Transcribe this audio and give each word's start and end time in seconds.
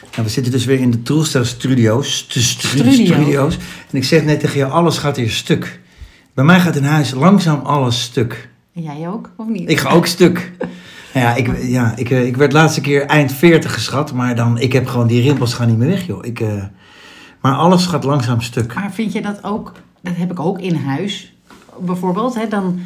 Nou, 0.00 0.22
we 0.26 0.28
zitten 0.28 0.52
dus 0.52 0.64
weer 0.64 0.80
in 0.80 0.90
de 0.90 1.02
Troelstra 1.02 1.44
Studio's. 1.44 2.28
De 2.28 2.40
stu- 2.40 2.66
Studio. 2.68 2.92
studio's. 3.14 3.56
En 3.90 3.96
ik 3.98 4.04
zeg 4.04 4.24
net 4.24 4.40
tegen 4.40 4.58
je, 4.58 4.64
alles 4.64 4.98
gaat 4.98 5.16
hier 5.16 5.30
stuk. 5.30 5.80
Bij 6.34 6.44
mij 6.44 6.60
gaat 6.60 6.76
in 6.76 6.84
huis 6.84 7.10
langzaam 7.10 7.60
alles 7.60 8.02
stuk. 8.02 8.48
En 8.74 8.82
jij 8.82 9.08
ook, 9.08 9.30
of 9.36 9.48
niet? 9.48 9.70
Ik 9.70 9.78
ga 9.78 9.90
ook 9.90 10.06
stuk. 10.06 10.52
Nou 11.14 11.28
ja, 11.28 11.34
ik, 11.34 11.62
ja 11.62 11.92
ik, 11.96 12.10
eh, 12.10 12.26
ik 12.26 12.36
werd 12.36 12.52
laatste 12.52 12.80
keer 12.80 13.06
eind 13.06 13.32
40 13.32 13.74
geschat, 13.74 14.12
maar 14.12 14.36
dan, 14.36 14.58
ik 14.58 14.72
heb 14.72 14.86
gewoon 14.86 15.06
die 15.06 15.22
rimpels 15.22 15.54
gaan 15.54 15.68
niet 15.68 15.76
meer 15.78 15.88
weg, 15.88 16.06
joh. 16.06 16.24
Ik, 16.24 16.40
eh, 16.40 16.64
maar 17.40 17.52
alles 17.54 17.86
gaat 17.86 18.04
langzaam 18.04 18.40
stuk. 18.40 18.74
Maar 18.74 18.92
vind 18.92 19.12
je 19.12 19.22
dat 19.22 19.44
ook, 19.44 19.72
dat 20.00 20.12
heb 20.16 20.30
ik 20.30 20.40
ook 20.40 20.58
in 20.60 20.74
huis 20.74 21.34
bijvoorbeeld, 21.80 22.34
hè, 22.34 22.48
dan, 22.48 22.80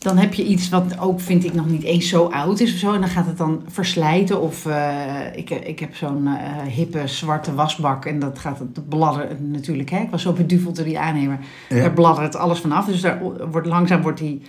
dan 0.00 0.16
heb 0.18 0.34
je 0.34 0.44
iets 0.44 0.68
wat 0.68 0.98
ook, 0.98 1.20
vind 1.20 1.44
ik, 1.44 1.54
nog 1.54 1.68
niet 1.68 1.82
eens 1.82 2.08
zo 2.08 2.24
oud 2.24 2.60
is 2.60 2.72
of 2.72 2.78
zo. 2.78 2.92
En 2.92 3.00
dan 3.00 3.08
gaat 3.08 3.26
het 3.26 3.38
dan 3.38 3.62
verslijten 3.68 4.40
of 4.40 4.66
eh, 4.66 5.36
ik, 5.36 5.50
ik 5.50 5.78
heb 5.78 5.96
zo'n 5.96 6.26
eh, 6.26 6.62
hippe 6.66 7.06
zwarte 7.06 7.54
wasbak 7.54 8.04
en 8.04 8.18
dat 8.18 8.38
gaat 8.38 8.58
het 8.58 8.88
bladderen 8.88 9.50
natuurlijk. 9.50 9.90
Hè. 9.90 9.98
Ik 9.98 10.10
was 10.10 10.22
zo 10.22 10.32
beduveld 10.32 10.76
door 10.76 10.84
die 10.84 10.98
aannemer. 10.98 11.38
Ja. 11.68 11.80
Daar 11.80 11.92
bladdert 11.92 12.36
alles 12.36 12.58
vanaf, 12.58 12.86
dus 12.86 13.00
daar 13.00 13.22
wordt, 13.50 13.66
langzaam 13.66 14.02
wordt 14.02 14.18
die 14.18 14.42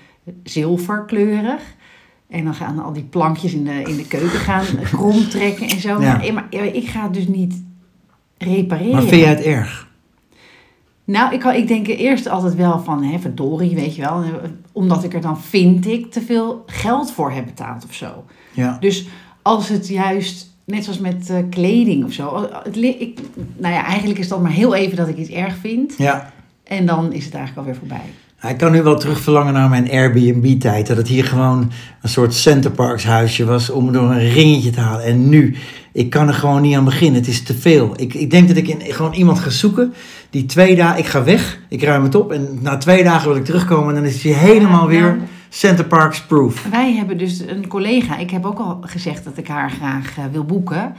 zilverkleurig. 0.43 1.61
En 2.29 2.43
dan 2.43 2.55
gaan 2.55 2.83
al 2.83 2.93
die 2.93 3.03
plankjes 3.03 3.53
in 3.53 3.63
de, 3.63 3.81
in 3.81 3.97
de 3.97 4.07
keuken 4.07 4.39
gaan 4.39 4.65
krom 4.91 5.29
trekken 5.29 5.67
en 5.67 5.79
zo. 5.79 6.01
Ja. 6.01 6.17
Maar, 6.17 6.33
maar 6.33 6.53
ik 6.53 6.87
ga 6.87 7.03
het 7.03 7.13
dus 7.13 7.27
niet 7.27 7.63
repareren. 8.37 8.91
Maar 8.91 9.01
vind 9.01 9.21
jij 9.21 9.29
het 9.29 9.41
erg? 9.41 9.89
Nou, 11.05 11.33
ik, 11.33 11.43
ik 11.43 11.67
denk 11.67 11.87
eerst 11.87 12.27
altijd 12.27 12.55
wel 12.55 12.79
van, 12.79 13.03
hè, 13.03 13.19
verdorie, 13.19 13.75
weet 13.75 13.95
je 13.95 14.01
wel. 14.01 14.23
Omdat 14.71 15.03
ik 15.03 15.13
er 15.13 15.21
dan, 15.21 15.41
vind 15.41 15.87
ik, 15.87 16.11
te 16.11 16.21
veel 16.21 16.63
geld 16.65 17.11
voor 17.11 17.31
heb 17.31 17.45
betaald 17.45 17.85
of 17.85 17.93
zo. 17.93 18.25
Ja. 18.51 18.77
Dus 18.79 19.07
als 19.41 19.69
het 19.69 19.87
juist, 19.87 20.49
net 20.65 20.83
zoals 20.83 20.99
met 20.99 21.29
eh, 21.29 21.37
kleding 21.49 22.05
of 22.05 22.11
zo. 22.11 22.49
Het, 22.63 22.77
ik, 22.77 23.19
nou 23.57 23.73
ja, 23.73 23.85
eigenlijk 23.85 24.19
is 24.19 24.27
dat 24.27 24.41
maar 24.41 24.51
heel 24.51 24.75
even 24.75 24.97
dat 24.97 25.07
ik 25.07 25.17
iets 25.17 25.29
erg 25.29 25.55
vind. 25.55 25.93
Ja. 25.97 26.31
En 26.63 26.85
dan 26.85 27.13
is 27.13 27.25
het 27.25 27.33
eigenlijk 27.33 27.67
alweer 27.67 27.79
voorbij. 27.79 28.49
Ik 28.49 28.57
kan 28.57 28.71
nu 28.71 28.83
wel 28.83 28.99
terug 28.99 29.19
verlangen 29.19 29.53
naar 29.53 29.69
mijn 29.69 29.91
Airbnb-tijd. 29.91 30.87
Dat 30.87 30.97
het 30.97 31.07
hier 31.07 31.25
gewoon 31.25 31.71
een 32.01 32.09
soort 32.09 32.33
Centerparks 32.33 33.03
huisje 33.03 33.45
was 33.45 33.69
om 33.69 33.91
door 33.91 34.11
een 34.11 34.29
ringetje 34.29 34.69
te 34.69 34.79
halen. 34.79 35.05
En 35.05 35.29
nu, 35.29 35.55
ik 35.91 36.09
kan 36.09 36.27
er 36.27 36.33
gewoon 36.33 36.61
niet 36.61 36.75
aan 36.75 36.85
beginnen. 36.85 37.19
Het 37.19 37.29
is 37.29 37.43
te 37.43 37.53
veel. 37.53 37.93
Ik, 37.95 38.13
ik 38.13 38.31
denk 38.31 38.47
dat 38.47 38.57
ik 38.57 38.67
in, 38.67 38.81
gewoon 38.93 39.13
iemand 39.13 39.39
ga 39.39 39.49
zoeken 39.49 39.93
die 40.31 40.45
twee 40.45 40.75
dagen... 40.75 40.99
Ik 40.99 41.05
ga 41.05 41.23
weg, 41.23 41.59
ik 41.69 41.83
ruim 41.83 42.03
het 42.03 42.15
op 42.15 42.31
en 42.31 42.57
na 42.61 42.77
twee 42.77 43.03
dagen 43.03 43.27
wil 43.27 43.37
ik 43.37 43.45
terugkomen. 43.45 43.87
En 43.87 43.95
dan 44.01 44.11
is 44.11 44.23
hij 44.23 44.31
helemaal 44.33 44.81
Ja, 44.81 44.87
weer 44.87 45.01
nou. 45.15 45.19
Centerparks 45.49 46.21
proof. 46.25 46.67
Wij 46.71 46.93
hebben 46.93 47.17
dus 47.17 47.39
een 47.39 47.67
collega, 47.67 48.17
ik 48.17 48.29
heb 48.31 48.45
ook 48.45 48.59
al 48.59 48.77
gezegd 48.81 49.23
dat 49.23 49.37
ik 49.37 49.47
haar 49.47 49.71
graag 49.71 50.17
eh, 50.17 50.23
wil 50.31 50.43
boeken. 50.43 50.93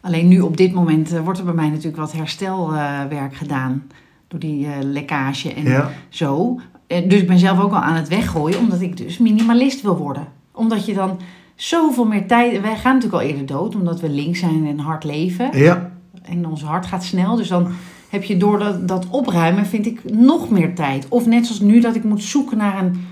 Alleen 0.00 0.28
nu 0.28 0.40
op 0.40 0.56
dit 0.56 0.72
moment 0.72 1.12
eh, 1.12 1.20
wordt 1.20 1.38
er 1.38 1.44
bij 1.44 1.54
mij 1.54 1.68
natuurlijk 1.68 1.96
wat 1.96 2.12
herstelwerk 2.12 3.36
gedaan. 3.36 3.82
Door 4.28 4.40
die 4.40 4.66
eh, 4.66 4.72
lekkage 4.82 5.54
en 5.54 5.62
Ja. 5.64 5.90
zo. 6.08 6.60
Eh, 6.86 7.08
Dus 7.08 7.20
ik 7.20 7.26
ben 7.26 7.38
zelf 7.38 7.60
ook 7.60 7.72
al 7.72 7.80
aan 7.80 7.94
het 7.96 8.08
weggooien, 8.08 8.58
omdat 8.58 8.80
ik 8.80 8.96
dus 8.96 9.18
minimalist 9.18 9.82
wil 9.82 9.96
worden. 9.96 10.26
Omdat 10.52 10.86
je 10.86 10.94
dan 10.94 11.18
zoveel 11.54 12.04
meer 12.04 12.26
tijd... 12.26 12.60
Wij 12.60 12.76
gaan 12.76 12.94
natuurlijk 12.94 13.22
al 13.22 13.28
eerder 13.28 13.46
dood, 13.46 13.74
omdat 13.74 14.00
we 14.00 14.08
links 14.08 14.38
zijn 14.38 14.66
en 14.66 14.78
hard 14.78 15.04
leven. 15.04 15.58
Ja, 15.58 15.90
En 16.22 16.46
ons 16.46 16.62
hart 16.62 16.86
gaat 16.86 17.04
snel. 17.04 17.36
Dus 17.36 17.48
dan 17.48 17.68
heb 18.10 18.24
je 18.24 18.36
door 18.36 18.58
dat, 18.58 18.88
dat 18.88 19.06
opruimen, 19.10 19.66
vind 19.66 19.86
ik, 19.86 20.00
nog 20.12 20.50
meer 20.50 20.74
tijd. 20.74 21.06
Of 21.08 21.26
net 21.26 21.46
zoals 21.46 21.60
nu, 21.60 21.80
dat 21.80 21.94
ik 21.94 22.04
moet 22.04 22.22
zoeken 22.22 22.56
naar 22.56 22.82
een 22.82 23.06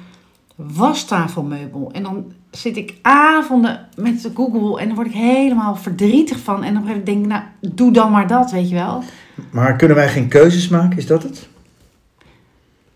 wastafelmeubel. 0.54 1.90
En 1.92 2.02
dan 2.02 2.32
zit 2.50 2.76
ik 2.76 2.94
avonden 3.02 3.88
met 3.96 4.30
Google 4.34 4.80
en 4.80 4.86
dan 4.86 4.94
word 4.94 5.06
ik 5.06 5.12
helemaal 5.12 5.76
verdrietig 5.76 6.38
van. 6.38 6.64
En 6.64 6.74
dan 6.74 6.84
denk 7.04 7.24
ik, 7.24 7.26
nou, 7.26 7.42
doe 7.60 7.92
dan 7.92 8.10
maar 8.10 8.26
dat, 8.26 8.50
weet 8.50 8.68
je 8.68 8.74
wel. 8.74 9.02
maar 9.50 9.76
kunnen 9.76 9.96
wij 9.96 10.08
geen 10.08 10.28
keuzes 10.28 10.68
maken? 10.68 10.98
Is 10.98 11.06
dat 11.06 11.22
het? 11.22 11.48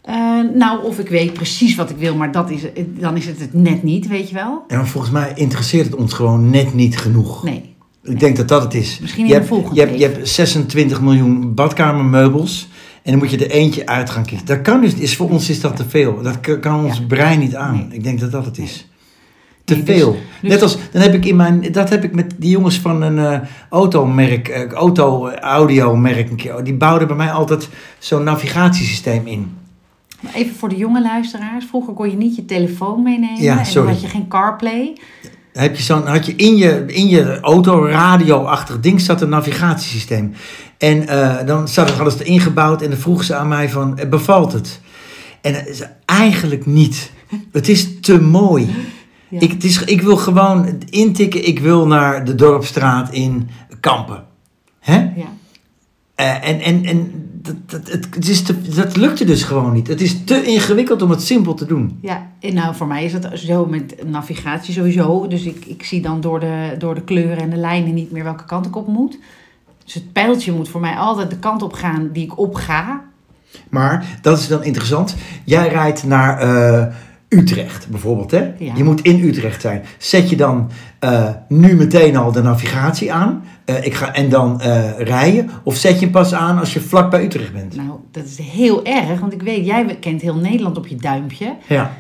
Eh, 0.01 0.41
nou, 0.55 0.85
of 0.85 0.99
ik 0.99 1.09
weet 1.09 1.33
precies 1.33 1.75
wat 1.75 1.91
ik 1.91 1.97
wil, 1.97 2.17
maar 2.17 2.33
dat 2.33 2.51
is, 2.51 2.63
dan 2.87 3.17
is 3.17 3.27
het 3.27 3.41
het 3.41 3.55
net 3.55 3.83
niet, 3.83 4.07
weet 4.07 4.29
je 4.29 4.35
wel. 4.35 4.65
Maar 4.69 4.87
volgens 4.87 5.13
mij 5.13 5.33
interesseert 5.35 5.87
het 5.87 5.95
ons 5.95 6.13
gewoon 6.13 6.51
net 6.51 6.75
niet 6.75 6.99
genoeg. 6.99 7.43
Nee. 7.43 7.72
Ik 8.05 8.21
denk 8.21 8.37
dat 8.37 8.49
dat 8.49 8.63
het 8.63 8.75
is. 8.75 8.99
Misschien 9.01 9.23
in 9.23 9.29
je 9.29 9.33
de 9.33 9.39
hebt, 9.39 9.53
volgende 9.53 9.81
je, 9.81 9.87
hebt, 9.87 9.99
je 9.99 10.07
hebt 10.07 10.29
26 10.29 11.01
miljoen 11.01 11.55
badkamermeubels. 11.55 12.69
En 13.03 13.11
dan 13.11 13.19
moet 13.21 13.31
je 13.31 13.45
er 13.45 13.51
eentje 13.51 13.87
uit 13.87 14.11
gaan 14.11 14.25
kiezen. 14.25 14.47
Dat 14.47 14.63
kan 14.63 14.81
dus, 14.81 14.95
is, 14.95 15.17
voor 15.17 15.31
ons 15.31 15.51
is 15.51 15.61
dat 15.61 15.77
te 15.77 15.85
veel. 15.89 16.23
Dat 16.23 16.41
kan, 16.61 16.85
ons 16.85 16.99
Ja. 16.99 17.05
brein 17.07 17.39
niet 17.39 17.55
aan. 17.57 17.89
Ik 17.91 18.05
denk 18.05 18.21
dat 18.21 18.33
dat 18.33 18.45
het 18.45 18.59
is. 18.59 18.87
Te 19.65 19.75
Nee, 19.75 19.83
dus- 19.85 19.97
veel. 19.97 20.17
dus- 20.41 20.51
Net 20.51 20.63
als, 20.63 20.77
dan 20.93 21.03
heb 21.03 21.15
ik 21.15 21.25
in 21.25 21.37
mijn, 21.37 21.73
dat 21.73 21.89
heb 21.89 22.05
ik 22.05 22.15
met 22.15 22.35
die 22.39 22.51
jongens 22.51 22.79
van 22.79 23.03
een 23.03 23.19
eh, 23.19 23.41
automerk, 23.71 24.49
eh, 24.49 24.71
auto-audio-merk 24.73 26.31
een 26.31 26.37
keer. 26.37 26.65
Die 26.65 26.75
bouwden 26.75 27.07
bij 27.09 27.17
mij 27.17 27.31
altijd 27.33 27.69
zo'n 27.99 28.25
navigatiesysteem 28.25 29.27
in. 29.27 29.57
Maar 30.21 30.35
even 30.35 30.55
voor 30.57 30.69
de 30.69 30.77
jonge 30.77 31.03
luisteraars. 31.03 31.65
Vroeger 31.65 31.95
kon 31.95 32.11
je 32.11 32.17
niet 32.17 32.37
je 32.37 32.45
telefoon 32.45 33.03
meenemen. 33.03 33.43
Ja, 33.43 33.59
en 33.75 33.87
had 33.87 34.01
je 34.01 34.09
geen 34.09 34.29
CarPlay. 34.29 34.97
Heb 35.53 35.77
je 35.77 35.83
zo'n, 35.83 36.07
had 36.07 36.27
je 36.27 36.35
in 36.35 36.57
je, 36.57 36.85
in 36.87 37.09
je 37.09 37.41
auto, 37.41 37.87
radio-achtig 37.87 38.81
ding, 38.81 39.01
zat 39.01 39.21
een 39.21 39.29
navigatiesysteem. 39.29 40.35
En 40.79 41.09
eh, 41.09 41.47
dan 41.47 41.69
zat, 41.69 41.99
het 41.99 42.21
ingebouwd 42.21 42.83
en 42.83 42.91
dan 42.91 42.99
vroegen 42.99 43.25
ze 43.25 43.35
aan 43.35 43.49
mij 43.49 43.71
van, 43.71 43.99
eh, 43.99 44.09
bevalt 44.09 44.53
het? 44.53 44.81
En 45.41 45.69
is 45.69 45.83
eigenlijk 46.05 46.67
niet. 46.67 47.11
Het 47.53 47.69
is 47.69 48.01
te 48.01 48.21
mooi. 48.21 48.75
Ja. 49.29 49.41
Ik, 49.41 49.51
het 49.51 49.65
is, 49.65 49.85
ik 49.85 50.03
wil 50.03 50.17
gewoon 50.17 50.83
intikken, 50.91 51.47
ik 51.47 51.59
wil 51.59 51.87
naar 51.87 52.25
de 52.25 52.35
Dorpstraat 52.35 53.13
in 53.13 53.49
Kampen. 53.81 54.25
Hè? 54.81 54.97
Ja. 54.97 55.33
Eh, 56.15 56.49
en 56.49 56.61
en, 56.61 56.85
en 56.85 57.22
dat, 57.43 57.55
dat, 57.67 57.91
het, 57.91 58.15
het 58.15 58.29
is 58.29 58.43
te, 58.43 58.63
dat 58.75 58.97
lukte 58.97 59.25
dus 59.25 59.43
gewoon 59.43 59.73
niet. 59.73 59.89
Het 59.89 60.01
is 60.01 60.25
te 60.25 60.45
ingewikkeld 60.45 61.03
om 61.03 61.11
het 61.11 61.23
simpel 61.23 61.55
te 61.55 61.67
doen. 61.67 61.99
Ja, 62.01 62.27
en 62.41 62.55
nou 62.55 62.75
voor 62.75 62.87
mij 62.87 63.05
is 63.05 63.13
het 63.13 63.29
zo 63.35 63.67
met 63.67 64.09
navigatie 64.09 64.75
sowieso. 64.75 65.27
Dus 65.27 65.45
ik, 65.45 65.65
ik 65.65 65.85
zie 65.85 66.03
dan 66.03 66.21
door 66.21 66.41
de, 66.41 66.75
door 66.79 66.95
de 66.95 67.03
kleuren 67.03 67.39
en 67.39 67.51
de 67.51 67.57
lijnen 67.57 67.95
niet 67.95 68.11
meer 68.11 68.25
welke 68.25 68.45
kant 68.45 68.67
ik 68.67 68.77
op 68.77 68.87
moet. 68.87 69.19
Dus 69.85 69.95
het 69.95 70.13
pijltje 70.13 70.53
moet 70.53 70.69
voor 70.69 70.81
mij 70.81 70.95
altijd 70.95 71.31
de 71.31 71.39
kant 71.39 71.63
op 71.63 71.73
gaan 71.73 72.11
die 72.13 72.25
ik 72.25 72.39
op 72.39 72.55
ga. 72.55 73.05
Maar 73.69 74.19
dat 74.23 74.39
is 74.39 74.49
dan 74.49 74.65
interessant. 74.65 75.15
Jij 75.45 75.69
rijdt 75.69 76.05
naar 76.05 76.39
eh, 76.39 76.95
Utrecht 77.33 77.89
bijvoorbeeld. 77.89 78.31
Hè? 78.31 78.51
Ja. 78.59 78.73
Je 78.77 78.85
moet 78.85 79.01
in 79.01 79.25
Utrecht 79.25 79.61
zijn. 79.61 79.83
Zet 79.99 80.31
je 80.31 80.37
dan 80.37 80.71
eh, 80.99 81.29
nu 81.49 81.75
meteen 81.75 82.17
al 82.17 82.33
de 82.33 82.43
navigatie 82.43 83.13
aan 83.13 83.45
eh, 83.65 83.85
ik 83.85 83.95
ga, 83.95 84.15
en 84.15 84.29
dan 84.29 84.61
eh, 84.61 84.99
rijden? 84.99 85.51
Of 85.65 85.77
zet 85.77 85.95
je 85.95 86.01
hem 86.01 86.11
pas 86.11 86.35
aan 86.35 86.59
als 86.59 86.73
je 86.73 86.81
vlak 86.81 87.11
bij 87.11 87.25
Utrecht 87.25 87.53
bent? 87.53 87.77
Nou, 87.77 87.91
dat 88.11 88.25
is 88.25 88.39
heel 88.39 88.85
erg, 88.85 89.21
want 89.21 89.33
ik 89.33 89.43
weet, 89.43 89.67
jij 89.67 89.97
kent 90.01 90.23
heel 90.23 90.37
Nederland 90.37 90.77
op 90.77 90.87
je 90.87 90.97
duimpje. 90.97 91.57
Ja. 91.69 91.91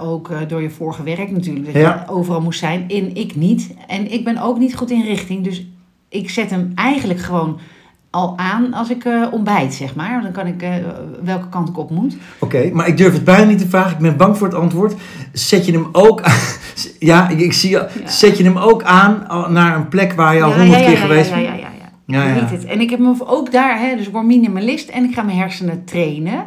Ook 0.00 0.30
door 0.48 0.62
je 0.62 0.70
vorige 0.70 1.02
werk 1.02 1.30
natuurlijk, 1.30 1.64
dat 1.64 1.74
Ja. 1.74 2.04
je 2.06 2.12
overal 2.12 2.40
moest 2.40 2.58
zijn. 2.58 2.88
En 2.88 3.14
ik 3.14 3.36
niet. 3.36 3.74
En 3.86 4.12
ik 4.12 4.24
ben 4.24 4.38
ook 4.38 4.58
niet 4.58 4.76
goed 4.76 4.90
in 4.90 5.04
richting. 5.04 5.44
Dus 5.44 5.66
ik 6.08 6.30
zet 6.30 6.50
hem 6.50 6.72
eigenlijk 6.74 7.20
gewoon 7.20 7.58
al 8.14 8.34
aan 8.36 8.72
als 8.74 8.90
ik 8.90 9.04
eh, 9.04 9.26
ontbijt, 9.30 9.74
zeg 9.74 9.94
maar. 9.94 10.22
Dan 10.22 10.32
kan 10.32 10.46
ik 10.46 10.62
eh, 10.62 10.70
welke 11.22 11.48
kant 11.48 11.68
ik 11.68 11.78
op 11.78 11.90
moet. 11.90 12.16
Oké, 12.38 12.70
maar 12.72 12.88
ik 12.88 12.96
durf 12.96 13.12
het 13.12 13.24
bijna 13.24 13.44
niet 13.44 13.58
te 13.58 13.68
vragen. 13.68 13.92
Ik 13.92 13.98
ben 13.98 14.16
bang 14.16 14.38
voor 14.38 14.46
het 14.46 14.56
antwoord. 14.56 14.94
Zet 15.32 15.66
je 15.66 15.72
hem 15.72 15.88
ook 15.92 16.22
aan, 16.22 16.38
ja, 17.10 17.28
ik, 17.28 17.40
ik 17.40 17.52
zie 17.52 17.70
je. 17.70 17.88
Zet 18.04 18.38
je 18.38 18.44
hem 18.44 18.58
ook 18.58 18.82
aan 18.82 19.26
naar 19.52 19.76
een 19.76 19.88
plek 19.88 20.12
waar 20.12 20.34
je 20.34 20.42
al 20.42 20.54
honderd 20.54 20.84
keer 20.84 20.96
geweest 20.96 21.28
ja, 21.28 21.34
bent? 21.34 21.46
ja, 21.46 21.54
ja, 21.54 21.58
ja. 21.58 21.72
Ja, 22.06 22.34
ja. 22.34 22.44
het. 22.44 22.64
En 22.64 22.80
ik 22.80 22.90
heb 22.90 22.98
me 22.98 23.26
ook 23.26 23.52
daar, 23.52 23.80
hè, 23.80 23.96
dus 23.96 24.06
ik 24.06 24.12
word 24.12 24.26
minimalist 24.26 24.88
en 24.88 25.04
ik 25.04 25.14
ga 25.14 25.22
mijn 25.22 25.38
hersenen 25.38 25.84
trainen. 25.84 26.46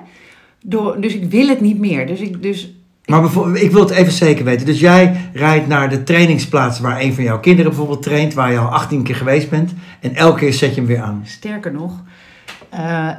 Door, 0.62 1.02
dus 1.02 1.14
ik 1.14 1.30
wil 1.30 1.48
het 1.48 1.62
niet 1.62 1.80
meer. 1.80 2.08
Dus 2.08 2.20
ik, 2.20 2.42
dus 2.42 2.74
Maar 3.06 3.22
bijvoorbeeld, 3.22 3.62
ik 3.62 3.72
wil 3.72 3.82
het 3.82 3.92
even 3.92 4.14
zeker 4.14 4.46
weten. 4.46 4.66
Dus 4.66 4.80
jij 4.80 5.30
rijdt 5.34 5.68
naar 5.68 5.90
de 5.90 6.04
trainingsplaats 6.04 6.80
waar 6.80 7.02
een 7.02 7.14
van 7.14 7.24
jouw 7.24 7.40
kinderen 7.40 7.72
bijvoorbeeld 7.72 8.04
traint, 8.04 8.34
waar 8.34 8.52
je 8.52 8.58
al 8.58 8.74
18 8.74 9.04
keer 9.04 9.16
geweest 9.16 9.50
bent. 9.50 9.74
En 10.00 10.16
elke 10.16 10.40
keer 10.40 10.54
zet 10.54 10.70
je 10.70 10.76
hem 10.76 10.86
weer 10.86 11.02
aan. 11.02 11.22
Sterker 11.26 11.72
nog, 11.72 12.04
eh, 12.70 13.10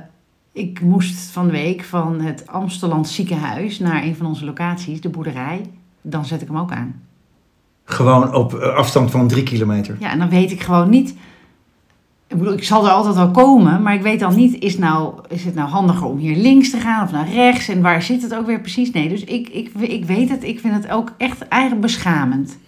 ik 0.53 0.81
moest 0.81 1.31
van 1.31 1.47
de 1.47 1.53
week 1.53 1.85
van 1.85 2.21
het 2.21 2.47
Amsteland 2.47 3.09
ziekenhuis 3.09 3.79
naar 3.79 4.03
een 4.03 4.17
van 4.17 4.27
onze 4.27 4.45
locaties, 4.45 5.01
de 5.01 5.09
boerderij. 5.09 5.61
Dan 6.03 6.25
zet 6.25 6.43
ik 6.43 6.49
hem 6.49 6.59
ook 6.59 6.73
aan. 6.73 7.03
Gewoon 7.85 8.35
op 8.35 8.55
eh, 8.55 8.75
afstand 8.75 9.11
van 9.11 9.29
drie 9.29 9.43
kilometer. 9.43 9.97
Ja, 10.01 10.11
en 10.11 10.19
dan 10.19 10.29
weet 10.29 10.53
ik 10.53 10.63
gewoon 10.63 10.89
niet. 10.89 11.15
Ik 12.27 12.39
bedoel, 12.39 12.53
ik 12.53 12.65
zal 12.65 12.85
er 12.87 12.91
altijd 12.91 13.15
wel 13.15 13.31
komen, 13.31 13.83
maar 13.83 13.95
ik 13.95 14.03
weet 14.03 14.21
dan 14.21 14.37
niet, 14.37 14.63
is, 14.63 14.79
nou, 14.79 15.15
is 15.29 15.45
het 15.45 15.55
nou 15.55 15.69
handiger 15.69 16.07
om 16.07 16.19
hier 16.19 16.37
links 16.37 16.71
te 16.71 16.77
gaan 16.77 17.05
of 17.05 17.13
naar 17.13 17.29
rechts? 17.29 17.69
En 17.69 17.83
waar 17.83 18.03
zit 18.03 18.23
het 18.23 18.35
ook 18.35 18.47
weer 18.47 18.61
precies? 18.61 18.91
Nee, 18.91 19.09
dus 19.09 19.25
ik, 19.25 19.49
ik, 19.49 19.71
ik 19.75 20.05
weet 20.05 20.29
het, 20.29 20.45
ik 20.45 20.61
vind 20.61 20.75
het 20.75 20.89
ook 20.89 21.13
echt 21.17 21.49
eigenlijk 21.49 21.83
beschamend. 21.83 22.59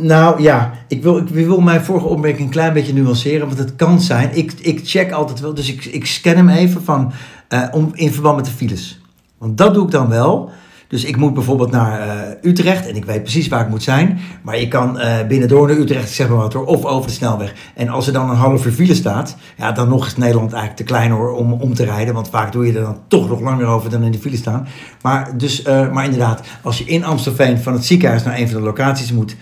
Nou 0.00 0.42
ja, 0.42 0.72
ik 0.88 1.02
wil, 1.02 1.16
ik 1.16 1.28
wil 1.28 1.60
mijn 1.60 1.84
vorige 1.84 2.06
opmerking 2.06 2.42
een 2.42 2.52
klein 2.52 2.72
beetje 2.72 2.92
nuanceren. 2.92 3.46
Want 3.46 3.58
het 3.58 3.76
kan 3.76 4.00
zijn, 4.00 4.36
ik, 4.36 4.52
ik 4.52 4.80
check 4.84 5.12
altijd 5.12 5.40
wel, 5.40 5.54
dus 5.54 5.72
ik, 5.72 5.84
ik 5.84 6.06
scan 6.06 6.36
hem 6.36 6.48
even 6.48 6.82
van, 6.82 7.12
eh, 7.48 7.68
om, 7.72 7.90
in 7.94 8.12
verband 8.12 8.36
met 8.36 8.44
de 8.44 8.50
files. 8.50 9.00
Want 9.38 9.58
dat 9.58 9.74
doe 9.74 9.84
ik 9.84 9.90
dan 9.90 10.08
wel. 10.08 10.50
Dus 10.92 11.04
ik 11.04 11.16
moet 11.16 11.34
bijvoorbeeld 11.34 11.70
naar 11.70 12.00
eh, 12.00 12.50
Utrecht 12.50 12.88
en 12.88 12.96
ik 12.96 13.04
weet 13.04 13.22
precies 13.22 13.48
waar 13.48 13.60
ik 13.60 13.68
moet 13.68 13.82
zijn. 13.82 14.20
Maar 14.42 14.58
je 14.58 14.68
kan 14.68 14.98
eh 14.98 15.26
binnendoor 15.26 15.66
naar 15.66 15.76
Utrecht, 15.76 16.10
zeg 16.10 16.28
maar 16.28 16.36
wat 16.36 16.52
hoor, 16.52 16.64
of 16.64 16.84
over 16.84 17.06
de 17.06 17.12
snelweg. 17.12 17.54
En 17.74 17.88
als 17.88 18.06
er 18.06 18.12
dan 18.12 18.30
een 18.30 18.36
half 18.36 18.66
uur 18.66 18.72
file 18.72 18.94
staat, 18.94 19.36
ja, 19.56 19.72
dan 19.72 19.88
nog 19.88 20.06
is 20.06 20.16
Nederland 20.16 20.52
eigenlijk 20.52 20.80
te 20.80 20.94
klein 20.94 21.10
hoor 21.10 21.32
om 21.32 21.52
om 21.52 21.74
te 21.74 21.84
rijden. 21.84 22.14
Want 22.14 22.28
vaak 22.28 22.52
doe 22.52 22.66
je 22.66 22.72
er 22.72 22.82
dan 22.82 23.00
toch 23.08 23.28
nog 23.28 23.40
langer 23.40 23.66
over 23.66 23.90
dan 23.90 24.02
in 24.02 24.12
de 24.12 24.18
file 24.18 24.36
staan. 24.36 24.68
Maar, 25.02 25.38
dus, 25.38 25.62
eh, 25.62 25.92
maar 25.92 26.04
inderdaad, 26.04 26.40
als 26.62 26.78
je 26.78 26.84
in 26.84 27.04
Amstelveen 27.04 27.58
van 27.58 27.72
het 27.72 27.84
ziekenhuis 27.84 28.22
naar 28.22 28.38
een 28.38 28.48
van 28.48 28.60
de 28.60 28.66
locaties 28.66 29.12
moet, 29.12 29.36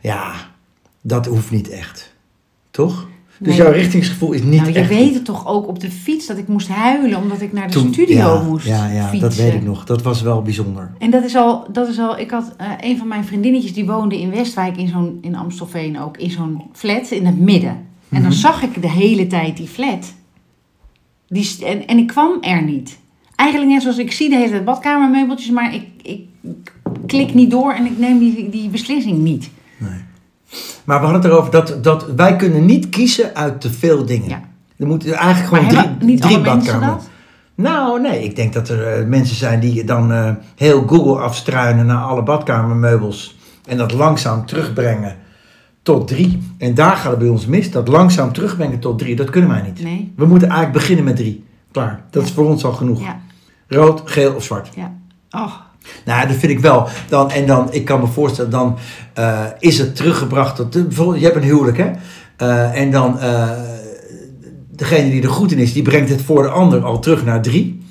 ja, 0.00 0.32
dat 1.00 1.26
hoeft 1.26 1.50
niet 1.50 1.70
echt. 1.70 2.14
Toch? 2.70 3.06
Dus 3.38 3.48
Nee. 3.48 3.56
jouw 3.56 3.72
richtingsgevoel 3.72 4.32
is 4.32 4.42
niet 4.42 4.60
nou, 4.60 4.72
je 4.72 4.78
echt 4.78 4.88
weet 4.88 5.14
het 5.14 5.24
toch 5.24 5.46
ook 5.46 5.68
op 5.68 5.80
de 5.80 5.90
fiets 5.90 6.26
dat 6.26 6.38
ik 6.38 6.48
moest 6.48 6.68
huilen 6.68 7.18
omdat 7.22 7.40
ik 7.40 7.52
naar 7.52 7.66
de 7.66 7.72
Toen- 7.72 7.92
studio 7.92 8.16
ja, 8.16 8.42
moest 8.42 8.66
Ja, 8.66 8.86
ja 8.86 9.02
fietsen. 9.08 9.20
dat 9.28 9.34
weet 9.34 9.54
ik 9.54 9.62
nog. 9.62 9.84
Dat 9.84 10.02
was 10.02 10.22
wel 10.22 10.42
bijzonder. 10.42 10.92
En 10.98 11.10
dat 11.10 11.24
is 11.24 11.36
al, 11.36 11.66
dat 11.72 11.88
is 11.88 11.98
al 11.98 12.18
ik 12.18 12.30
had 12.30 12.54
eh, 12.56 12.66
een 12.80 12.98
van 12.98 13.08
mijn 13.08 13.24
vriendinnetjes 13.24 13.72
die 13.74 13.86
woonde 13.86 14.20
in 14.20 14.30
Westwijk, 14.30 14.76
in, 14.76 14.88
zo'n, 14.88 15.18
in 15.20 15.36
Amstelveen 15.36 16.00
ook, 16.00 16.16
in 16.16 16.30
zo'n 16.30 16.62
flat 16.72 17.10
in 17.10 17.26
het 17.26 17.38
midden. 17.40 17.70
En 18.08 18.20
dan 18.22 18.30
Mhm. 18.30 18.32
zag 18.32 18.62
ik 18.62 18.82
de 18.82 18.90
hele 18.90 19.26
tijd 19.26 19.56
die 19.56 19.68
flat. 19.68 20.14
Die, 21.28 21.64
en, 21.64 21.86
en 21.86 21.98
ik 21.98 22.06
kwam 22.06 22.38
er 22.40 22.62
niet. 22.62 22.98
Eigenlijk 23.36 23.70
net 23.70 23.82
zoals 23.82 23.98
ik 23.98 24.12
zie 24.12 24.28
de 24.28 24.36
hele 24.36 24.50
tijd 24.50 24.64
badkamermeubeltjes, 24.64 25.50
maar 25.50 25.74
ik, 25.74 25.82
ik 26.02 26.20
klik 27.06 27.34
niet 27.34 27.50
door 27.50 27.72
en 27.72 27.86
ik 27.86 27.98
neem 27.98 28.18
die, 28.18 28.48
die 28.48 28.68
beslissing 28.68 29.18
niet. 29.18 29.50
Nee. 29.78 29.90
Maar 30.84 30.98
we 31.00 31.04
hadden 31.04 31.22
het 31.22 31.30
erover 31.30 31.50
dat, 31.50 31.84
dat 31.84 32.06
wij 32.16 32.36
kunnen 32.36 32.64
niet 32.64 32.88
kiezen 32.88 33.34
uit 33.34 33.60
te 33.60 33.70
veel 33.70 34.04
dingen. 34.06 34.28
Ja. 34.28 34.42
Er 34.76 34.86
moeten 34.86 35.12
eigenlijk 35.12 35.50
Maar 35.50 35.70
gewoon 35.70 35.94
drie, 35.98 36.08
niet 36.08 36.20
drie 36.20 36.40
badkamers. 36.40 37.04
Nou, 37.54 38.00
nee. 38.00 38.24
Ik 38.24 38.36
denk 38.36 38.52
dat 38.52 38.68
er 38.68 38.86
eh, 38.86 39.06
mensen 39.06 39.36
zijn 39.36 39.60
die 39.60 39.84
dan 39.84 40.12
eh, 40.12 40.30
heel 40.56 40.84
Google 40.86 41.18
afstruinen 41.18 41.86
naar 41.86 42.02
alle 42.02 42.22
badkamermeubels. 42.22 43.36
En 43.68 43.76
dat 43.76 43.92
langzaam 43.92 44.46
terugbrengen 44.46 45.16
tot 45.82 46.08
drie. 46.08 46.38
En 46.58 46.74
daar 46.74 46.96
gaat 46.96 47.10
het 47.10 47.18
bij 47.18 47.28
ons 47.28 47.46
mis. 47.46 47.70
Dat 47.70 47.88
langzaam 47.88 48.32
terugbrengen 48.32 48.78
tot 48.78 48.98
drie. 48.98 49.16
Dat 49.16 49.30
kunnen 49.30 49.50
wij 49.50 49.62
niet. 49.62 49.82
Nee. 49.82 50.12
We 50.16 50.26
moeten 50.26 50.48
eigenlijk 50.48 50.78
beginnen 50.78 51.04
met 51.04 51.16
drie. 51.16 51.44
Klaar. 51.72 52.04
Dat 52.10 52.22
is 52.24 52.30
voor 52.30 52.48
ons 52.48 52.64
al 52.64 52.72
genoeg. 52.72 53.00
Ja, 53.00 53.20
Rood, 53.68 54.02
geel 54.04 54.34
of 54.34 54.44
zwart. 54.44 54.68
ja. 54.74 54.92
Oh, 55.30 55.52
Nou, 56.04 56.28
dat 56.28 56.36
vind 56.36 56.52
ik 56.52 56.60
wel. 56.60 56.88
Dan, 57.08 57.30
en 57.30 57.46
dan, 57.46 57.68
ik 57.72 57.84
kan 57.84 58.00
me 58.00 58.06
voorstellen, 58.06 58.50
dan 58.50 58.78
eh, 59.14 59.44
is 59.58 59.78
het 59.78 59.96
teruggebracht 59.96 60.56
tot... 60.56 60.70
Bijvoorbeeld, 60.70 61.18
je 61.18 61.24
hebt 61.24 61.36
een 61.36 61.42
huwelijk, 61.42 61.76
hè? 61.76 61.90
Eh, 62.36 62.80
en 62.80 62.90
dan, 62.90 63.18
eh, 63.18 63.50
degene 64.70 65.10
die 65.10 65.22
er 65.22 65.28
goed 65.28 65.52
in 65.52 65.58
is, 65.58 65.72
die 65.72 65.82
brengt 65.82 66.10
het 66.10 66.22
voor 66.22 66.42
de 66.42 66.48
ander 66.48 66.84
al 66.84 66.98
terug 66.98 67.24
naar 67.24 67.42
drie. 67.42 67.83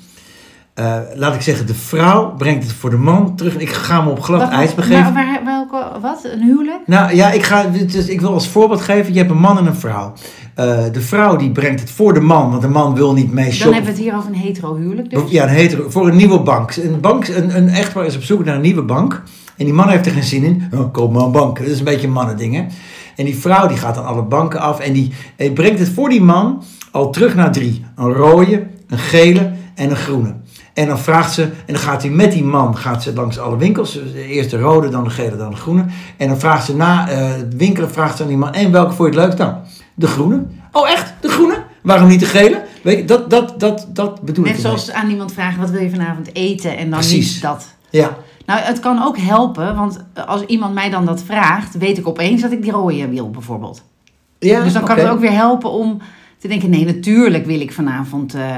Eh, 0.74 0.96
laat 1.14 1.34
ik 1.34 1.40
zeggen, 1.40 1.66
de 1.66 1.74
vrouw 1.74 2.34
brengt 2.36 2.64
het 2.64 2.72
voor 2.72 2.90
de 2.90 2.96
man 2.96 3.36
terug. 3.36 3.56
Ik 3.56 3.68
ga 3.70 4.00
me 4.02 4.10
op 4.10 4.20
glad 4.22 4.40
Wat- 4.40 4.50
ijs 4.50 4.74
begeven. 4.74 5.12
maar 5.12 5.12
waar, 5.12 5.40
welke, 5.44 6.00
wat? 6.00 6.24
Een 6.32 6.42
huwelijk? 6.42 6.80
Nou 6.86 7.14
ja, 7.14 7.30
ik, 7.30 7.42
ga, 7.42 7.62
dus 7.86 8.06
ik 8.08 8.20
wil 8.20 8.32
als 8.32 8.48
voorbeeld 8.48 8.80
geven. 8.80 9.12
Je 9.12 9.18
hebt 9.18 9.30
een 9.30 9.38
man 9.38 9.58
en 9.58 9.66
een 9.66 9.74
vrouw. 9.74 10.12
Eh, 10.54 10.78
de 10.92 11.00
vrouw 11.00 11.36
die 11.36 11.50
brengt 11.50 11.80
het 11.80 11.90
voor 11.90 12.14
de 12.14 12.20
man, 12.20 12.50
want 12.50 12.62
de 12.62 12.68
man 12.68 12.94
wil 12.94 13.12
niet 13.12 13.32
mee 13.32 13.44
Dan 13.44 13.52
shoppen. 13.54 13.74
hebben 13.74 13.92
we 13.92 13.96
het 13.98 14.06
hier 14.08 14.16
over 14.18 14.28
een 14.30 14.38
hetero 14.38 14.76
huwelijk. 14.76 15.10
Dus. 15.10 15.20
Ja, 15.30 15.42
een 15.42 15.48
hetero, 15.48 15.90
voor 15.90 16.08
een 16.08 16.16
nieuwe 16.16 16.40
bank. 16.40 16.76
Een, 16.76 17.00
bank 17.00 17.28
een, 17.28 17.56
een 17.56 17.68
echtpaar 17.68 18.06
is 18.06 18.16
op 18.16 18.22
zoek 18.22 18.44
naar 18.44 18.54
een 18.54 18.60
nieuwe 18.60 18.82
bank. 18.82 19.22
En 19.56 19.64
die 19.64 19.74
man 19.74 19.88
heeft 19.88 20.06
er 20.06 20.12
geen 20.12 20.22
zin 20.22 20.42
in. 20.44 20.68
Oh, 20.74 20.92
koop 20.92 21.12
maar 21.12 21.22
een 21.22 21.32
bank. 21.32 21.58
Dat 21.58 21.66
is 21.66 21.78
een 21.78 21.84
beetje 21.84 22.06
een 22.06 22.12
mannending, 22.12 22.54
hè. 22.54 22.64
En 23.16 23.24
die 23.24 23.36
vrouw 23.36 23.66
die 23.66 23.76
gaat 23.76 23.94
dan 23.94 24.06
alle 24.06 24.22
banken 24.22 24.60
af. 24.60 24.80
En 24.80 24.92
die 24.92 25.12
eh, 25.36 25.52
brengt 25.52 25.78
het 25.78 25.88
voor 25.88 26.08
die 26.08 26.22
man 26.22 26.62
al 26.90 27.10
terug 27.10 27.34
naar 27.34 27.52
drie. 27.52 27.84
Een 27.96 28.12
rode, 28.12 28.66
een 28.88 28.98
gele 28.98 29.52
en 29.74 29.90
een 29.90 29.96
groene. 29.96 30.34
En 30.74 30.86
dan 30.86 30.98
vraagt 30.98 31.32
ze, 31.32 31.42
en 31.42 31.52
dan 31.66 31.76
gaat 31.76 32.02
hij 32.02 32.10
met 32.10 32.32
die 32.32 32.44
man 32.44 32.76
gaat 32.76 33.02
ze 33.02 33.14
langs 33.14 33.38
alle 33.38 33.56
winkels. 33.56 33.92
Dus 33.92 34.12
Eerst 34.12 34.50
de 34.50 34.58
rode, 34.58 34.88
dan 34.88 35.04
de 35.04 35.10
gele, 35.10 35.36
dan 35.36 35.50
de 35.50 35.56
groene. 35.56 35.84
En 36.16 36.28
dan 36.28 36.38
vraagt 36.38 36.64
ze 36.64 36.76
na 36.76 37.08
eh, 37.08 37.28
het 37.28 37.56
winkelen, 37.56 37.90
vraagt 37.90 38.16
ze 38.16 38.22
aan 38.22 38.28
die 38.28 38.36
man, 38.36 38.52
en 38.52 38.72
welke 38.72 38.92
vond 38.92 39.14
je 39.14 39.20
het 39.20 39.24
leukst 39.24 39.38
dan? 39.38 39.56
De 39.94 40.06
groene. 40.06 40.44
Oh 40.72 40.90
echt? 40.90 41.14
De 41.20 41.28
groene? 41.28 41.62
Waarom 41.82 42.08
niet 42.08 42.20
de 42.20 42.26
gele? 42.26 42.62
Weet 42.82 42.98
je, 42.98 43.04
dat, 43.04 43.30
dat, 43.30 43.60
dat, 43.60 43.86
dat 43.88 44.20
bedoel 44.20 44.44
ik 44.44 44.52
Net 44.52 44.60
zoals 44.60 44.90
aan 44.90 45.10
iemand 45.10 45.32
vragen, 45.32 45.60
wat 45.60 45.70
wil 45.70 45.82
je 45.82 45.90
vanavond 45.90 46.34
eten? 46.34 46.76
En 46.76 46.90
dan 46.90 46.98
Precies. 46.98 47.32
niet 47.32 47.42
dat. 47.42 47.74
Ja, 47.90 48.16
Nou, 48.46 48.60
het 48.60 48.80
kan 48.80 49.02
ook 49.02 49.18
helpen, 49.18 49.76
want 49.76 50.04
als 50.26 50.42
iemand 50.42 50.74
mij 50.74 50.90
dan 50.90 51.04
dat 51.04 51.22
vraagt, 51.22 51.78
weet 51.78 51.98
ik 51.98 52.08
opeens 52.08 52.42
dat 52.42 52.52
ik 52.52 52.62
die 52.62 52.72
rode 52.72 53.08
wil, 53.08 53.30
bijvoorbeeld. 53.30 53.82
ja 54.38 54.62
dus 54.62 54.72
dan 54.72 54.84
kan 54.84 54.98
het 54.98 55.08
ook 55.08 55.20
weer 55.20 55.32
helpen 55.32 55.70
om 55.70 55.98
te 56.38 56.48
denken, 56.48 56.70
nee, 56.70 56.84
natuurlijk 56.84 57.46
wil 57.46 57.60
ik 57.60 57.72
vanavond 57.72 58.34
eh 58.34 58.54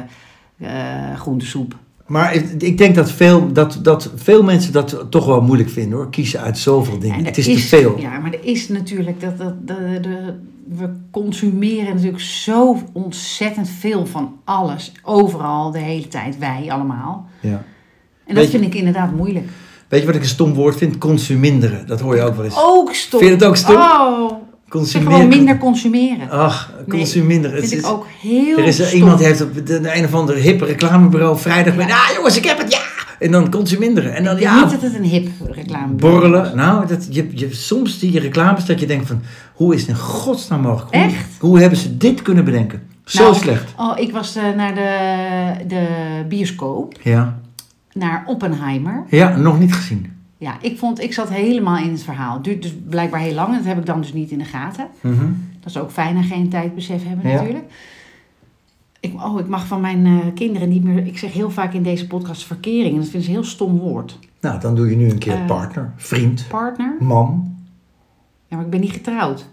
eh, 0.58 1.14
groentesoep. 1.16 1.74
Maar 2.06 2.34
ik, 2.58 2.78
denk 2.78 2.94
dat 2.94 3.10
veel, 3.10 3.52
dat, 3.52 3.78
dat 3.82 4.10
veel 4.14 4.42
mensen 4.42 4.72
dat 4.72 5.06
toch 5.10 5.26
wel 5.26 5.40
moeilijk 5.40 5.70
vinden 5.70 5.98
hoor. 5.98 6.10
Kiezen 6.10 6.40
uit 6.40 6.58
zoveel 6.58 6.98
dingen. 6.98 7.18
En 7.18 7.24
het 7.24 7.38
is, 7.38 7.44
te 7.44 7.58
veel. 7.58 7.98
Ja, 7.98 8.18
maar 8.18 8.32
er 8.32 8.44
is 8.44 8.68
natuurlijk 8.68 9.20
dat, 9.20 9.38
dat 9.38 9.66
de, 9.66 9.98
de, 10.00 10.34
we 10.68 10.90
consumeren 11.10 11.94
natuurlijk 11.94 12.22
zo 12.22 12.78
ontzettend 12.92 13.68
veel 13.68 14.06
van 14.06 14.34
alles, 14.44 14.92
overal, 15.02 15.70
de 15.70 15.78
hele 15.78 16.08
tijd, 16.08 16.38
wij 16.38 16.66
allemaal. 16.68 17.26
Ja. 17.40 17.64
En 18.26 18.34
dat 18.34 18.44
je- 18.44 18.50
vind 18.50 18.64
ik 18.64 18.74
inderdaad 18.74 19.12
moeilijk. 19.12 19.48
Weet 19.88 20.00
je 20.00 20.06
wat 20.06 20.14
ik 20.14 20.22
een 20.22 20.28
stom 20.28 20.54
woord 20.54 20.76
vind? 20.76 20.98
Consuminderen. 20.98 21.86
Dat 21.86 22.00
hoor 22.00 22.14
je 22.16 22.22
ook 22.22 22.34
wel 22.34 22.44
eens. 22.44 22.56
Ook 22.58 22.92
stom. 22.94 23.20
Vind 23.20 23.30
je 23.32 23.36
het 23.36 23.46
ook 23.46 23.56
stom? 23.56 23.76
Oh, 23.76 24.32
Consumeren. 24.68 25.12
gewoon 25.12 25.28
minder 25.28 25.58
consumeren. 25.58 26.30
Ach, 26.30 26.72
Nee, 26.86 27.06
vind 27.06 27.44
Het 27.44 27.72
ik 27.72 27.78
is- 27.78 27.84
ook 27.84 28.06
heel 28.22 28.58
er 28.58 28.64
is 28.64 28.78
er 28.78 28.86
stom. 28.86 28.98
iemand 28.98 29.18
die 29.18 29.26
heeft 29.26 29.42
op 29.42 29.66
de, 29.66 29.96
een 29.96 30.04
of 30.04 30.14
andere 30.14 30.38
hippe 30.38 30.64
reclamebureau 30.64 31.38
vrijdag 31.38 31.74
met, 31.76 31.88
Ja. 31.88 31.94
ah 31.94 32.14
jongens, 32.14 32.36
ik 32.36 32.44
heb 32.44 32.58
het, 32.58 32.72
ja! 32.72 32.78
En 33.18 33.30
dan 33.30 33.50
consuminderen. 33.50 34.14
En 34.14 34.24
dan, 34.24 34.34
Ik 34.36 34.42
ja, 34.42 34.60
niet 34.60 34.70
dat 34.70 34.82
het 34.82 34.94
een 34.94 35.02
hip 35.04 35.28
reclame 35.50 35.92
borrelen. 35.94 36.56
Nou, 36.56 36.86
dat, 36.86 37.06
je, 37.10 37.28
je, 37.34 37.54
soms 37.54 37.98
zie 37.98 38.12
je 38.12 38.20
reclames 38.20 38.64
dat 38.64 38.80
je 38.80 38.86
denkt 38.86 39.06
van, 39.06 39.22
hoe 39.54 39.74
is 39.74 39.80
het 39.80 39.88
in 39.88 39.96
godsnaam 39.96 40.60
mogelijk? 40.60 40.94
Hoe, 40.94 41.04
Echt? 41.04 41.26
Hoe 41.40 41.60
hebben 41.60 41.78
ze 41.78 41.96
dit 41.96 42.22
kunnen 42.22 42.44
bedenken? 42.44 42.82
Zo 43.04 43.22
Nou, 43.22 43.34
slecht. 43.34 43.72
Oh, 43.76 43.98
ik 43.98 44.12
was 44.12 44.36
eh, 44.36 44.42
naar 44.56 44.74
de, 44.74 45.64
de 45.68 45.86
bioscoop, 46.28 46.94
Ja. 47.02 47.38
naar 47.92 48.24
Oppenheimer. 48.26 49.04
ja, 49.10 49.36
nog 49.36 49.58
niet 49.58 49.74
gezien. 49.74 50.12
Ja, 50.38 50.56
ik 50.60 50.78
vond, 50.78 51.00
ik 51.02 51.12
zat 51.12 51.28
helemaal 51.28 51.76
in 51.78 51.90
het 51.90 52.02
verhaal. 52.02 52.34
Het 52.34 52.44
duurt 52.44 52.62
dus 52.62 52.74
blijkbaar 52.88 53.20
heel 53.20 53.34
lang. 53.34 53.48
en 53.48 53.56
Dat 53.56 53.64
heb 53.66 53.78
ik 53.78 53.86
dan 53.86 54.00
dus 54.00 54.12
niet 54.12 54.30
in 54.30 54.38
de 54.38 54.44
gaten. 54.44 54.86
Mhm. 55.00 55.24
Dat 55.60 55.70
is 55.70 55.76
ook 55.78 55.90
fijn 55.90 56.16
en 56.16 56.24
geen 56.24 56.48
tijdbesef 56.48 57.06
hebben 57.06 57.30
Ja. 57.30 57.36
natuurlijk. 57.36 57.64
Ik, 59.00 59.22
oh, 59.24 59.40
ik 59.40 59.46
mag 59.48 59.66
van 59.66 59.80
mijn 59.80 60.06
eh, 60.06 60.12
kinderen 60.34 60.68
niet 60.68 60.84
meer... 60.84 61.06
Ik 61.06 61.18
zeg 61.18 61.32
heel 61.32 61.50
vaak 61.50 61.72
in 61.74 61.82
deze 61.82 62.06
podcast 62.06 62.44
verkering. 62.44 62.90
En 62.94 63.00
dat 63.00 63.04
vinden 63.08 63.22
ze 63.22 63.28
een 63.28 63.34
heel 63.34 63.44
stom 63.44 63.78
woord. 63.78 64.18
Nou, 64.40 64.60
dan 64.60 64.74
doe 64.74 64.90
je 64.90 64.96
nu 64.96 65.10
een 65.10 65.18
keer 65.18 65.32
Eh. 65.34 65.46
partner, 65.46 65.92
vriend, 65.96 66.44
Partner? 66.48 66.94
man. 67.00 67.54
Ja, 68.48 68.56
maar 68.56 68.64
ik 68.64 68.70
ben 68.70 68.80
niet 68.80 68.92
getrouwd. 68.92 69.46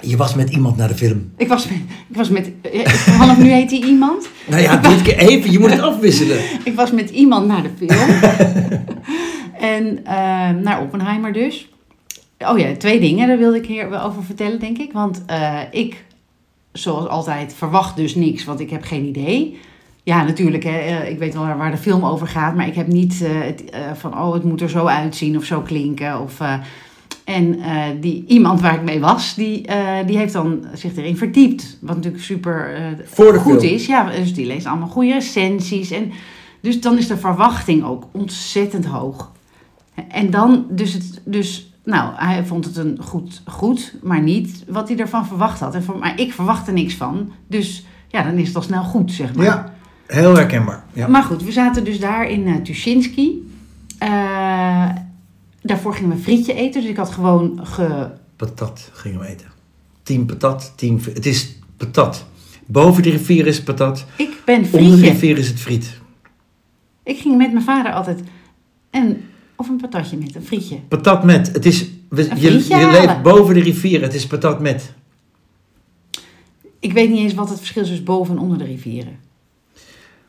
Je 0.00 0.16
was 0.16 0.34
met 0.34 0.50
iemand 0.50 0.76
naar 0.76 0.88
de 0.88 0.94
film. 0.94 1.30
Ik 1.36 1.48
was 1.48 1.68
met... 1.68 1.78
Ik 2.08 2.16
was 2.16 2.28
met 2.28 2.50
eh, 2.62 2.86
vanaf 2.88 3.38
nu 3.42 3.48
heet 3.50 3.70
hij 3.70 3.80
iemand. 3.80 4.28
Nou 4.48 4.62
ja, 4.62 4.76
dit 4.76 5.02
keer 5.02 5.16
even, 5.18 5.50
je 5.52 5.58
moet 5.58 5.70
het 5.70 5.80
afwisselen. 5.80 6.38
Ik 6.64 6.74
was 6.74 6.92
met 6.92 7.10
iemand 7.10 7.46
naar 7.46 7.62
de 7.62 7.70
film. 7.76 7.98
en 9.58 10.04
eh, 10.04 10.14
naar 10.50 10.80
Oppenheimer 10.80 11.32
dus. 11.32 11.68
Oh 12.38 12.58
ja, 12.58 12.76
twee 12.76 13.00
dingen, 13.00 13.28
daar 13.28 13.38
wilde 13.38 13.56
ik 13.56 13.66
hier 13.66 13.90
wel 13.90 14.02
over 14.02 14.24
vertellen, 14.24 14.60
denk 14.60 14.78
ik. 14.78 14.92
Want 14.92 15.22
eh, 15.26 15.60
ik, 15.70 16.04
zoals 16.72 17.06
altijd, 17.06 17.54
verwacht 17.54 17.96
dus 17.96 18.14
niks, 18.14 18.44
want 18.44 18.60
ik 18.60 18.70
heb 18.70 18.82
geen 18.82 19.04
idee. 19.04 19.58
Ja, 20.02 20.24
natuurlijk, 20.24 20.64
hè, 20.64 20.78
eh, 20.78 21.10
ik 21.10 21.18
weet 21.18 21.34
wel 21.34 21.56
waar, 21.56 21.70
de 21.70 21.76
film 21.76 22.04
over 22.04 22.26
gaat, 22.26 22.54
maar 22.54 22.66
ik 22.66 22.74
heb 22.74 22.86
niet 22.86 23.22
eh, 23.22 23.30
het, 23.40 23.64
van, 23.94 24.12
oh, 24.12 24.32
het 24.32 24.44
moet 24.44 24.60
er 24.60 24.70
zo 24.70 24.86
uitzien 24.86 25.36
of 25.36 25.44
zo 25.44 25.60
klinken. 25.60 26.20
Of, 26.20 26.40
en 27.24 27.58
die 28.00 28.24
iemand 28.26 28.60
waar 28.60 28.74
ik 28.74 28.82
mee 28.82 29.00
was, 29.00 29.34
die, 29.34 29.68
die 30.06 30.16
heeft 30.16 30.32
dan 30.32 30.64
zich 30.74 30.96
erin 30.96 31.16
verdiept. 31.16 31.78
Wat 31.80 31.96
natuurlijk 31.96 32.22
super 32.22 32.70
Voor 33.04 33.32
de 33.32 33.38
goed 33.38 33.60
film. 33.60 33.72
is. 33.72 33.86
Ja, 33.86 34.10
dus 34.10 34.34
die 34.34 34.46
leest 34.46 34.66
allemaal 34.66 34.88
goede 34.88 35.12
recensies. 35.12 35.90
En 35.90 36.12
dus 36.60 36.80
dan 36.80 36.98
is 36.98 37.06
de 37.06 37.16
verwachting 37.16 37.84
ook 37.84 38.04
ontzettend 38.12 38.84
hoog. 38.84 39.30
En 40.08 40.30
dan, 40.30 40.66
dus, 40.70 40.92
het, 40.92 41.20
dus 41.24 41.72
nou, 41.84 42.12
hij 42.16 42.44
vond 42.44 42.64
het 42.64 42.76
een 42.76 42.98
goed, 43.00 43.42
goed, 43.46 43.94
maar 44.02 44.22
niet 44.22 44.64
wat 44.68 44.88
hij 44.88 44.98
ervan 44.98 45.26
verwacht 45.26 45.60
had. 45.60 45.74
En 45.74 45.82
voor, 45.82 45.98
maar 45.98 46.20
ik 46.20 46.32
verwachtte 46.32 46.72
niks 46.72 46.94
van. 46.94 47.32
Dus 47.46 47.86
ja, 48.08 48.22
dan 48.22 48.38
is 48.38 48.46
het 48.46 48.56
al 48.56 48.62
snel 48.62 48.82
goed, 48.84 49.12
zeg 49.12 49.34
maar. 49.34 49.44
Ja, 49.44 49.74
heel 50.06 50.34
herkenbaar. 50.36 50.84
Ja. 50.92 51.08
Maar 51.08 51.22
goed, 51.22 51.42
we 51.42 51.52
zaten 51.52 51.84
dus 51.84 52.00
daar 52.00 52.28
in 52.30 52.46
uh, 52.46 52.56
Tuschinski. 52.56 53.50
Uh, 54.02 54.88
daarvoor 55.62 55.94
gingen 55.94 56.16
we 56.16 56.22
frietje 56.22 56.54
eten. 56.54 56.80
Dus 56.80 56.90
ik 56.90 56.96
had 56.96 57.10
gewoon 57.10 57.60
ge... 57.62 58.10
Patat 58.36 58.90
gingen 58.92 59.20
we 59.20 59.26
eten. 59.26 59.46
Team 60.02 60.26
patat, 60.26 60.72
team... 60.76 60.98
Het 61.14 61.26
is 61.26 61.56
patat. 61.76 62.26
Boven 62.66 63.02
de 63.02 63.10
rivier 63.10 63.46
is 63.46 63.62
patat. 63.62 64.04
Ik 64.16 64.42
ben 64.44 64.56
Onder 64.56 64.72
de 64.72 64.78
frietje. 64.78 65.10
rivier 65.10 65.38
is 65.38 65.48
het 65.48 65.60
friet. 65.60 66.00
Ik 67.02 67.18
ging 67.18 67.36
met 67.36 67.52
mijn 67.52 67.64
vader 67.64 67.92
altijd... 67.92 68.20
En, 68.90 69.22
of 69.58 69.68
een 69.68 69.76
patatje 69.76 70.16
met, 70.16 70.34
een 70.34 70.42
frietje. 70.42 70.76
Patat 70.88 71.24
met. 71.24 71.52
Het 71.52 71.66
is, 71.66 71.86
we- 72.08 72.30
je, 72.36 72.50
leeft 72.90 73.22
boven 73.22 73.54
de 73.54 73.60
rivier. 73.60 74.02
Het 74.02 74.14
is 74.14 74.26
patat 74.26 74.60
met. 74.60 74.92
Ik 76.80 76.92
weet 76.92 77.08
niet 77.10 77.18
eens 77.18 77.34
wat 77.34 77.48
het 77.48 77.58
verschil 77.58 77.82
is 77.82 77.88
tussen 77.88 78.06
boven 78.06 78.36
en 78.36 78.42
onder 78.42 78.58
de 78.58 78.64
rivieren. 78.64 79.18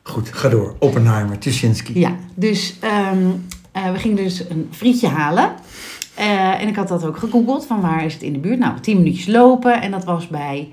Goed, 0.02 0.28
ga 0.32 0.48
door. 0.48 0.76
Oppenheimer, 0.78 1.38
Tuschinski. 1.38 1.98
Ja, 1.98 2.16
dus 2.34 2.76
ehm, 2.80 3.26
Eh, 3.72 3.92
we 3.92 3.98
gingen 3.98 4.16
dus 4.16 4.44
een 4.48 4.68
frietje 4.70 5.08
halen. 5.08 5.54
Eh, 6.14 6.60
en 6.60 6.68
ik 6.68 6.76
had 6.76 6.88
dat 6.88 7.04
ook 7.04 7.16
gegoogeld, 7.16 7.66
van 7.66 7.80
waar 7.80 8.04
is 8.04 8.12
het 8.12 8.22
in 8.22 8.32
de 8.32 8.38
buurt? 8.38 8.58
Nou, 8.58 8.80
tien 8.80 8.96
minuutjes 8.96 9.26
lopen 9.26 9.82
en 9.82 9.90
dat 9.90 10.04
was 10.04 10.28
bij 10.28 10.72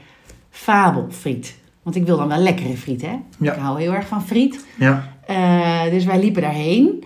Fabelfriet. 0.49 1.55
Want 1.83 1.95
ik 1.95 2.05
wil 2.05 2.17
dan 2.17 2.27
wel 2.27 2.37
lekkere 2.37 2.77
friet, 2.77 3.01
hè? 3.01 3.15
Ja. 3.39 3.53
Ik 3.53 3.59
hou 3.59 3.79
heel 3.81 3.93
erg 3.93 4.07
van 4.07 4.25
friet. 4.25 4.65
Ja. 4.77 5.13
Eh, 5.25 5.91
dus 5.91 6.05
wij 6.05 6.19
liepen 6.19 6.41
daarheen. 6.41 7.03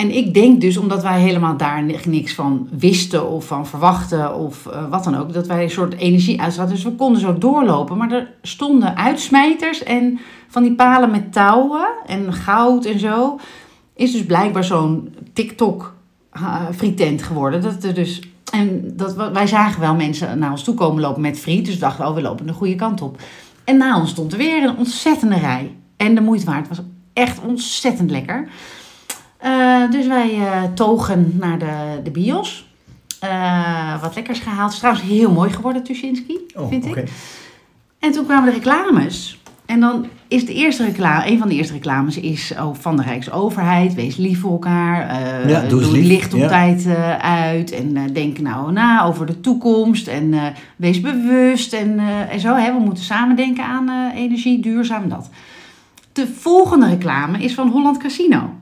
En 0.00 0.16
ik 0.16 0.34
denk 0.34 0.60
dus, 0.60 0.76
omdat 0.76 1.02
wij 1.02 1.20
helemaal 1.20 1.56
daar 1.56 1.82
ni- 1.82 1.98
niks 2.04 2.34
van 2.34 2.68
wisten 2.70 3.28
of 3.28 3.46
van 3.46 3.66
verwachten 3.66 4.34
of 4.34 4.66
eh, 4.66 4.88
wat 4.90 5.04
dan 5.04 5.16
ook, 5.16 5.32
dat 5.32 5.46
wij 5.46 5.62
een 5.62 5.70
soort 5.70 5.94
energie 5.94 6.40
uitstraten. 6.40 6.74
Dus 6.74 6.84
we 6.84 6.90
konden 6.94 7.20
zo 7.20 7.38
doorlopen. 7.38 7.96
Maar 7.96 8.12
er 8.12 8.30
stonden 8.42 8.96
uitsmijters 8.96 9.82
en 9.82 10.18
van 10.48 10.62
die 10.62 10.74
palen 10.74 11.10
met 11.10 11.32
touwen 11.32 11.88
en 12.06 12.32
goud 12.32 12.84
en 12.84 12.98
zo. 12.98 13.38
Is 13.94 14.12
dus 14.12 14.24
blijkbaar 14.24 14.64
zo'n 14.64 15.14
TikTok 15.32 15.94
uh, 16.36 16.62
frietent 16.74 17.22
geworden. 17.22 17.62
Dat 17.62 17.84
er 17.84 17.94
dus, 17.94 18.22
en 18.52 18.92
dat, 18.96 19.14
wij 19.32 19.46
zagen 19.46 19.80
wel 19.80 19.94
mensen 19.94 20.38
naar 20.38 20.50
ons 20.50 20.64
toe 20.64 20.74
komen 20.74 21.02
lopen 21.02 21.22
met 21.22 21.38
friet. 21.38 21.64
Dus 21.64 21.74
we 21.74 21.80
dachten, 21.80 22.06
oh, 22.06 22.14
we 22.14 22.22
lopen 22.22 22.46
de 22.46 22.52
goede 22.52 22.74
kant 22.74 23.02
op. 23.02 23.20
En 23.64 23.76
na 23.76 24.00
ons 24.00 24.10
stond 24.10 24.32
er 24.32 24.38
weer 24.38 24.62
een 24.62 24.76
ontzettende 24.76 25.38
rij. 25.38 25.74
En 25.96 26.14
de 26.14 26.20
moeite 26.20 26.46
waard 26.46 26.68
was 26.68 26.80
echt 27.12 27.40
ontzettend 27.46 28.10
lekker. 28.10 28.48
Eh, 29.40 29.90
dus 29.90 30.06
wij 30.06 30.34
eh, 30.34 30.62
togen 30.74 31.32
naar 31.38 31.58
de, 31.58 32.00
de 32.04 32.10
bios. 32.10 32.68
Eh, 33.20 34.00
wat 34.00 34.14
lekkers 34.14 34.38
gehaald. 34.38 34.62
Het 34.62 34.72
is 34.72 34.78
trouwens 34.78 35.04
heel 35.06 35.32
mooi 35.32 35.50
geworden, 35.50 35.82
Tuschinski, 35.82 36.38
Oh, 36.54 36.68
vind 36.68 36.86
ik. 36.86 37.04
En 37.98 38.12
toen 38.12 38.24
kwamen 38.24 38.44
de 38.44 38.54
reclames. 38.54 39.38
En 39.66 39.80
dan 39.80 40.06
is 40.28 40.46
de 40.46 40.54
eerste 40.54 40.84
reclame, 40.84 41.30
een 41.30 41.38
van 41.38 41.48
de 41.48 41.54
eerste 41.54 41.72
reclames 41.72 42.16
is 42.16 42.52
oh, 42.60 42.74
van 42.74 42.96
de 42.96 43.02
Rijksoverheid. 43.02 43.94
Wees 43.94 44.16
lief 44.16 44.40
voor 44.40 44.50
elkaar. 44.50 45.20
Ja, 45.48 45.60
doe 45.60 45.68
doe 45.68 45.78
eens 45.78 45.88
het 45.88 45.96
lief, 45.96 46.06
licht 46.06 46.34
op 46.34 46.40
ja. 46.40 46.48
tijd 46.48 46.86
uit. 47.20 47.72
En 47.72 48.12
denk 48.12 48.38
nou 48.38 48.72
na 48.72 49.04
over 49.04 49.26
de 49.26 49.40
toekomst. 49.40 50.06
En 50.06 50.34
wees 50.76 51.00
bewust. 51.00 51.72
En, 51.72 51.98
en 52.30 52.40
zo. 52.40 52.54
Hè. 52.54 52.72
We 52.72 52.78
moeten 52.78 53.04
samen 53.04 53.36
denken 53.36 53.64
aan 53.64 54.12
energie, 54.14 54.60
duurzaam 54.60 55.08
dat. 55.08 55.30
De 56.12 56.26
volgende 56.26 56.88
reclame 56.88 57.38
is 57.38 57.54
van 57.54 57.68
Holland 57.68 57.96
Casino. 57.96 58.59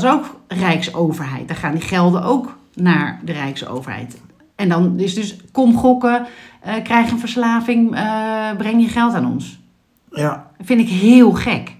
Dat 0.00 0.12
is 0.12 0.18
ook 0.18 0.40
Rijksoverheid. 0.48 1.48
Daar 1.48 1.56
gaan 1.56 1.74
die 1.74 1.82
gelden 1.82 2.22
ook 2.22 2.58
naar 2.74 3.20
de 3.24 3.32
Rijksoverheid. 3.32 4.20
En 4.54 4.68
dan 4.68 4.98
is 4.98 5.14
dus 5.14 5.36
kom 5.52 5.76
gokken, 5.76 6.26
eh, 6.60 6.74
krijg 6.82 7.10
een 7.10 7.18
verslaving, 7.18 7.94
eh, 7.94 8.56
breng 8.56 8.82
je 8.82 8.88
geld 8.88 9.14
aan 9.14 9.32
ons. 9.32 9.60
Ja. 10.12 10.50
Dat 10.56 10.66
vind 10.66 10.80
ik 10.80 10.88
heel 10.88 11.32
gek. 11.32 11.76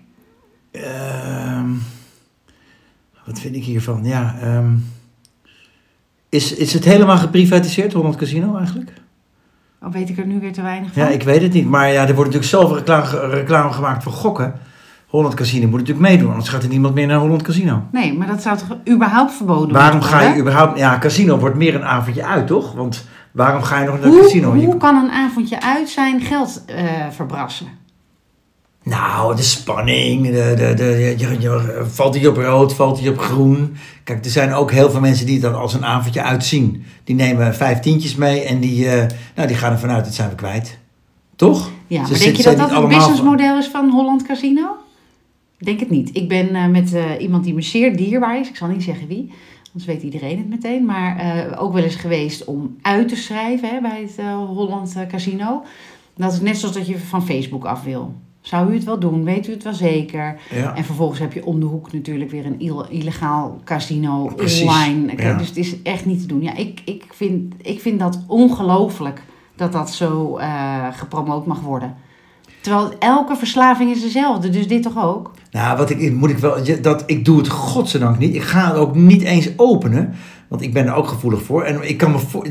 Ehm, 0.71 1.71
wat 3.27 3.41
vind 3.41 3.57
ik 3.57 3.65
hiervan? 3.65 4.05
Ja, 4.05 4.37
ehm, 4.41 4.75
is, 6.29 6.55
is 6.55 6.73
het 6.73 6.85
helemaal 6.85 7.19
geprivatiseerd, 7.19 7.93
Holland 7.93 8.17
Casino 8.17 8.57
eigenlijk? 8.57 8.93
Of 9.83 9.93
weet 9.93 10.09
ik 10.09 10.19
er 10.19 10.27
nu 10.27 10.41
weer 10.41 10.53
te 10.53 10.63
weinig 10.63 10.93
van? 10.93 11.03
Ja, 11.03 11.09
ik 11.09 11.23
weet 11.23 11.43
het 11.43 11.53
niet. 11.53 11.67
Maar 11.67 11.93
ja, 11.93 12.07
er 12.07 12.15
wordt 12.15 12.35
natuurlijk 12.35 12.45
zelf 12.45 12.73
reclame, 12.73 13.29
reclame 13.29 13.73
gemaakt 13.73 14.03
voor 14.03 14.13
gokken. 14.13 14.55
Holland 15.09 15.35
Casino 15.35 15.69
moet 15.69 15.79
natuurlijk 15.81 16.09
meedoen, 16.09 16.31
anders 16.31 16.49
gaat 16.49 16.63
er 16.63 16.69
niemand 16.69 16.95
meer 16.95 17.07
naar 17.07 17.19
Holland 17.19 17.43
Casino. 17.43 17.83
Nee, 17.93 18.15
maar 18.19 18.27
dat 18.27 18.43
zou 18.43 18.59
toch 18.59 18.77
überhaupt 18.89 19.33
verboden 19.33 19.73
Waarom 19.73 19.93
moeten 19.93 20.09
ga 20.11 20.19
je 20.19 20.25
worden? 20.25 20.41
überhaupt... 20.43 20.79
Ja, 20.79 20.99
casino 20.99 21.39
wordt 21.39 21.57
meer 21.57 21.75
een 21.75 21.85
avondje 21.85 22.25
uit, 22.25 22.47
toch? 22.47 22.73
Want 22.73 23.05
waarom 23.33 23.63
ga 23.63 23.81
je 23.81 23.87
nog 23.87 24.01
naar 24.01 24.09
Hoe, 24.11 24.21
casino? 24.21 24.57
Je- 24.57 24.65
hoe 24.67 24.77
kan 24.77 24.97
een 24.97 25.11
avondje 25.11 25.61
uit 25.63 25.89
zijn 25.89 26.21
geld 26.21 26.63
eh, 26.67 26.85
verbrassen? 27.11 27.67
Nou, 28.83 29.37
de 29.37 29.43
spanning, 29.43 30.27
de, 30.27 30.55
de, 30.57 30.75
de, 30.75 30.85
je, 30.85 31.15
je- 31.19 31.41
je- 31.41 31.85
valt 31.91 32.15
hij 32.15 32.27
op 32.27 32.37
rood, 32.37 32.75
valt 32.75 33.01
hij 33.01 33.09
op 33.09 33.19
groen. 33.19 33.77
Kijk, 34.05 34.25
er 34.25 34.31
zijn 34.31 34.53
ook 34.53 34.71
heel 34.71 34.91
veel 34.91 35.01
mensen 35.01 35.27
die 35.27 35.41
dan 35.41 35.55
als 35.55 35.75
een 35.75 35.85
avondje 35.85 36.23
uitzien. 36.23 36.85
Die 37.05 37.15
nemen 37.15 37.55
vijf 37.55 37.81
tientjes 37.81 38.15
mee 38.15 38.41
en 38.43 38.61
die, 38.61 38.89
eh, 38.91 39.07
nou, 39.35 39.49
die 39.49 39.57
gaan 39.57 39.73
ervan 39.73 39.91
uit, 39.91 40.05
dat 40.05 40.15
zijn 40.15 40.29
we 40.29 40.35
kwijt. 40.35 40.79
Toch? 41.37 41.71
Ja, 41.87 42.01
maar 42.01 42.19
denk 42.19 42.37
je 42.37 42.43
dat 42.43 42.57
dat 42.59 42.71
het 42.71 42.89
businessmodel 42.89 43.59
is 43.59 43.67
van 43.69 43.91
Holland 43.91 44.23
Casino? 44.27 44.77
Ik 45.59 45.67
denk 45.67 45.81
het 45.81 45.91
niet. 45.91 46.11
Ik 46.17 46.29
ben 46.29 46.55
eh, 46.55 46.67
met 46.67 46.95
eh, 46.95 47.05
iemand 47.21 47.45
die 47.45 47.55
me 47.55 47.63
zeer 47.63 47.97
dierbaar 47.97 48.41
is. 48.41 48.49
Ik 48.49 48.57
zal 48.57 48.69
niet 48.69 48.83
zeggen 48.83 49.07
wie, 49.09 49.33
anders 49.67 49.85
weet 49.85 50.03
iedereen 50.03 50.39
het 50.39 50.49
meteen. 50.49 50.85
Maar 50.85 51.17
eh, 51.19 51.63
ook 51.63 51.73
wel 51.73 51.83
eens 51.83 51.95
geweest 51.95 52.45
om 52.45 52.77
uit 52.83 53.09
te 53.09 53.17
schrijven 53.17 53.69
hè, 53.69 53.81
bij 53.81 54.01
het 54.03 54.27
Holland 54.47 54.97
Casino. 55.09 55.63
Dat 56.17 56.33
is 56.33 56.41
net 56.41 56.57
zoals 56.59 56.75
dat 56.75 56.87
je 56.87 56.99
van 56.99 57.27
Facebook 57.27 57.65
af 57.65 57.85
wil. 57.85 58.15
Zou 58.41 58.71
u 58.71 58.75
het 58.75 58.85
wel 58.85 58.99
doen? 58.99 59.25
Weet 59.25 59.49
u 59.49 59.53
het 59.53 59.63
wel 59.63 59.75
zeker? 59.75 60.41
Ja. 60.55 60.77
En 60.77 60.85
vervolgens 60.85 61.19
heb 61.21 61.33
je 61.33 61.45
om 61.47 61.61
de 61.61 61.67
hoek 61.67 61.93
natuurlijk 61.93 62.31
weer 62.31 62.47
een 62.47 62.61
ill- 62.61 62.87
illegaal 62.91 63.61
casino 63.65 64.33
Precies, 64.37 64.63
online. 64.63 65.13
ja. 65.17 65.37
Dus 65.37 65.49
het 65.49 65.57
is 65.57 65.83
echt 65.83 66.07
niet 66.07 66.21
te 66.21 66.27
doen. 66.27 66.43
Ja, 66.43 66.57
ik, 66.57 66.81
ik, 66.85 67.05
vind, 67.11 67.55
ik 67.63 67.81
vind 67.81 67.99
dat 67.99 68.21
ongelooflijk 68.27 69.23
dat 69.57 69.73
dat 69.73 69.91
zo 69.93 70.39
gepromoot 70.93 71.47
mag 71.47 71.61
worden. 71.61 71.97
Terwijl 72.69 72.93
elke 72.99 73.37
verslaving 73.37 73.91
is 73.91 74.01
dezelfde, 74.03 74.51
dus 74.51 74.69
dit 74.69 74.83
toch 74.83 75.05
ook? 75.05 75.31
Nou, 75.51 75.77
wat 75.77 75.91
ik, 75.91 76.13
moet 76.13 76.31
ik 76.31 76.39
wel, 76.39 76.57
dat, 76.83 77.03
ik 77.07 77.25
doe 77.25 77.39
het 77.39 77.49
godzijdank 77.49 78.19
niet. 78.19 78.35
Ik 78.35 78.43
ga 78.43 78.67
het 78.67 78.77
ook 78.77 78.95
niet 78.95 79.23
eens 79.23 79.49
openen. 79.57 80.15
Want 80.49 80.63
ik 80.63 80.73
ben 80.73 80.87
er 80.87 80.95
ook 80.95 81.09
gevoelig 81.09 81.43
voor. 81.43 81.63
En 81.63 81.89
ik 81.89 81.97
kan 81.97 82.11
me 82.13 82.19
voor, 82.19 82.47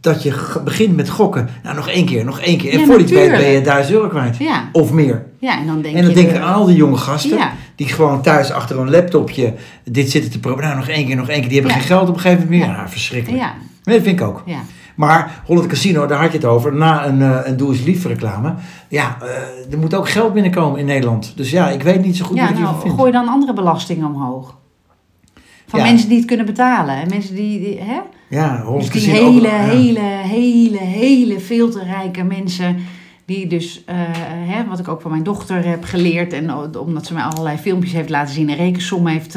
dat 0.00 0.22
je 0.22 0.58
begint 0.64 0.96
met 0.96 1.08
gokken. 1.08 1.48
Nou, 1.62 1.76
nog 1.76 1.88
één 1.88 2.06
keer, 2.06 2.24
nog 2.24 2.40
één 2.40 2.58
keer. 2.58 2.72
En 2.72 2.78
Ja, 2.78 2.84
voor 2.86 2.98
die 2.98 3.14
weet 3.16 3.30
ben 3.30 3.50
je. 3.50 3.60
1000 3.60 3.94
euro 3.94 4.08
kwijt. 4.08 4.36
Ja, 4.36 4.68
Of 4.72 4.92
meer. 4.92 5.24
ja 5.38 5.58
en 5.60 5.66
dan 5.66 5.82
denk 5.82 5.94
en 5.96 6.00
dan 6.00 6.10
je... 6.10 6.16
denk 6.16 6.28
ik 6.28 6.34
de- 6.34 6.40
aan 6.40 6.54
al 6.54 6.64
die 6.66 6.76
jonge 6.76 6.96
gasten. 6.96 7.36
Ja, 7.36 7.52
Die 7.76 7.88
gewoon 7.88 8.22
thuis 8.22 8.50
achter 8.52 8.78
een 8.78 8.90
laptopje 8.90 9.54
dit 9.84 10.10
zitten 10.10 10.30
te 10.30 10.40
proberen. 10.40 10.64
Nou, 10.68 10.76
nog 10.80 10.88
één 10.88 11.06
keer, 11.06 11.16
nog 11.16 11.28
één 11.28 11.40
keer. 11.40 11.48
Die 11.48 11.58
hebben 11.60 11.76
geen 11.78 11.86
geld 11.86 12.08
op 12.08 12.14
een 12.14 12.20
gegeven 12.20 12.44
moment 12.44 12.60
meer. 12.62 12.70
Ja. 12.74 12.80
Ja, 12.82 12.88
verschrikkelijk. 12.88 13.42
ja, 13.42 13.54
Nee, 13.84 13.96
dat 13.96 14.04
vind 14.06 14.20
ik 14.20 14.26
ook. 14.26 14.42
ja. 14.46 14.58
Maar 14.96 15.42
Holland 15.46 15.66
Casino, 15.66 16.06
daar 16.06 16.20
had 16.20 16.30
je 16.32 16.36
het 16.38 16.46
over. 16.46 16.74
Na 16.74 17.06
een, 17.06 17.22
eh, 17.22 17.38
een 17.44 17.56
Doe 17.56 17.68
eens 17.72 17.82
lief 17.84 18.04
reclame. 18.04 18.54
Ja, 18.88 19.16
eh, 19.22 19.72
er 19.72 19.78
moet 19.78 19.94
ook 19.94 20.08
geld 20.08 20.32
binnenkomen 20.32 20.80
in 20.80 20.86
Nederland. 20.86 21.32
Dus 21.36 21.50
ja, 21.50 21.68
ik 21.68 21.82
weet 21.82 22.04
niet 22.04 22.16
zo 22.16 22.24
goed 22.24 22.36
ja 22.36 22.52
wat 22.52 22.58
nou, 22.84 22.90
gooi 22.90 23.12
dan 23.12 23.28
andere 23.28 23.52
belastingen 23.52 24.06
omhoog. 24.06 24.56
Van 25.66 25.80
Ja. 25.80 25.86
mensen 25.86 26.08
die 26.08 26.18
het 26.18 26.26
kunnen 26.26 26.46
betalen. 26.46 26.94
En 26.94 27.08
mensen 27.08 27.34
die... 27.34 27.58
die 27.60 27.80
hè? 27.80 28.00
Ja, 28.28 28.62
Holland 28.62 28.80
Dus 28.80 28.90
Casino. 28.90 29.26
ook- 29.26 29.32
hele, 29.32 29.48
ja. 29.48 29.54
hele, 29.56 30.00
hele, 30.00 30.78
hele 30.78 31.40
veel 31.40 31.70
te 31.70 31.82
rijke 31.82 32.22
mensen. 32.22 32.76
Die 33.24 33.46
dus, 33.46 33.82
eh, 33.86 33.96
hè, 34.46 34.64
wat 34.68 34.78
ik 34.78 34.88
ook 34.88 35.00
van 35.00 35.10
mijn 35.10 35.22
dochter 35.22 35.64
heb 35.66 35.84
geleerd. 35.84 36.32
En 36.32 36.76
omdat 36.78 37.06
ze 37.06 37.14
mij 37.14 37.22
allerlei 37.22 37.56
filmpjes 37.56 37.92
heeft 37.92 38.08
laten 38.10 38.34
zien. 38.34 38.48
En 38.48 38.56
rekensom 38.56 39.06
heeft. 39.06 39.32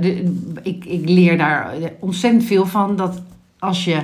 de, 0.00 0.34
ik, 0.62 0.84
ik 0.84 1.08
leer 1.08 1.38
daar 1.38 1.70
ontzettend 2.00 2.44
veel 2.44 2.66
van. 2.66 2.96
Dat 2.96 3.22
als 3.62 3.84
je 3.84 4.02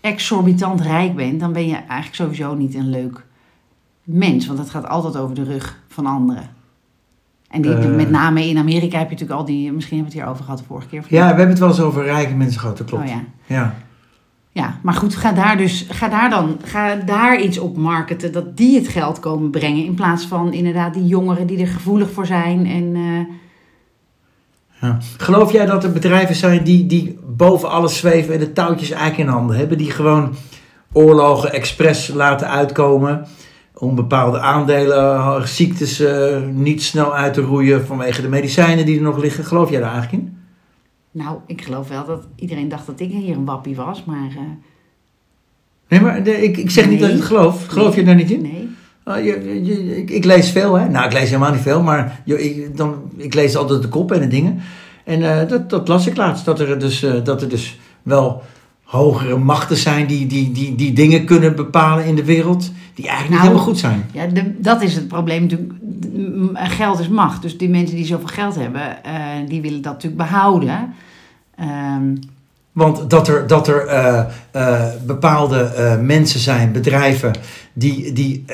exorbitant 0.00 0.80
rijk 0.80 1.14
bent. 1.16 1.40
Dan 1.40 1.52
ben 1.52 1.66
je 1.66 1.74
eigenlijk 1.74 2.14
sowieso 2.14 2.54
niet 2.54 2.74
een 2.74 2.90
leuk 2.90 3.26
mens. 4.04 4.46
Want 4.46 4.58
het 4.58 4.70
gaat 4.70 4.88
altijd 4.88 5.16
over 5.16 5.34
de 5.34 5.42
rug 5.44 5.78
van 5.88 6.06
anderen. 6.06 6.50
En 7.50 7.62
die, 7.62 7.74
Eh. 7.74 7.94
met 7.94 8.10
name 8.10 8.48
in 8.48 8.58
Amerika 8.58 8.98
heb 8.98 9.06
je 9.06 9.12
natuurlijk 9.12 9.40
al 9.40 9.46
die... 9.46 9.72
Misschien 9.72 9.96
hebben 9.96 10.12
we 10.12 10.18
het 10.18 10.26
hier 10.26 10.34
over 10.34 10.44
gehad 10.44 10.58
de 10.58 10.64
vorige 10.66 10.88
keer. 10.88 11.04
Ja, 11.08 11.20
we 11.20 11.26
hebben 11.26 11.48
het 11.48 11.58
wel 11.58 11.68
eens 11.68 11.80
over 11.80 12.04
rijke 12.04 12.34
mensen 12.34 12.60
gehad, 12.60 12.78
dat 12.78 12.86
klopt. 12.86 13.04
Oh 13.04 13.10
ja. 13.10 13.24
ja. 13.46 13.74
Ja, 14.52 14.78
maar 14.82 14.94
goed, 14.94 15.16
ga 15.16 15.32
daar 15.32 15.56
dus, 15.56 15.86
ga 15.90 16.08
daar 16.08 16.30
dan, 16.30 16.56
ga 16.64 16.94
daar 16.94 17.40
iets 17.40 17.58
op 17.58 17.76
marketen 17.76 18.32
dat 18.32 18.56
die 18.56 18.78
het 18.78 18.88
geld 18.88 19.20
komen 19.20 19.50
brengen. 19.50 19.84
In 19.84 19.94
plaats 19.94 20.26
van 20.26 20.52
inderdaad 20.52 20.94
die 20.94 21.06
jongeren 21.06 21.46
die 21.46 21.60
er 21.60 21.66
gevoelig 21.66 22.10
voor 22.10 22.26
zijn. 22.26 22.66
En 22.66 22.94
eh, 22.94 23.34
Ja. 24.80 24.98
Geloof 25.16 25.52
jij 25.52 25.66
dat 25.66 25.84
er 25.84 25.92
bedrijven 25.92 26.34
zijn 26.34 26.64
die, 26.64 26.86
die 26.86 27.18
boven 27.26 27.70
alles 27.70 27.96
zweven 27.96 28.34
en 28.34 28.40
de 28.40 28.52
touwtjes 28.52 28.90
eigenlijk 28.90 29.28
in 29.28 29.34
handen 29.34 29.56
hebben? 29.56 29.78
Die 29.78 29.90
gewoon 29.90 30.34
oorlogen 30.92 31.52
expres 31.52 32.08
laten 32.08 32.48
uitkomen 32.48 33.26
om 33.74 33.94
bepaalde 33.94 34.38
aandelen, 34.40 35.14
eh, 35.14 35.42
ziektes 35.42 36.00
eh, 36.00 36.42
niet 36.52 36.82
snel 36.82 37.14
uit 37.14 37.34
te 37.34 37.40
roeien 37.40 37.86
vanwege 37.86 38.22
de 38.22 38.28
medicijnen 38.28 38.86
die 38.86 38.96
er 38.96 39.02
nog 39.02 39.18
liggen? 39.18 39.44
Geloof 39.44 39.70
jij 39.70 39.80
daar 39.80 39.92
eigenlijk 39.92 40.22
in? 40.22 40.38
nou, 41.12 41.38
ik 41.46 41.62
geloof 41.62 41.88
wel 41.88 42.04
dat 42.04 42.26
iedereen 42.36 42.68
dacht 42.68 42.86
dat 42.86 43.00
ik 43.00 43.10
hier 43.10 43.36
een 43.36 43.44
wappie 43.44 43.76
was, 43.76 44.04
maar 44.04 44.28
eh, 44.36 44.42
Nee, 45.88 46.00
maar 46.00 46.22
de- 46.22 46.42
ik, 46.42 46.56
ik 46.56 46.70
zeg 46.70 46.88
niet 46.88 47.00
dat 47.00 47.08
ik 47.08 47.14
het 47.16 47.24
geloof. 47.24 47.66
Geloof 47.66 47.88
Nee. 47.88 47.96
je 47.98 48.04
daar 48.04 48.14
niet 48.14 48.30
in? 48.30 48.42
nee. 48.42 48.69
Oh, 49.04 49.16
je, 49.16 49.60
je- 49.64 49.96
ik, 49.96 50.10
ik 50.10 50.24
lees 50.24 50.50
veel, 50.50 50.74
hè? 50.74 50.88
Nou, 50.88 51.06
ik 51.06 51.12
lees 51.12 51.28
helemaal 51.28 51.52
niet 51.52 51.60
veel, 51.62 51.82
maar 51.82 52.20
je, 52.24 52.42
ik, 52.44 52.76
dan, 52.76 52.94
ik 53.16 53.34
lees 53.34 53.56
altijd 53.56 53.82
de 53.82 53.88
kop 53.88 54.12
en 54.12 54.20
de 54.20 54.26
dingen. 54.26 54.60
En 55.04 55.40
eh, 55.40 55.48
dat, 55.48 55.70
dat 55.70 55.88
las 55.88 56.06
ik 56.06 56.16
laatst, 56.16 56.44
dat 56.44 56.60
er, 56.60 56.78
dus, 56.78 57.02
eh, 57.02 57.12
dat 57.24 57.42
er 57.42 57.48
dus 57.48 57.78
wel 58.02 58.42
hogere 58.84 59.38
machten 59.38 59.76
zijn 59.76 60.06
die, 60.06 60.26
die, 60.26 60.52
die, 60.52 60.74
die 60.74 60.92
dingen 60.92 61.24
kunnen 61.24 61.56
bepalen 61.56 62.04
in 62.04 62.14
de 62.14 62.24
wereld, 62.24 62.70
die 62.94 63.06
eigenlijk 63.08 63.28
niet 63.28 63.30
Nou, 63.30 63.42
helemaal 63.42 63.64
goed 63.64 63.78
zijn. 63.78 64.04
Ja, 64.12 64.26
de, 64.26 64.60
dat 64.60 64.82
is 64.82 64.94
het 64.94 65.08
probleem 65.08 65.42
natuurlijk. 65.42 65.72
Geld 66.54 66.98
is 67.00 67.08
macht. 67.08 67.42
Dus 67.42 67.58
die 67.58 67.68
mensen 67.68 67.96
die 67.96 68.06
zoveel 68.06 68.26
geld 68.26 68.54
hebben, 68.54 69.04
eh, 69.04 69.12
die 69.48 69.60
willen 69.60 69.82
dat 69.82 69.92
natuurlijk 69.92 70.22
behouden. 70.22 70.94
Ehm, 71.56 72.14
Want 72.80 73.10
dat 73.10 73.28
er, 73.28 73.46
dat 73.46 73.68
er 73.68 73.86
eh, 73.86 74.24
eh, 74.50 74.84
bepaalde 75.06 75.60
eh, 75.62 75.98
mensen 75.98 76.40
zijn, 76.40 76.72
bedrijven, 76.72 77.32
die, 77.72 78.12
die 78.12 78.44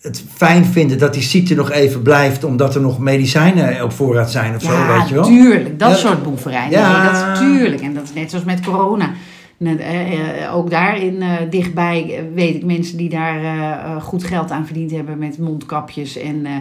het 0.00 0.24
fijn 0.34 0.64
vinden 0.64 0.98
dat 0.98 1.14
die 1.14 1.22
ziekte 1.22 1.54
nog 1.54 1.70
even 1.70 2.02
blijft, 2.02 2.44
omdat 2.44 2.74
er 2.74 2.80
nog 2.80 2.98
medicijnen 2.98 3.82
op 3.84 3.92
voorraad 3.92 4.30
zijn 4.30 4.54
of 4.54 4.62
zo, 4.62 4.72
Ja, 4.72 4.98
weet 4.98 5.08
je 5.08 5.14
wel? 5.14 5.24
tuurlijk. 5.24 5.78
Dat 5.78 5.90
Ja. 5.90 5.96
soort 5.96 6.22
boeverij. 6.22 6.70
Ja. 6.70 7.02
Nee, 7.02 7.12
dat 7.12 7.32
is 7.32 7.38
tuurlijk. 7.38 7.82
En 7.82 7.94
dat 7.94 8.02
is 8.02 8.12
net 8.14 8.30
zoals 8.30 8.44
met 8.44 8.60
corona. 8.60 9.10
Net, 9.58 9.78
eh, 9.78 10.54
ook 10.54 10.70
daarin 10.70 11.22
eh, 11.22 11.28
dichtbij 11.50 12.24
weet 12.34 12.54
ik 12.54 12.64
mensen 12.64 12.96
die 12.96 13.08
daar 13.08 13.36
eh, 13.36 13.70
eh, 13.70 14.02
goed 14.02 14.24
geld 14.24 14.50
aan 14.50 14.64
verdiend 14.66 14.90
hebben 14.90 15.18
met 15.18 15.38
mondkapjes 15.38 16.16
en, 16.16 16.46
eh, 16.46 16.52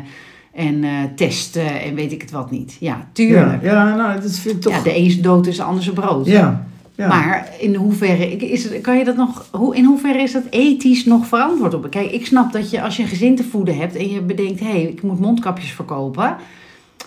en 0.59 0.83
eh, 0.83 0.91
testen 1.15 1.81
en 1.81 1.95
weet 1.95 2.11
ik 2.11 2.21
het 2.21 2.31
wat 2.31 2.51
niet. 2.51 2.77
Ja, 2.79 2.87
Ja, 2.89 3.07
tuurlijk. 3.11 3.63
Ja, 3.63 3.71
ja, 3.71 3.95
nou, 3.95 4.21
dat 4.21 4.31
vind 4.31 4.55
ik 4.55 4.61
toch... 4.61 4.83
de 4.83 4.95
een 4.95 5.05
is 5.05 5.21
dood 5.21 5.47
is 5.47 5.57
de 5.57 5.63
ander 5.63 5.83
zijn 5.83 5.95
brood. 5.95 6.25
ja, 6.25 6.67
ja. 6.95 7.07
Maar 7.07 7.49
in 7.59 7.75
hoeverre 7.75 8.35
is 8.35 8.63
het, 8.63 8.81
kan 8.81 8.97
je 8.97 9.03
dat 9.03 9.15
nog, 9.15 9.47
hoe, 9.51 9.75
in 9.75 9.83
hoeverre 9.85 10.21
is 10.21 10.31
dat 10.31 10.43
ethisch 10.49 11.05
nog 11.05 11.27
verantwoord 11.27 11.73
op? 11.73 11.89
Kijk, 11.89 12.11
ik 12.11 12.25
snap 12.25 12.51
dat 12.51 12.69
je 12.69 12.81
als 12.81 12.97
je 12.97 13.03
een 13.03 13.09
gezin 13.09 13.35
te 13.35 13.43
voeden 13.43 13.77
hebt 13.77 13.95
en 13.95 14.09
je 14.09 14.21
bedenkt, 14.21 14.59
hé, 14.59 14.65
hey, 14.65 14.81
ik 14.81 15.01
moet 15.01 15.19
mondkapjes 15.19 15.71
verkopen. 15.71 16.35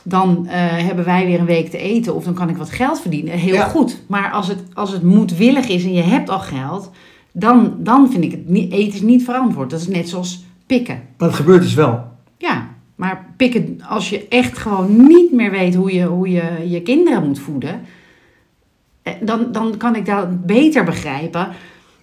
Dan 0.03 0.47
eh, 0.47 0.61
hebben 0.61 1.05
wij 1.05 1.27
weer 1.27 1.41
een 1.41 1.47
week 1.47 1.71
te 1.71 1.79
eten 1.79 2.15
of 2.15 2.25
dan 2.25 2.35
kan 2.35 2.49
ik 2.49 2.57
wat 2.57 2.71
geld 2.71 3.01
verdienen. 3.01 3.39
Heel 3.39 3.55
Ja. 3.55 3.69
goed. 3.69 4.03
Maar 4.07 4.31
als 4.31 4.49
het, 4.49 4.59
als 4.75 4.93
het 4.93 5.03
moedwillig 5.03 5.69
is 5.69 5.85
en 5.85 5.93
je 5.93 6.03
hebt 6.03 6.29
al 6.29 6.41
geld, 6.41 6.91
dan, 7.33 7.75
dan 7.79 8.11
vind 8.11 8.25
ik 8.25 8.31
het 8.31 8.49
niet, 8.49 8.73
ethisch 8.73 9.01
niet 9.01 9.25
verantwoord. 9.25 9.71
Dat 9.71 9.81
is 9.81 9.89
net 9.89 10.09
zoals 10.09 10.45
pikken. 10.67 11.01
Maar 11.19 11.29
het 11.29 11.37
gebeurt 11.37 11.63
dus 11.63 11.75
wel. 11.75 12.01
Ja, 12.39 12.69
maar 13.03 13.25
pikken, 13.37 13.81
als 13.89 14.11
je 14.11 14.29
echt 14.29 14.59
gewoon 14.59 15.07
niet 15.07 15.33
meer 15.33 15.51
weet 15.51 15.75
hoe 15.75 15.93
je 15.95 16.05
hoe 16.05 16.31
je, 16.31 16.69
je 16.69 16.83
kinderen 16.83 17.27
moet 17.27 17.39
voeden, 17.39 17.81
eh, 19.03 19.13
dan, 19.23 19.53
dan 19.53 19.77
kan 19.77 19.97
ik 19.97 20.07
dat 20.07 20.47
beter 20.47 20.85
begrijpen 20.85 21.49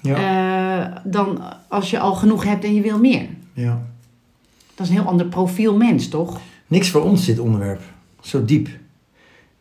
Ja, 0.01 0.15
eh, 0.15 0.96
dan 1.03 1.41
als 1.68 1.89
je 1.89 2.00
al 2.00 2.13
genoeg 2.13 2.44
hebt 2.44 2.63
en 2.63 2.74
je 2.74 2.82
wil 2.82 3.00
meer. 3.00 3.25
ja. 3.53 3.82
Dat 4.75 4.88
is 4.88 4.94
een 4.94 5.00
heel 5.01 5.10
ander 5.10 5.25
profiel 5.25 5.77
mens, 5.77 6.08
toch? 6.10 6.39
Niks 6.68 6.89
voor 6.89 7.01
ons 7.03 7.25
dit 7.25 7.39
onderwerp. 7.39 7.82
Zo 8.22 8.46
diep. 8.46 8.70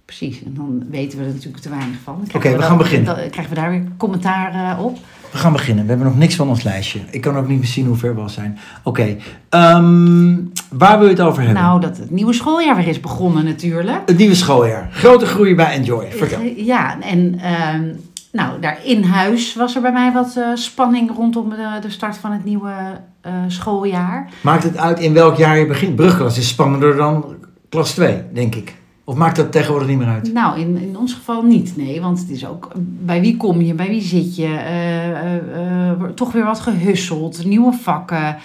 Precies, 0.04 0.42
en 0.45 0.54
dan 0.54 0.85
weten 0.90 1.18
we 1.18 1.25
er 1.25 1.30
natuurlijk 1.33 1.62
te 1.62 1.68
weinig 1.68 1.99
van. 2.04 2.23
Oké, 2.35 2.50
we 2.50 2.57
dan- 2.57 2.62
gaan 2.68 2.78
beginnen. 2.78 3.16
Dan 3.16 3.30
krijgen 3.30 3.54
we 3.54 3.61
daar 3.61 3.71
weer 3.71 3.85
commentaar 3.97 4.78
eh, 4.78 4.85
op. 4.85 4.99
We 5.30 5.38
gaan 5.38 5.52
beginnen. 5.52 5.85
We 5.85 5.90
hebben 5.90 6.08
nog 6.08 6.18
niks 6.18 6.35
van 6.35 6.49
ons 6.49 6.62
lijstje. 6.62 7.00
Ik 7.11 7.20
kan 7.20 7.37
ook 7.37 7.49
niet 7.49 7.58
meer 7.58 7.68
zien 7.68 7.87
hoe 7.87 7.97
ver 7.97 8.14
we 8.14 8.20
al 8.20 8.28
zijn. 8.28 8.58
Oké, 8.82 9.16
ehm, 9.49 10.37
waar 10.70 10.99
wil 10.99 11.08
je 11.08 11.14
het 11.14 11.20
over 11.20 11.42
hebben? 11.42 11.62
Nou, 11.62 11.80
dat 11.80 11.97
het 11.97 12.11
nieuwe 12.11 12.32
schooljaar 12.32 12.76
weer 12.76 12.88
is 12.88 13.00
begonnen 13.00 13.44
natuurlijk. 13.44 14.00
Het 14.06 14.16
nieuwe 14.16 14.35
schooljaar. 14.35 14.88
Grote 14.92 15.26
groei 15.26 15.54
bij 15.54 15.73
Enjoy. 15.73 16.06
Vertel. 16.11 16.40
Ja, 16.56 17.00
en 17.00 17.38
ehm, 17.40 17.85
nou, 18.32 18.61
daar 18.61 18.78
in 18.85 19.04
huis 19.04 19.54
was 19.54 19.75
er 19.75 19.80
bij 19.80 19.92
mij 19.92 20.12
wat 20.12 20.37
eh, 20.37 20.44
spanning 20.54 21.11
rondom 21.16 21.50
de, 21.50 21.78
de 21.80 21.90
start 21.90 22.16
van 22.16 22.32
het 22.32 22.44
nieuwe 22.44 22.73
eh, 23.20 23.32
schooljaar. 23.47 24.28
Maakt 24.40 24.62
het 24.62 24.76
uit 24.76 25.00
in 25.00 25.12
welk 25.12 25.37
jaar 25.37 25.58
je 25.58 25.66
begint? 25.66 25.97
Brugklas 25.97 26.38
is 26.38 26.49
spannender 26.49 26.97
dan 26.97 27.37
klas 27.68 27.90
2, 27.90 28.23
denk 28.32 28.54
ik. 28.54 28.75
Of 29.08 29.16
maakt 29.16 29.36
dat 29.36 29.52
tegenwoordig 29.52 29.88
niet 29.88 29.98
meer 29.98 30.06
uit? 30.06 30.32
Nou, 30.32 30.60
in, 30.60 30.76
in 30.76 30.96
ons 30.96 31.14
geval 31.14 31.42
niet, 31.42 31.76
nee. 31.76 32.00
Want 32.00 32.18
het 32.18 32.30
is 32.30 32.46
ook 32.46 32.72
bij 33.04 33.20
wie 33.20 33.36
kom 33.36 33.60
je, 33.60 33.74
bij 33.74 33.88
wie 33.88 34.02
zit 34.02 34.36
je. 34.36 34.46
eh, 34.46 35.98
wordt 35.98 36.16
toch 36.16 36.32
weer 36.32 36.44
wat 36.44 36.60
gehusseld, 36.60 37.44
nieuwe 37.44 37.72
vakken. 37.72 38.36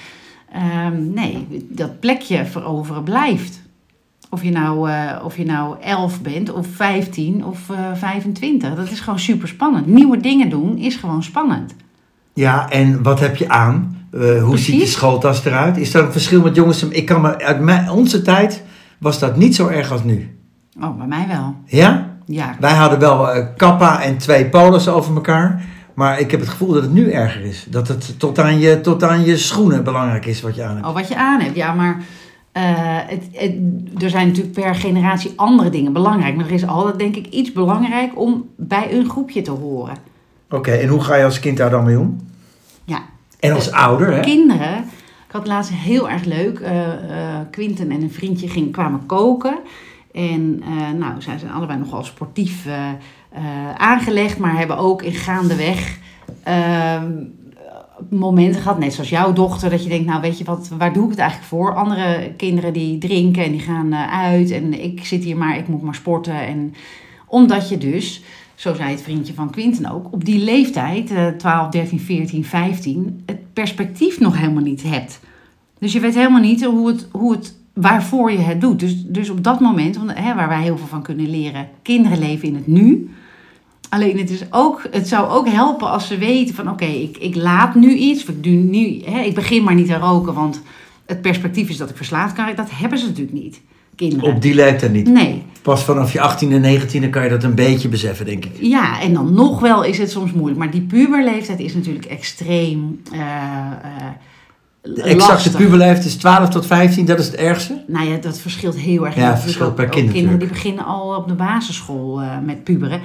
Ehm, 0.54 1.14
nee, 1.14 1.48
dat 1.70 2.00
plekje 2.00 2.46
veroveren 2.46 3.04
blijft. 3.04 3.62
Of 4.30 4.44
je, 4.44 4.52
nou, 4.52 4.90
eh, 4.90 5.26
of 5.26 5.38
je 5.38 5.46
nou 5.46 5.76
11 5.82 6.22
bent, 6.22 6.54
of 6.54 6.68
15 6.68 7.46
of 7.46 7.70
eh 7.70 7.78
25. 7.94 8.76
Dat 8.76 8.92
is 8.92 9.00
gewoon 9.00 9.20
super 9.20 9.48
spannend. 9.48 9.88
Nieuwe 9.88 10.18
dingen 10.18 10.50
doen 10.50 10.78
is 10.78 10.96
gewoon 10.96 11.24
spannend. 11.24 11.76
Ja, 12.34 12.70
en 12.70 13.04
wat 13.04 13.20
heb 13.20 13.36
je 13.36 13.50
aan? 13.50 13.98
Hoe 14.44 14.58
ziet 14.58 14.80
je 14.80 14.88
schooltas 14.88 15.46
eruit? 15.46 15.78
Is 15.78 15.92
dat 15.92 16.06
een 16.06 16.12
verschil 16.12 16.42
met 16.42 16.56
jongens? 16.56 16.84
Ik 16.84 17.06
kan 17.06 17.22
me, 17.22 17.40
uit 17.44 17.60
mijn, 17.60 17.90
onze 17.90 18.22
tijd 18.22 18.64
was 18.98 19.20
dat 19.20 19.38
niet 19.38 19.56
zo 19.56 19.68
erg 19.68 19.92
als 19.92 20.04
nu. 20.04 20.38
Oh, 20.82 20.98
bij 20.98 21.08
mij 21.08 21.26
wel. 21.28 21.56
Ja? 21.66 22.12
Ja, 22.26 22.56
Wij 22.60 22.74
hadden 22.74 23.00
wel 23.00 23.32
eh, 23.32 23.46
kappa 23.58 24.02
en 24.02 24.18
twee 24.18 24.46
polos 24.50 24.88
over 24.88 25.16
elkaar. 25.16 25.66
Maar 25.94 26.20
ik 26.20 26.32
heb 26.32 26.40
het 26.40 26.50
gevoel 26.50 26.74
dat 26.74 26.82
het 26.84 26.94
nu 26.94 27.12
erger 27.12 27.42
is. 27.42 27.66
Dat 27.70 27.88
het 27.88 28.20
tot 28.20 28.40
aan 28.40 28.60
je, 28.60 28.82
tot 28.82 29.04
aan 29.04 29.24
je 29.24 29.38
schoenen 29.38 29.84
belangrijk 29.84 30.26
is 30.26 30.42
wat 30.42 30.56
je 30.56 30.64
aan 30.64 30.76
hebt. 30.76 30.88
Oh, 30.88 30.94
wat 30.94 31.08
je 31.08 31.16
aan 31.16 31.40
hebt. 31.42 31.56
Ja, 31.56 31.74
maar 31.74 32.04
eh, 32.52 32.64
het, 33.08 33.24
het, 33.32 33.54
er 34.04 34.10
zijn 34.10 34.28
natuurlijk 34.28 34.54
per 34.56 34.76
generatie 34.76 35.34
andere 35.36 35.70
dingen 35.70 35.94
belangrijk. 35.94 36.36
Maar 36.36 36.46
er 36.46 36.52
is 36.52 36.68
altijd, 36.68 37.00
denk 37.00 37.16
ik, 37.16 37.28
iets 37.28 37.52
belangrijk 37.52 38.20
om 38.20 38.46
bij 38.58 38.94
een 38.94 39.10
groepje 39.10 39.42
te 39.42 39.52
horen. 39.52 39.96
Oké, 40.50 40.72
en 40.72 40.88
hoe 40.88 41.02
ga 41.04 41.16
je 41.16 41.24
als 41.24 41.40
kind 41.40 41.58
daar 41.58 41.70
dan 41.70 41.84
mee 41.86 42.00
om? 42.00 42.18
Ja, 42.86 43.00
En 43.40 43.52
als 43.54 43.72
ouder, 43.72 44.14
hè? 44.14 44.20
kinderen. 44.20 44.78
Ik 45.28 45.32
had 45.40 45.48
laatst 45.48 45.72
heel 45.74 46.10
erg 46.10 46.24
leuk. 46.26 46.60
eh 46.60 46.82
Quinten 47.52 47.92
en 47.92 48.02
een 48.02 48.12
vriendje 48.12 48.48
gingen, 48.48 48.72
kwamen 48.72 49.06
koken. 49.06 49.58
En 50.14 50.62
eh, 50.64 51.00
nou, 51.00 51.22
zij 51.22 51.38
zijn 51.38 51.52
allebei 51.52 51.80
nogal 51.80 52.04
sportief 52.04 52.66
eh, 52.66 52.90
eh, 53.30 53.76
aangelegd, 53.78 54.38
maar 54.38 54.58
hebben 54.58 54.78
ook 54.78 55.02
in 55.02 55.14
gaandeweg 55.14 55.98
ehm, 56.44 57.12
momenten 58.10 58.62
gehad, 58.62 58.80
net 58.80 58.94
zoals 58.94 59.10
jouw 59.10 59.34
dochter, 59.34 59.70
dat 59.70 59.84
je 59.84 59.90
denkt, 59.90 60.06
nou 60.06 60.22
weet 60.22 60.38
je 60.38 60.44
wat, 60.44 60.70
waar 60.78 60.94
doe 60.94 61.04
ik 61.04 61.10
het 61.10 61.20
eigenlijk 61.20 61.50
voor? 61.50 61.76
Andere 61.76 62.34
kinderen 62.38 62.74
die 62.74 62.98
drinken 62.98 63.44
en 63.44 63.52
die 63.52 63.60
gaan 63.60 63.96
uit 63.96 64.52
en 64.52 64.84
ik 64.84 65.06
zit 65.06 65.24
hier 65.24 65.38
maar, 65.38 65.58
ik 65.58 65.68
moet 65.68 65.82
maar 65.82 65.96
sporten. 65.96 66.48
En 66.48 66.74
omdat 67.28 67.70
je 67.70 67.78
dus, 67.78 68.22
zo 68.56 68.74
zei 68.74 68.90
het 68.90 69.02
vriendje 69.02 69.34
van 69.34 69.52
Quinten 69.52 69.92
ook, 69.92 70.14
op 70.14 70.26
die 70.26 70.44
leeftijd, 70.44 71.12
eh 71.12 71.28
12, 71.28 71.70
13, 71.70 72.00
14, 72.00 72.46
15, 72.46 73.24
het 73.26 73.54
perspectief 73.54 74.20
nog 74.20 74.38
helemaal 74.38 74.64
niet 74.64 74.84
hebt. 74.84 75.20
Dus 75.80 75.94
je 75.94 76.00
weet 76.00 76.16
helemaal 76.16 76.42
niet 76.42 76.66
hoe 76.66 76.88
het, 76.88 77.08
hoe 77.12 77.32
het, 77.32 77.56
waarvoor 77.74 78.32
je 78.32 78.38
het 78.38 78.62
doet. 78.62 78.80
Dus, 78.80 79.04
dus 79.06 79.30
op 79.30 79.44
dat 79.44 79.60
moment, 79.60 79.98
want, 79.98 80.14
hè, 80.14 80.36
waar 80.36 80.48
wij 80.48 80.62
heel 80.62 80.78
veel 80.78 80.88
van 80.88 81.04
kunnen 81.04 81.30
leren, 81.30 81.70
kinderen 81.82 82.20
leven 82.20 82.48
in 82.48 82.56
het 82.56 82.68
nu. 82.68 83.10
Alleen 83.90 84.18
het, 84.18 84.30
is 84.30 84.44
ook, 84.50 84.88
het 84.92 85.08
zou 85.08 85.30
ook 85.30 85.48
helpen 85.48 85.90
als 85.90 86.08
ze 86.08 86.18
weten 86.18 86.56
van 86.56 86.70
oké, 86.70 86.86
ik, 86.86 87.18
ik 87.18 87.36
laat 87.36 87.76
nu 87.76 87.94
iets. 87.94 88.22
Of 88.24 88.30
ik, 88.30 88.44
doe 88.44 88.54
nu, 88.54 89.02
hè, 89.06 89.20
ik 89.20 89.36
begin 89.36 89.64
maar 89.64 89.76
niet 89.76 89.88
te 89.88 89.98
roken, 89.98 90.34
want 90.34 90.62
het 91.06 91.22
perspectief 91.22 91.70
is 91.70 91.78
dat 91.78 91.90
ik 91.90 91.96
verslaafd 91.98 92.36
kan. 92.36 92.56
Dat 92.56 92.70
hebben 92.72 93.00
ze 93.00 93.06
natuurlijk 93.06 93.38
niet, 93.38 93.62
kinderen. 93.96 94.34
Op 94.34 94.42
die 94.42 94.56
leeftijd 94.56 94.92
niet. 94.92 95.08
Nee, 95.08 95.44
Pas 95.62 95.84
vanaf 95.84 96.14
je 96.14 96.20
18e, 96.20 96.82
19e 96.82 97.10
kan 97.10 97.24
je 97.24 97.30
dat 97.30 97.44
een 97.44 97.56
beetje 97.56 97.88
beseffen, 97.88 98.26
denk 98.26 98.46
ik. 98.46 98.52
ja, 98.60 99.02
en 99.02 99.14
dan 99.14 99.34
nog 99.34 99.60
wel 99.60 99.84
is 99.84 99.98
het 99.98 100.12
soms 100.12 100.32
moeilijk. 100.32 100.60
Maar 100.60 100.72
die 100.72 100.82
puberleeftijd 100.82 101.60
is 101.60 101.74
natuurlijk 101.74 102.06
extreem 102.06 103.02
eh, 103.12 103.20
eh, 103.20 104.08
De 104.84 105.02
exacte 105.04 105.52
puberleeftijd 105.52 106.06
is 106.06 106.16
12 106.16 106.50
tot 106.50 106.66
15, 106.66 107.06
dat 107.06 107.20
is 107.20 107.26
het 107.26 107.36
ergste. 107.36 107.84
Nou 107.88 108.10
ja, 108.10 108.18
dat 108.18 108.38
verschilt 108.40 108.76
heel 108.76 109.06
erg. 109.06 109.16
Ja, 109.16 109.32
het 109.32 109.42
verschilt 109.42 109.76
per 109.76 109.90
kind 109.90 110.12
Kinderen 110.12 110.40
die 110.40 110.48
beginnen 110.48 110.86
al 110.86 111.16
op 111.16 111.28
de 111.28 111.34
basisschool 111.34 112.22
eh, 112.22 112.40
met 112.40 112.64
puberen. 112.64 113.02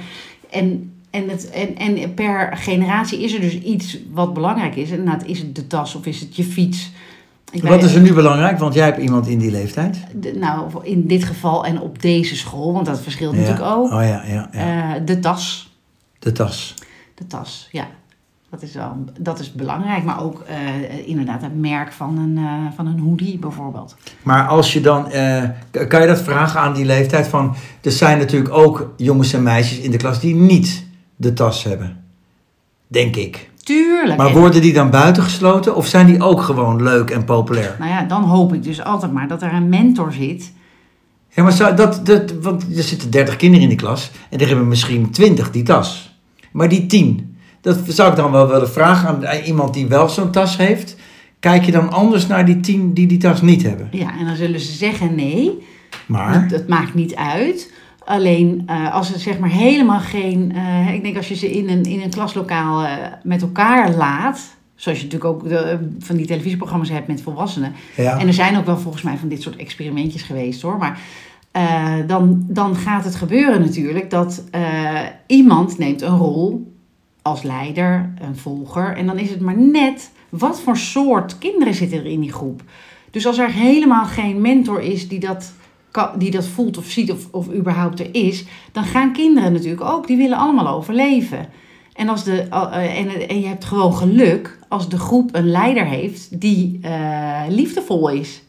En, 0.49 0.93
en, 1.09 1.29
het, 1.29 1.49
en, 1.49 1.75
en 1.75 2.13
per 2.13 2.57
generatie 2.57 3.23
is 3.23 3.33
er 3.33 3.41
dus 3.41 3.59
iets 3.59 3.97
wat 4.11 4.33
belangrijk 4.33 4.75
is. 4.75 4.91
En 4.91 5.03
nou, 5.03 5.19
is 5.25 5.39
het 5.39 5.55
de 5.55 5.67
tas 5.67 5.95
of 5.95 6.05
is 6.05 6.19
het 6.19 6.35
je 6.35 6.43
fiets? 6.43 6.91
Ik 7.51 7.63
Wat 7.63 7.83
is 7.83 7.93
er 7.95 8.01
nu 8.01 8.13
belangrijk? 8.13 8.59
Want 8.59 8.73
jij 8.73 8.85
hebt 8.85 9.01
iemand 9.01 9.27
in 9.27 9.39
die 9.39 9.51
leeftijd. 9.51 9.97
de- 10.15 10.35
nou, 10.37 10.71
in 10.83 11.07
dit 11.07 11.23
geval 11.23 11.65
en 11.65 11.81
op 11.81 12.01
deze 12.01 12.35
school, 12.35 12.73
want 12.73 12.85
dat 12.85 13.01
verschilt 13.01 13.35
natuurlijk 13.35 13.65
ook. 13.65 13.85
Oh 13.85 14.01
ja, 14.01 14.23
ja, 14.27 14.49
ja. 14.51 14.95
Eh, 14.95 15.01
de 15.05 15.19
tas. 15.19 15.73
De 16.19 16.31
tas. 16.31 16.73
De 17.15 17.27
tas, 17.27 17.67
ja. 17.71 17.87
Dat 18.49 18.61
is, 18.61 18.73
wel, 18.73 18.97
dat 19.19 19.39
is 19.39 19.53
belangrijk. 19.53 20.03
Maar 20.03 20.23
ook 20.23 20.41
eh, 20.47 21.07
inderdaad 21.07 21.41
het 21.41 21.59
merk 21.59 21.91
van 21.91 22.17
een, 22.17 22.37
eh, 22.37 22.75
van 22.75 22.87
een 22.87 22.99
hoodie 22.99 23.37
bijvoorbeeld. 23.37 23.95
Maar 24.23 24.47
als 24.47 24.73
je 24.73 24.81
dan, 24.81 25.11
eh, 25.11 25.43
kan 25.87 26.01
je 26.01 26.07
dat 26.07 26.21
vragen 26.21 26.59
aan 26.59 26.73
die 26.73 26.85
leeftijd 26.85 27.27
van, 27.27 27.55
er 27.81 27.91
zijn 27.91 28.17
natuurlijk 28.17 28.53
ook 28.53 28.93
jongens 28.97 29.33
en 29.33 29.43
meisjes 29.43 29.79
in 29.79 29.91
de 29.91 29.97
klas 29.97 30.19
die 30.19 30.35
niet 30.35 30.85
de 31.15 31.33
tas 31.33 31.63
hebben. 31.63 32.03
Denk 32.87 33.15
ik. 33.15 33.49
Tuurlijk. 33.63 34.17
Maar 34.17 34.27
En- 34.27 34.33
worden 34.33 34.61
die 34.61 34.73
dan 34.73 34.89
buitengesloten 34.89 35.75
of 35.75 35.87
zijn 35.87 36.05
die 36.05 36.23
ook 36.23 36.41
gewoon 36.41 36.83
leuk 36.83 37.09
en 37.09 37.23
populair? 37.25 37.75
Nou 37.79 37.91
ja, 37.91 38.03
dan 38.03 38.23
hoop 38.23 38.53
ik 38.53 38.63
dus 38.63 38.83
altijd 38.83 39.11
maar 39.11 39.27
dat 39.27 39.41
er 39.41 39.53
een 39.53 39.69
mentor 39.69 40.13
zit. 40.13 40.51
Ja, 41.29 41.43
maar 41.43 41.51
zou 41.51 41.75
dat, 41.75 42.05
dat, 42.05 42.33
want 42.41 42.77
er 42.77 42.83
zitten 42.83 43.09
30 43.11 43.35
kinderen 43.35 43.63
in 43.63 43.69
de 43.69 43.75
klas 43.83 44.11
en 44.29 44.39
er 44.39 44.47
hebben 44.47 44.67
misschien 44.67 45.11
20 45.11 45.51
die 45.51 45.63
tas. 45.63 46.17
Maar 46.51 46.69
die 46.69 46.85
10, 46.85 47.28
dat 47.61 47.79
zou 47.87 48.09
ik 48.09 48.15
dan 48.15 48.31
wel 48.31 48.47
willen 48.47 48.69
vragen 48.69 49.29
aan 49.29 49.41
iemand 49.43 49.73
die 49.73 49.87
wel 49.87 50.09
zo'n 50.09 50.31
tas 50.31 50.57
heeft. 50.57 50.95
Kijk 51.39 51.63
je 51.63 51.71
dan 51.71 51.91
anders 51.91 52.27
naar 52.27 52.45
die 52.45 52.59
10 52.59 52.93
die 52.93 53.07
die 53.07 53.17
tas 53.17 53.41
niet 53.41 53.63
hebben? 53.63 53.87
Ja, 53.91 54.17
en 54.19 54.25
dan 54.25 54.35
zullen 54.35 54.59
ze 54.59 54.71
zeggen 54.71 55.15
nee. 55.15 55.67
Maar, 56.05 56.33
Dat, 56.41 56.49
dat 56.49 56.67
maakt 56.67 56.93
niet 56.93 57.15
uit. 57.15 57.71
Alleen 58.05 58.63
eh, 58.65 58.93
als 58.93 59.07
het 59.09 59.21
zeg 59.21 59.39
maar 59.39 59.49
helemaal 59.49 59.99
geen. 59.99 60.51
eh, 60.55 60.93
ik 60.93 61.03
denk 61.03 61.17
als 61.17 61.27
je 61.27 61.35
ze 61.35 61.51
in 61.51 61.69
een, 61.69 61.83
in 61.83 62.01
een 62.01 62.09
klaslokaal 62.09 62.83
eh, 62.83 62.91
met 63.23 63.41
elkaar 63.41 63.95
laat. 63.95 64.57
Zoals 64.75 64.97
je 64.99 65.03
natuurlijk 65.03 65.33
ook 65.33 65.49
de, 65.49 65.89
van 65.99 66.15
die 66.15 66.25
televisieprogramma's 66.25 66.89
hebt 66.89 67.07
met 67.07 67.21
volwassenen. 67.21 67.73
ja. 67.95 68.17
En 68.19 68.27
er 68.27 68.33
zijn 68.33 68.57
ook 68.57 68.65
wel 68.65 68.77
volgens 68.77 69.03
mij 69.03 69.17
van 69.17 69.29
dit 69.29 69.41
soort 69.41 69.55
experimentjes 69.55 70.21
geweest 70.21 70.61
hoor. 70.61 70.77
Maar 70.77 70.99
dan, 72.07 72.43
dan 72.47 72.75
gaat 72.75 73.03
het 73.05 73.15
gebeuren 73.15 73.61
natuurlijk 73.61 74.09
dat 74.09 74.43
iemand 75.27 75.77
neemt 75.77 76.01
een 76.01 76.17
rol 76.17 76.73
als 77.29 77.41
leider, 77.41 78.13
een 78.21 78.35
volger. 78.35 78.97
En 78.97 79.05
dan 79.05 79.17
is 79.17 79.29
het 79.29 79.39
maar 79.39 79.57
net 79.57 80.11
wat 80.29 80.61
voor 80.61 80.77
soort 80.77 81.37
kinderen 81.37 81.73
zitten 81.73 81.97
er 81.97 82.05
in 82.05 82.19
die 82.19 82.31
groep. 82.31 82.61
Dus 83.11 83.25
als 83.25 83.37
er 83.37 83.51
helemaal 83.51 84.05
geen 84.05 84.41
mentor 84.41 84.81
is 84.81 85.07
die 85.07 85.19
dat, 85.19 85.53
die 86.17 86.31
dat 86.31 86.47
voelt 86.47 86.77
of 86.77 86.85
ziet 86.85 87.11
of, 87.11 87.27
of 87.31 87.53
überhaupt 87.53 87.99
er 87.99 88.09
is, 88.11 88.45
dan 88.71 88.83
gaan 88.83 89.13
kinderen 89.13 89.53
natuurlijk 89.53 89.83
ook, 89.83 90.07
die 90.07 90.17
willen 90.17 90.37
allemaal 90.37 90.67
overleven. 90.67 91.47
En, 91.93 92.09
als 92.09 92.23
de, 92.23 92.41
eh, 92.41 92.99
en, 92.99 93.29
en 93.29 93.39
je 93.41 93.47
hebt 93.47 93.65
gewoon 93.65 93.93
geluk 93.93 94.59
als 94.67 94.89
de 94.89 94.99
groep 94.99 95.29
een 95.35 95.49
leider 95.49 95.85
heeft 95.85 96.41
die 96.41 96.79
eh, 96.81 97.41
liefdevol 97.49 98.09
is. 98.09 98.43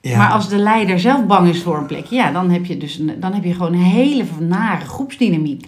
Ja. 0.00 0.18
Maar 0.18 0.30
als 0.30 0.48
de 0.48 0.56
leider 0.58 1.00
zelf 1.00 1.26
bang 1.26 1.48
is 1.48 1.62
voor 1.62 1.76
een 1.76 1.86
plekje, 1.86 2.16
ja, 2.16 2.32
dan 2.32 2.50
heb 2.50 2.64
je, 2.64 2.76
dus 2.76 2.98
een, 2.98 3.12
dan 3.20 3.32
heb 3.32 3.44
je 3.44 3.54
gewoon 3.54 3.72
een 3.72 3.78
hele 3.78 4.24
nare 4.40 4.84
groepsdynamiek. 4.84 5.66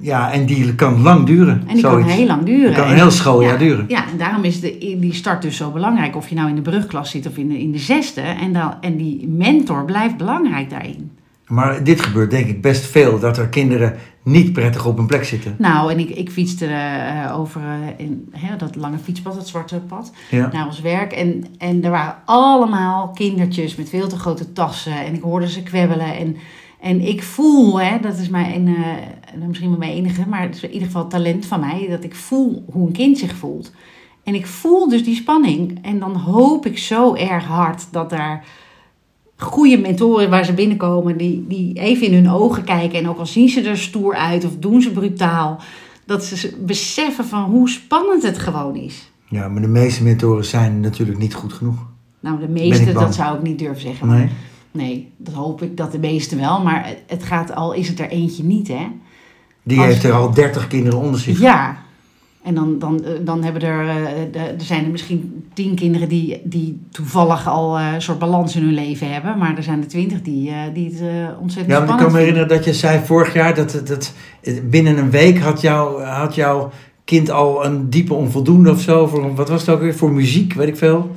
Ja, 0.00 0.32
en 0.32 0.46
die 0.46 0.74
kan 0.74 1.00
lang 1.02 1.26
duren. 1.26 1.62
En 1.66 1.74
die 1.74 1.78
zoiets. 1.78 2.06
kan 2.08 2.16
heel 2.16 2.26
lang 2.26 2.42
duren. 2.42 2.66
Die 2.66 2.74
kan 2.74 2.84
een 2.84 2.90
En- 2.90 2.96
heel 2.96 3.10
schooljaar 3.10 3.52
ja, 3.52 3.58
duren. 3.58 3.84
Ja, 3.88 4.08
en 4.10 4.16
daarom 4.18 4.44
is 4.44 4.60
de, 4.60 4.96
die 5.00 5.14
start 5.14 5.42
dus 5.42 5.56
zo 5.56 5.70
belangrijk. 5.70 6.16
Of 6.16 6.28
je 6.28 6.34
nou 6.34 6.48
in 6.48 6.54
de 6.54 6.62
brugklas 6.62 7.10
zit 7.10 7.26
of 7.26 7.36
in 7.36 7.48
de, 7.48 7.58
in 7.60 7.72
de 7.72 7.78
zesde. 7.78 8.20
En, 8.20 8.52
dan, 8.52 8.74
en 8.80 8.96
die 8.96 9.28
mentor 9.28 9.84
blijft 9.84 10.16
belangrijk 10.16 10.70
daarin. 10.70 11.10
Maar 11.46 11.84
dit 11.84 12.00
gebeurt 12.00 12.30
denk 12.30 12.46
ik 12.46 12.62
best 12.62 12.84
veel. 12.86 13.18
Dat 13.18 13.38
er 13.38 13.48
kinderen 13.48 13.94
niet 14.22 14.52
prettig 14.52 14.86
op 14.86 14.96
hun 14.96 15.06
plek 15.06 15.24
zitten. 15.24 15.54
Nou, 15.58 15.92
en 15.92 15.98
ik, 15.98 16.10
ik 16.10 16.30
fietste 16.30 16.66
eh, 16.66 17.38
over 17.38 17.60
eh, 17.60 18.06
in, 18.06 18.28
hè, 18.30 18.56
dat 18.56 18.76
lange 18.76 18.98
fietspad, 18.98 19.36
het 19.36 19.48
zwarte 19.48 19.80
pad, 19.88 20.12
Ja. 20.30 20.48
naar 20.52 20.66
ons 20.66 20.80
werk. 20.80 21.12
En, 21.12 21.44
en 21.58 21.84
er 21.84 21.90
waren 21.90 22.14
allemaal 22.24 23.08
kindertjes 23.14 23.76
met 23.76 23.88
veel 23.88 24.08
te 24.08 24.16
grote 24.18 24.52
tassen. 24.52 25.04
En 25.06 25.14
ik 25.14 25.22
hoorde 25.22 25.48
ze 25.48 25.62
kwebbelen. 25.62 26.16
En, 26.18 26.36
en 26.80 27.00
ik 27.00 27.22
voel, 27.22 27.80
hè, 27.80 27.98
dat 28.00 28.18
is 28.18 28.28
mijn, 28.28 28.66
eh, 28.66 28.74
misschien 29.46 29.68
wel 29.68 29.78
mijn 29.78 29.92
enige, 29.92 30.28
maar 30.28 30.42
het 30.42 30.54
is 30.54 30.62
in 30.62 30.72
ieder 30.72 30.86
geval 30.86 31.08
talent 31.08 31.46
van 31.46 31.60
mij, 31.60 31.86
dat 31.90 32.04
ik 32.04 32.14
voel 32.14 32.64
hoe 32.70 32.86
een 32.86 32.92
kind 32.92 33.18
zich 33.18 33.34
voelt. 33.34 33.72
En 34.22 34.34
ik 34.34 34.46
voel 34.46 34.88
dus 34.88 35.04
die 35.04 35.14
spanning. 35.14 35.78
En 35.82 35.98
dan 35.98 36.16
hoop 36.16 36.66
ik 36.66 36.78
zo 36.78 37.14
erg 37.14 37.44
hard 37.44 37.86
dat 37.90 38.10
daar 38.10 38.44
goede 39.36 39.78
mentoren 39.78 40.30
waar 40.30 40.44
ze 40.44 40.52
binnenkomen, 40.52 41.16
die, 41.16 41.44
die 41.48 41.78
even 41.78 42.06
in 42.06 42.14
hun 42.14 42.30
ogen 42.30 42.64
kijken. 42.64 42.98
En 42.98 43.08
ook 43.08 43.18
al 43.18 43.26
zien 43.26 43.48
ze 43.48 43.62
er 43.62 43.78
stoer 43.78 44.14
uit 44.14 44.44
of 44.44 44.56
doen 44.58 44.82
ze 44.82 44.90
brutaal, 44.90 45.60
dat 46.04 46.24
ze 46.24 46.56
beseffen 46.64 47.24
van 47.24 47.42
hoe 47.42 47.68
spannend 47.68 48.22
het 48.22 48.38
gewoon 48.38 48.76
is. 48.76 49.10
ja, 49.28 49.48
maar 49.48 49.62
de 49.62 49.68
meeste 49.68 50.02
mentoren 50.02 50.44
zijn 50.44 50.80
natuurlijk 50.80 51.18
niet 51.18 51.34
goed 51.34 51.52
genoeg. 51.52 51.86
Nou, 52.20 52.40
de 52.40 52.48
meeste, 52.48 52.92
dat 52.92 53.14
zou 53.14 53.36
ik 53.36 53.42
niet 53.42 53.58
durven 53.58 53.80
zeggen. 53.80 54.08
Nee. 54.08 54.28
Nee, 54.70 55.12
dat 55.16 55.34
hoop 55.34 55.62
ik 55.62 55.76
dat 55.76 55.92
de 55.92 55.98
meeste 55.98 56.36
wel. 56.36 56.62
Maar 56.62 56.94
het 57.06 57.22
gaat 57.22 57.54
al, 57.54 57.72
is 57.72 57.88
het 57.88 58.00
er 58.00 58.08
eentje 58.08 58.44
niet, 58.44 58.68
hè? 58.68 58.86
Die 59.66 59.78
Als- 59.78 59.86
heeft 59.86 60.04
er 60.04 60.12
al 60.12 60.34
30 60.34 60.66
kinderen 60.66 60.98
onder 60.98 61.20
zich. 61.20 61.40
Ja. 61.40 61.76
En 62.44 62.54
dan, 62.54 62.78
dan, 62.78 63.04
eh, 63.04 63.10
dan 63.20 63.42
hebben 63.42 63.62
er, 63.62 63.88
eh, 63.88 64.40
er 64.40 64.54
zijn 64.56 64.84
er 64.84 64.90
misschien 64.90 65.44
tien 65.54 65.74
kinderen 65.74 66.08
die, 66.08 66.40
die 66.44 66.80
toevallig 66.90 67.48
al 67.48 67.78
eh, 67.78 67.92
een 67.94 68.02
soort 68.02 68.18
balans 68.18 68.56
in 68.56 68.62
hun 68.62 68.74
leven 68.74 69.12
hebben. 69.12 69.38
Maar 69.38 69.56
er 69.56 69.62
zijn 69.62 69.80
er 69.80 69.88
twintig 69.88 70.22
die, 70.22 70.52
die 70.72 70.84
het 70.84 71.02
ontzettend 71.40 71.74
Ja, 71.74 71.78
want 71.86 71.90
ik 71.90 72.04
kan 72.04 72.12
me 72.12 72.18
herinneren 72.18 72.48
dat 72.48 72.64
je 72.64 72.74
zei 72.74 73.04
vorig 73.04 73.34
jaar 73.34 73.54
dat, 73.54 73.70
dat, 73.72 73.86
dat 73.86 74.12
binnen 74.70 74.98
een 74.98 75.10
week 75.10 75.38
had, 75.38 75.60
jou, 75.60 76.02
had 76.02 76.34
jouw 76.34 76.70
kind 77.04 77.30
al 77.30 77.64
een 77.64 77.90
diepe 77.90 78.14
onvoldoende 78.14 78.70
of 78.70 78.80
zo. 78.80 79.06
Voor, 79.06 79.34
wat 79.34 79.48
was 79.48 79.60
het 79.60 79.70
ook 79.70 79.80
weer? 79.80 79.94
Voor 79.94 80.12
muziek, 80.12 80.52
weet 80.52 80.68
ik 80.68 80.76
veel. 80.76 81.10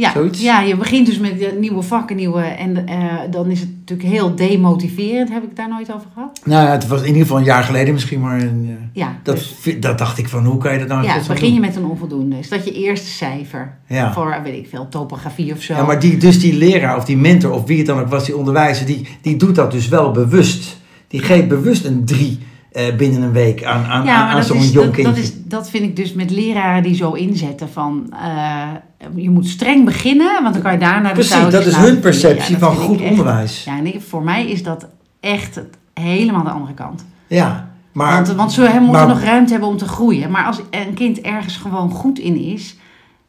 Ja, 0.00 0.12
Zoiets? 0.12 0.40
ja, 0.42 0.60
je 0.60 0.76
begint 0.76 1.06
dus 1.06 1.18
met 1.18 1.58
nieuwe 1.60 1.82
vakken, 1.82 2.16
nieuwe, 2.16 2.40
en 2.40 2.86
eh, 2.86 3.14
dan 3.30 3.50
is 3.50 3.60
het 3.60 3.68
natuurlijk 3.78 4.08
heel 4.08 4.34
demotiverend. 4.34 5.28
Heb 5.32 5.42
ik 5.42 5.56
daar 5.56 5.68
nooit 5.68 5.92
over 5.94 6.06
gehad? 6.14 6.40
Nou 6.44 6.66
ja, 6.66 6.72
het 6.72 6.86
was 6.86 7.00
in 7.00 7.06
ieder 7.06 7.22
geval 7.22 7.36
een 7.38 7.44
jaar 7.44 7.62
geleden 7.62 7.92
misschien, 7.94 8.20
maar 8.20 8.38
eh, 8.38 8.46
Ja, 8.92 9.18
dat, 9.22 9.36
dus- 9.62 9.76
dat 9.80 9.98
dacht 9.98 10.18
ik 10.18 10.28
van 10.28 10.44
hoe 10.44 10.58
kan 10.58 10.72
je 10.72 10.78
dat 10.78 10.88
nou 10.88 11.02
ja 11.04 11.18
begin 11.28 11.54
je 11.54 11.60
met 11.60 11.76
een 11.76 11.84
onvoldoende. 11.84 12.38
Is 12.38 12.48
dat 12.48 12.64
je 12.64 12.72
eerste 12.72 13.06
cijfer 13.08 13.78
Ja. 13.86 14.12
voor, 14.12 14.40
weet 14.42 14.56
ik 14.56 14.68
veel, 14.68 14.88
topografie 14.88 15.52
of 15.52 15.62
zo? 15.62 15.74
ja, 15.74 15.84
maar 15.84 16.00
die, 16.00 16.16
dus 16.16 16.40
die 16.40 16.54
leraar 16.54 16.96
of 16.96 17.04
die 17.04 17.16
mentor 17.16 17.52
of 17.52 17.64
wie 17.66 17.76
het 17.78 17.86
dan 17.86 18.00
ook 18.00 18.08
was, 18.08 18.24
die 18.24 18.36
onderwijzer, 18.36 18.86
die, 18.86 19.08
die 19.22 19.36
doet 19.36 19.54
dat 19.54 19.70
dus 19.70 19.88
wel 19.88 20.10
bewust. 20.10 20.76
Die 21.08 21.20
geeft 21.20 21.48
bewust 21.48 21.84
een 21.84 22.04
drie 22.04 22.38
eh, 22.72 22.96
binnen 22.96 23.22
een 23.22 23.32
week 23.32 23.64
aan, 23.64 23.84
aan, 23.84 24.04
Ja, 24.04 24.28
aan, 24.28 24.44
zo'n 24.44 24.56
is, 24.56 24.72
jong 24.72 24.86
dat, 24.86 24.94
kindje. 24.94 25.12
dat, 25.14 25.22
is, 25.22 25.32
dat 25.44 25.70
vind 25.70 25.84
ik 25.84 25.96
dus 25.96 26.12
met 26.12 26.30
leraren 26.30 26.82
die 26.82 26.94
zo 26.94 27.12
inzetten 27.12 27.68
van... 27.68 28.12
eh, 28.22 28.68
je 29.14 29.30
moet 29.30 29.46
streng 29.46 29.84
beginnen, 29.84 30.42
want 30.42 30.54
dan 30.54 30.62
kan 30.62 30.72
je 30.72 30.78
daarna 30.78 31.08
de 31.08 31.14
Precies, 31.14 31.30
touwtjes 31.30 31.52
dat 31.54 31.66
is 31.66 31.72
laten 31.72 31.90
hun 31.90 32.00
perceptie 32.00 32.52
Ja, 32.54 32.58
van 32.58 32.74
goed 32.76 33.00
echt- 33.00 33.10
onderwijs. 33.10 33.64
Ja, 33.64 33.78
en 33.78 34.02
voor 34.02 34.22
mij 34.22 34.46
is 34.46 34.62
dat 34.62 34.86
echt 35.20 35.60
helemaal 35.94 36.44
de 36.44 36.50
andere 36.50 36.74
kant. 36.74 37.04
Ja, 37.26 37.68
maar... 37.92 38.12
want, 38.14 38.28
want 38.36 38.52
ze 38.52 38.60
moeten 38.62 38.90
maar- 38.90 39.06
nog 39.08 39.20
ruimte 39.22 39.50
hebben 39.52 39.68
om 39.68 39.76
te 39.76 39.84
groeien. 39.88 40.30
Maar 40.30 40.44
als 40.44 40.60
een 40.70 40.94
kind 40.94 41.20
ergens 41.20 41.56
gewoon 41.56 41.90
goed 41.90 42.18
in 42.18 42.36
is... 42.36 42.76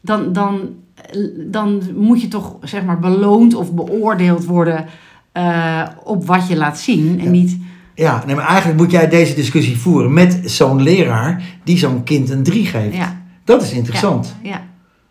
dan, 0.01 0.33
dan, 0.33 0.59
dan 1.37 1.81
moet 1.95 2.21
je 2.21 2.27
toch 2.27 2.55
zeg 2.61 2.83
maar 2.83 2.99
beloond 2.99 3.53
of 3.53 3.73
beoordeeld 3.73 4.45
worden... 4.45 4.85
eh, 5.31 5.81
op 6.03 6.25
wat 6.25 6.47
je 6.47 6.57
laat 6.57 6.79
zien 6.79 7.17
en 7.19 7.25
Ja. 7.25 7.29
niet... 7.31 7.57
Ja, 7.95 8.23
nee, 8.25 8.35
maar 8.35 8.47
eigenlijk 8.47 8.79
moet 8.79 8.91
jij 8.91 9.07
deze 9.09 9.35
discussie 9.35 9.77
voeren 9.77 10.13
met 10.13 10.39
zo'n 10.45 10.81
leraar 10.81 11.43
die 11.63 11.77
zo'n 11.77 12.03
kind 12.03 12.29
een 12.29 12.43
3 12.43 12.65
geeft. 12.65 12.95
Ja, 12.95 13.21
Dat 13.43 13.61
is 13.61 13.71
interessant. 13.71 14.35
ja, 14.43 14.61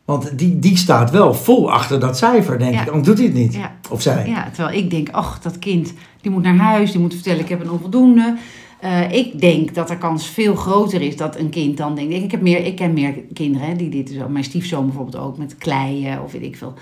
Want 0.04 0.38
die, 0.38 0.58
die 0.58 0.76
staat 0.76 1.10
wel 1.10 1.34
vol 1.34 1.72
achter 1.72 2.00
dat 2.00 2.18
cijfer, 2.18 2.58
denk 2.58 2.74
Ja. 2.74 2.80
ik. 2.82 2.88
Anders 2.88 3.06
doet 3.06 3.16
hij 3.18 3.26
het 3.26 3.34
niet. 3.36 3.54
ja. 3.54 3.72
Of 3.90 4.02
zij. 4.02 4.26
Ja, 4.28 4.48
terwijl 4.52 4.78
ik 4.78 4.90
denk, 4.90 5.08
ach, 5.10 5.40
dat 5.40 5.58
kind, 5.58 5.92
die 6.20 6.30
moet 6.30 6.42
naar 6.42 6.56
huis, 6.56 6.90
die 6.92 7.00
moet 7.00 7.14
vertellen, 7.14 7.40
ik 7.40 7.48
heb 7.48 7.60
een 7.60 7.70
onvoldoende. 7.70 8.36
Eh, 8.80 9.12
ik 9.12 9.40
denk 9.40 9.74
dat 9.74 9.88
de 9.88 9.98
kans 9.98 10.26
veel 10.26 10.54
groter 10.54 11.00
is 11.02 11.16
dat 11.16 11.38
een 11.38 11.48
kind 11.50 11.76
dan 11.76 11.94
denkt, 11.94 12.14
ik, 12.14 12.30
heb 12.30 12.40
meer, 12.40 12.64
ik 12.64 12.76
ken 12.76 12.92
meer 12.92 13.14
kinderen, 13.32 13.68
hè, 13.68 13.76
die 13.76 13.88
dit 13.88 14.10
zo, 14.18 14.28
mijn 14.28 14.44
stiefzoon 14.44 14.84
bijvoorbeeld 14.86 15.16
ook, 15.24 15.38
met 15.38 15.56
kleien 15.58 16.22
of 16.22 16.32
weet 16.32 16.42
ik 16.42 16.56
veel. 16.56 16.74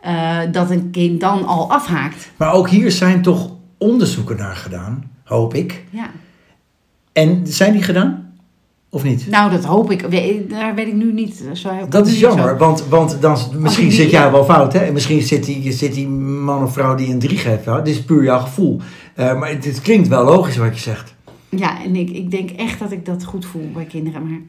Eh, 0.00 0.38
dat 0.52 0.70
een 0.70 0.90
kind 0.90 1.20
dan 1.20 1.46
al 1.46 1.70
afhaakt. 1.72 2.30
Maar 2.36 2.52
ook 2.52 2.68
hier 2.68 2.90
zijn 2.90 3.22
toch 3.22 3.50
onderzoeken 3.78 4.36
naar 4.36 4.56
gedaan, 4.56 5.09
hoop 5.30 5.54
ik. 5.54 5.84
Ja. 5.90 6.10
En 7.12 7.40
zijn 7.46 7.72
die 7.72 7.82
gedaan? 7.82 8.32
Of 8.90 9.02
niet? 9.02 9.26
Nou, 9.30 9.50
dat 9.50 9.64
hoop 9.64 9.90
ik. 9.90 10.00
Daar 10.50 10.74
weet 10.74 10.86
ik 10.86 10.94
nu 10.94 11.12
niet. 11.12 11.44
Zo 11.52 11.70
Dat 11.88 12.06
is 12.06 12.18
jammer, 12.20 12.48
zo- 12.48 12.56
want, 12.56 12.84
want 12.88 13.16
dan, 13.20 13.38
misschien 13.58 13.88
die- 13.88 13.96
zit 13.96 14.10
jij 14.10 14.30
wel 14.30 14.44
fout. 14.44 14.72
Hè? 14.72 14.78
En 14.78 14.92
misschien 14.92 15.22
zit 15.22 15.44
die, 15.44 15.72
zit 15.72 15.94
die 15.94 16.08
man 16.08 16.62
of 16.62 16.72
vrouw 16.72 16.94
die 16.94 17.08
een 17.12 17.18
3 17.18 17.38
geeft. 17.38 17.64
Ja? 17.64 17.80
Dit 17.80 17.94
is 17.94 18.02
puur 18.02 18.22
jouw 18.22 18.38
gevoel. 18.38 18.80
Eh, 19.14 19.38
maar 19.38 19.48
het, 19.50 19.64
het 19.64 19.80
klinkt 19.80 20.08
wel 20.08 20.24
logisch 20.24 20.56
wat 20.56 20.74
je 20.74 20.80
zegt. 20.80 21.14
Ja, 21.48 21.82
en 21.84 21.96
ik, 21.96 22.10
ik 22.10 22.30
denk 22.30 22.50
echt 22.50 22.78
dat 22.78 22.92
ik 22.92 23.04
dat 23.06 23.24
goed 23.24 23.44
voel 23.46 23.70
bij 23.74 23.84
kinderen. 23.84 24.22
Maar 24.28 24.40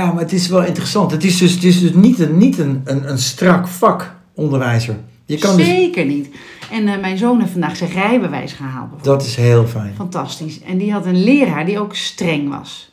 Ja, 0.00 0.12
maar 0.12 0.22
het 0.22 0.32
is 0.32 0.48
wel 0.48 0.64
interessant. 0.64 1.10
Het 1.10 1.24
is 1.24 1.38
dus, 1.38 1.52
het 1.54 1.64
is 1.64 1.80
dus 1.80 1.92
niet, 1.94 2.18
een, 2.18 2.38
niet 2.38 2.58
een, 2.58 2.80
een, 2.84 3.10
een 3.10 3.18
strak 3.18 3.68
vak, 3.68 4.14
onderwijzer. 4.34 4.96
Je 5.26 5.38
kan 5.38 5.56
dus, 5.56 5.66
zeker 5.66 6.04
niet. 6.04 6.28
En 6.70 6.88
eh, 6.88 7.00
mijn 7.00 7.18
zoon 7.18 7.40
heeft 7.40 7.52
vandaag 7.52 7.76
zijn 7.76 7.90
rijbewijs 7.90 8.52
gehaald. 8.52 9.04
dat 9.04 9.22
is 9.22 9.36
heel 9.36 9.66
fijn. 9.66 9.92
Fantastisch. 9.96 10.60
En 10.62 10.78
die 10.78 10.92
had 10.92 11.06
een 11.06 11.24
leraar 11.24 11.66
die 11.66 11.80
ook 11.80 11.94
streng 11.94 12.48
was. 12.48 12.92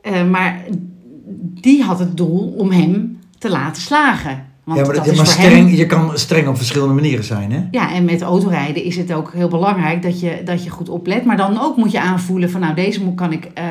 Eh, 0.00 0.24
maar 0.24 0.64
die 1.60 1.82
had 1.82 1.98
het 1.98 2.16
doel 2.16 2.54
om 2.56 2.70
hem 2.70 3.18
te 3.38 3.50
laten 3.50 3.82
slagen. 3.82 4.44
Want 4.64 4.78
ja, 4.78 4.84
maar, 4.84 4.94
dat 4.94 5.06
is 5.06 5.16
maar 5.16 5.26
voor 5.26 5.34
streng, 5.34 5.68
hem... 5.68 5.76
je 5.76 5.86
kan 5.86 6.18
streng 6.18 6.48
op 6.48 6.56
verschillende 6.56 6.94
manieren 6.94 7.24
zijn, 7.24 7.52
hè? 7.52 7.60
Ja, 7.70 7.92
en 7.92 8.04
met 8.04 8.22
autorijden 8.22 8.84
is 8.84 8.96
het 8.96 9.12
ook 9.12 9.32
heel 9.32 9.48
belangrijk 9.48 10.02
dat 10.02 10.20
je, 10.20 10.40
dat 10.44 10.64
je 10.64 10.70
goed 10.70 10.88
oplet. 10.88 11.24
Maar 11.24 11.36
dan 11.36 11.60
ook 11.60 11.76
moet 11.76 11.92
je 11.92 12.00
aanvoelen 12.00 12.50
van 12.50 12.60
nou 12.60 12.74
deze 12.74 13.04
moet, 13.04 13.14
kan 13.14 13.32
ik... 13.32 13.44
eh, 13.54 13.64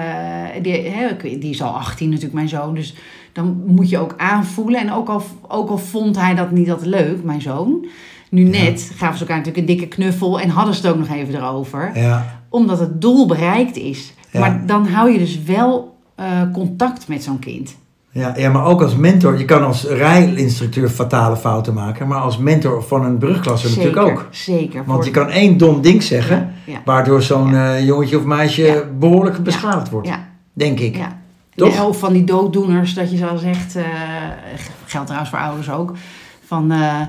die, 0.61 0.73
hè, 0.73 1.07
die 1.39 1.49
is 1.49 1.61
al 1.61 1.75
18 1.75 2.07
natuurlijk, 2.07 2.33
mijn 2.33 2.49
zoon. 2.49 2.75
Dus 2.75 2.95
dan 3.35 3.61
moet 3.65 3.89
je 3.89 3.97
ook 3.97 4.13
aanvoelen. 4.17 4.79
En 4.79 4.91
ook 4.91 5.07
al, 5.09 5.23
ook 5.47 5.69
al 5.69 5.77
vond 5.77 6.15
hij 6.19 6.35
dat 6.35 6.51
niet 6.51 6.69
altijd 6.71 6.89
leuk, 6.89 7.23
mijn 7.23 7.41
zoon... 7.41 7.85
Nu 8.29 8.43
Ja. 8.45 8.49
net 8.63 8.91
gaven 8.95 9.15
ze 9.17 9.21
elkaar 9.21 9.37
natuurlijk 9.37 9.67
een 9.67 9.75
dikke 9.77 9.87
knuffel 9.95 10.39
en 10.39 10.49
hadden 10.49 10.75
ze 10.75 10.81
het 10.81 10.91
ook 10.91 10.97
nog 10.97 11.09
even 11.09 11.35
erover 11.35 11.91
Ja, 11.99 12.41
omdat 12.49 12.79
het 12.79 13.01
doel 13.01 13.27
bereikt 13.27 13.77
is. 13.77 14.13
Ja. 14.31 14.39
Maar 14.39 14.65
dan 14.65 14.87
hou 14.87 15.11
je 15.11 15.17
dus 15.17 15.43
wel 15.43 15.95
eh, 16.15 16.25
contact 16.53 17.07
met 17.07 17.23
zo'n 17.23 17.39
kind. 17.39 17.75
ja, 18.11 18.33
ja, 18.37 18.49
maar 18.51 18.65
ook 18.65 18.81
als 18.81 18.95
mentor. 18.95 19.37
Je 19.37 19.45
kan 19.45 19.63
als 19.63 19.83
rijinstructeur 19.83 20.89
fatale 20.89 21.37
fouten 21.37 21.73
maken. 21.73 22.07
Maar 22.07 22.19
als 22.19 22.37
mentor 22.37 22.83
van 22.83 23.05
een 23.05 23.17
brugklasse 23.17 23.67
zeker, 23.67 23.85
natuurlijk 23.85 24.19
ook. 24.19 24.27
Zeker. 24.31 24.83
Want 24.85 25.05
je 25.05 25.11
kan 25.11 25.29
één 25.29 25.57
dom 25.57 25.81
ding 25.81 26.03
zeggen... 26.03 26.53
Waardoor 26.85 27.21
zo'n 27.21 27.55
eh, 27.55 27.85
jongetje 27.85 28.17
of 28.17 28.23
meisje 28.23 28.85
behoorlijk 28.99 29.43
beschadigd 29.43 29.89
wordt. 29.89 30.07
ja, 30.07 30.27
Denk 30.53 30.79
ik. 30.79 30.95
ja. 30.95 31.23
Toch? 31.55 31.85
Of 31.85 31.99
van 31.99 32.13
die 32.13 32.23
dooddoeners, 32.23 32.93
dat 32.93 33.11
je 33.11 33.17
zo 33.17 33.35
zegt, 33.35 33.75
eh, 33.75 33.83
geldt 34.85 35.05
trouwens 35.07 35.29
voor 35.29 35.39
ouders 35.39 35.69
ook, 35.69 35.93
van, 36.45 36.71
eh, 36.71 37.01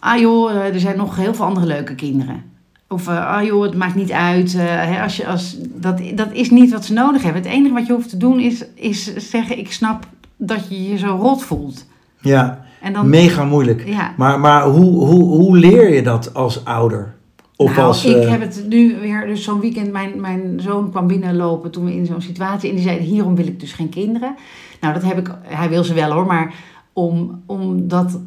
ah 0.00 0.18
joh, 0.20 0.50
eh, 0.50 0.74
er 0.74 0.80
zijn 0.80 0.96
nog 0.96 1.16
heel 1.16 1.34
veel 1.34 1.44
andere 1.44 1.66
leuke 1.66 1.94
kinderen. 1.94 2.42
Of, 2.88 3.08
eh, 3.08 3.26
ah 3.36 3.44
joh, 3.44 3.62
het 3.62 3.74
maakt 3.74 3.94
niet 3.94 4.12
uit. 4.12 4.52
hè, 4.58 5.02
als 5.02 5.16
je, 5.16 5.26
als, 5.26 5.56
dat, 5.60 6.00
dat 6.14 6.32
is 6.32 6.50
niet 6.50 6.72
wat 6.72 6.84
ze 6.84 6.92
nodig 6.92 7.22
hebben. 7.22 7.42
Het 7.42 7.50
enige 7.50 7.74
wat 7.74 7.86
je 7.86 7.92
hoeft 7.92 8.08
te 8.08 8.16
doen 8.16 8.40
is, 8.40 8.64
is 8.74 9.14
zeggen, 9.16 9.58
ik 9.58 9.72
snap 9.72 10.06
dat 10.36 10.68
je 10.68 10.88
je 10.88 10.98
zo 10.98 11.18
rot 11.20 11.42
voelt. 11.42 11.86
Ja, 12.20 12.64
En 12.82 12.92
dan, 12.92 13.08
mega 13.08 13.44
moeilijk. 13.44 13.86
ja, 13.86 14.12
Maar, 14.16 14.40
maar 14.40 14.62
hoe, 14.64 15.06
hoe, 15.06 15.22
hoe 15.22 15.58
leer 15.58 15.94
je 15.94 16.02
dat 16.02 16.34
als 16.34 16.64
ouder? 16.64 17.14
Of 17.60 17.76
nou, 17.76 17.86
als... 17.86 18.04
ik 18.04 18.16
eh, 18.16 18.30
heb 18.30 18.40
het 18.40 18.64
nu 18.68 18.96
weer, 19.00 19.26
dus 19.26 19.44
zo'n 19.44 19.60
weekend, 19.60 19.92
mijn, 19.92 20.20
mijn 20.20 20.60
zoon 20.60 20.90
kwam 20.90 21.06
binnenlopen 21.06 21.70
toen 21.70 21.84
we 21.84 21.94
in 21.94 22.06
zo'n 22.06 22.20
situatie, 22.20 22.68
en 22.68 22.74
die 22.74 22.84
zei, 22.84 22.98
hierom 22.98 23.34
wil 23.36 23.46
ik 23.46 23.60
dus 23.60 23.72
geen 23.72 23.88
kinderen. 23.88 24.34
Nou, 24.80 24.94
dat 24.94 25.02
heb 25.02 25.18
ik, 25.18 25.34
hij 25.42 25.68
wil 25.68 25.84
ze 25.84 25.94
wel 25.94 26.12
hoor, 26.12 26.26
maar 26.26 26.54
om, 26.92 27.42
omdat 27.46 28.20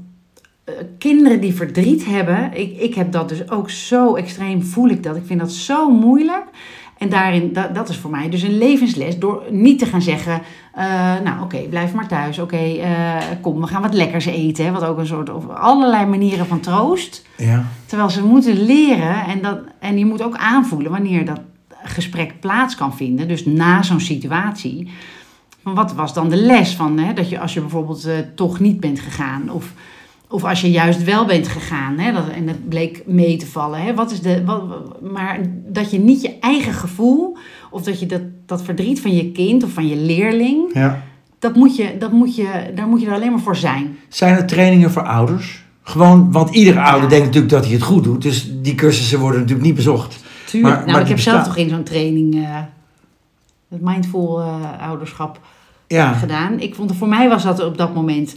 eh, 0.64 0.74
kinderen 0.98 1.42
die 1.42 1.54
verdriet 1.54 2.06
hebben, 2.06 2.52
ik, 2.54 2.78
ik 2.78 2.96
heb 2.96 3.12
dat 3.12 3.30
dus 3.30 3.50
ook 3.50 3.70
zo 3.70 4.16
extreem, 4.16 4.64
voel 4.64 4.90
ik 4.90 5.04
dat. 5.04 5.16
Ik 5.16 5.26
vind 5.26 5.40
dat 5.40 5.52
zo 5.52 5.92
moeilijk. 5.92 6.46
En 7.02 7.10
daarin, 7.10 7.54
dat, 7.54 7.76
dat 7.76 7.90
is 7.90 7.98
voor 7.98 8.12
mij 8.12 8.30
dus 8.30 8.42
een 8.42 8.58
levensles. 8.58 9.20
Door 9.20 9.44
niet 9.50 9.80
te 9.80 9.86
gaan 9.86 10.02
zeggen, 10.02 10.42
eh, 10.74 10.86
nou 11.24 11.42
oké, 11.42 11.58
blijf 11.58 11.94
maar 11.94 12.08
thuis. 12.08 12.40
Oké, 12.40 12.58
eh, 12.58 13.16
kom, 13.42 13.62
we 13.62 13.68
gaan 13.68 13.82
wat 13.82 13.94
lekkers 13.94 14.26
eten. 14.26 14.66
Hè, 14.66 14.72
wat 14.72 14.84
ook 14.84 14.98
een 14.98 15.06
soort, 15.06 15.30
of 15.30 15.50
allerlei 15.50 16.06
manieren 16.06 16.46
van 16.46 16.60
troost. 16.60 17.26
Ja. 17.38 17.66
Terwijl 17.86 18.10
ze 18.10 18.26
moeten 18.26 18.66
leren 18.66 19.26
en, 19.26 19.42
dat, 19.42 19.60
en 19.80 19.98
je 19.98 20.06
moet 20.06 20.24
ook 20.24 20.36
aanvoelen 20.36 20.92
wanneer 20.92 21.26
dat 21.26 21.40
gesprek 21.84 22.40
plaats 22.40 22.76
kan 22.76 22.96
vinden. 22.96 23.28
Dus 23.28 23.46
na 23.46 23.84
zo'n 23.84 24.00
situatie. 24.00 24.92
Wat 25.62 25.94
was 25.94 26.14
dan 26.14 26.30
de 26.30 26.38
les 26.38 26.76
van 26.76 26.98
hè, 26.98 27.14
dat 27.14 27.30
je 27.30 27.40
als 27.40 27.54
je 27.54 27.60
bijvoorbeeld 27.60 28.06
eh, 28.06 28.14
toch 28.36 28.60
niet 28.60 28.80
bent 28.80 29.00
gegaan 29.00 29.50
of, 29.50 29.74
of 30.32 30.44
als 30.44 30.62
je 30.62 30.72
juist 30.72 31.04
wel 31.04 31.26
bent 31.26 31.48
gegaan 31.48 31.98
hè, 32.00 32.14
dat, 32.14 32.30
en 32.30 32.48
het 32.48 32.70
bleek 32.70 33.04
mee 33.06 33.38
te 33.38 33.46
vallen. 33.46 33.82
Hè, 33.82 33.94
wat 33.94 34.12
is 34.12 34.22
de, 34.22 34.46
wat, 34.46 34.64
maar 35.12 35.40
dat 35.68 35.92
je 35.92 36.00
niet 36.00 36.22
je 36.22 36.40
eigen 36.40 36.74
gevoel 36.74 37.38
of 37.72 37.82
dat 37.84 38.00
je 38.00 38.06
dat, 38.06 38.22
dat 38.46 38.64
verdriet 38.64 39.02
van 39.02 39.16
je 39.16 39.32
kind 39.32 39.64
of 39.64 39.72
van 39.72 39.88
je 39.88 39.96
leerling, 39.96 40.74
ja. 40.74 41.04
dat 41.40 41.56
moet 41.56 41.76
je, 41.76 41.96
dat 42.00 42.12
moet 42.12 42.36
je, 42.36 42.72
daar 42.76 42.88
moet 42.88 43.02
je 43.02 43.08
er 43.08 43.14
alleen 43.14 43.32
maar 43.32 43.40
voor 43.40 43.56
zijn. 43.56 43.98
Zijn 44.08 44.36
er 44.36 44.46
trainingen 44.46 44.92
voor 44.92 45.04
ouders? 45.08 45.64
Gewoon, 45.84 46.32
want 46.32 46.50
iedere 46.50 46.80
ouder 46.82 47.04
Ja. 47.04 47.10
denkt 47.10 47.26
natuurlijk 47.26 47.54
dat 47.54 47.64
hij 47.66 47.74
het 47.74 47.84
goed 47.84 48.04
doet. 48.04 48.22
Dus 48.22 48.52
die 48.62 48.76
cursussen 48.76 49.20
worden 49.20 49.40
natuurlijk 49.40 49.68
niet 49.68 49.76
bezocht. 49.76 50.24
Tuurlijk. 50.46 50.74
Maar- 50.76 50.84
nou, 50.84 50.92
maar 50.92 51.02
ik 51.02 51.08
heb 51.08 51.20
zelf 51.20 51.44
toch 51.44 51.58
in 51.58 51.70
zo'n 51.70 51.84
training 51.84 52.36
eh, 52.36 52.58
het 53.70 53.82
mindful 53.82 54.40
eh, 54.42 54.56
ouderschap 54.88 55.40
Ja, 55.88 56.14
gedaan. 56.14 56.60
Ik 56.60 56.76
vond, 56.76 56.96
voor 56.96 57.08
mij 57.08 57.30
was 57.30 57.44
dat 57.44 57.66
op 57.66 57.78
dat 57.78 57.94
moment, 57.94 58.36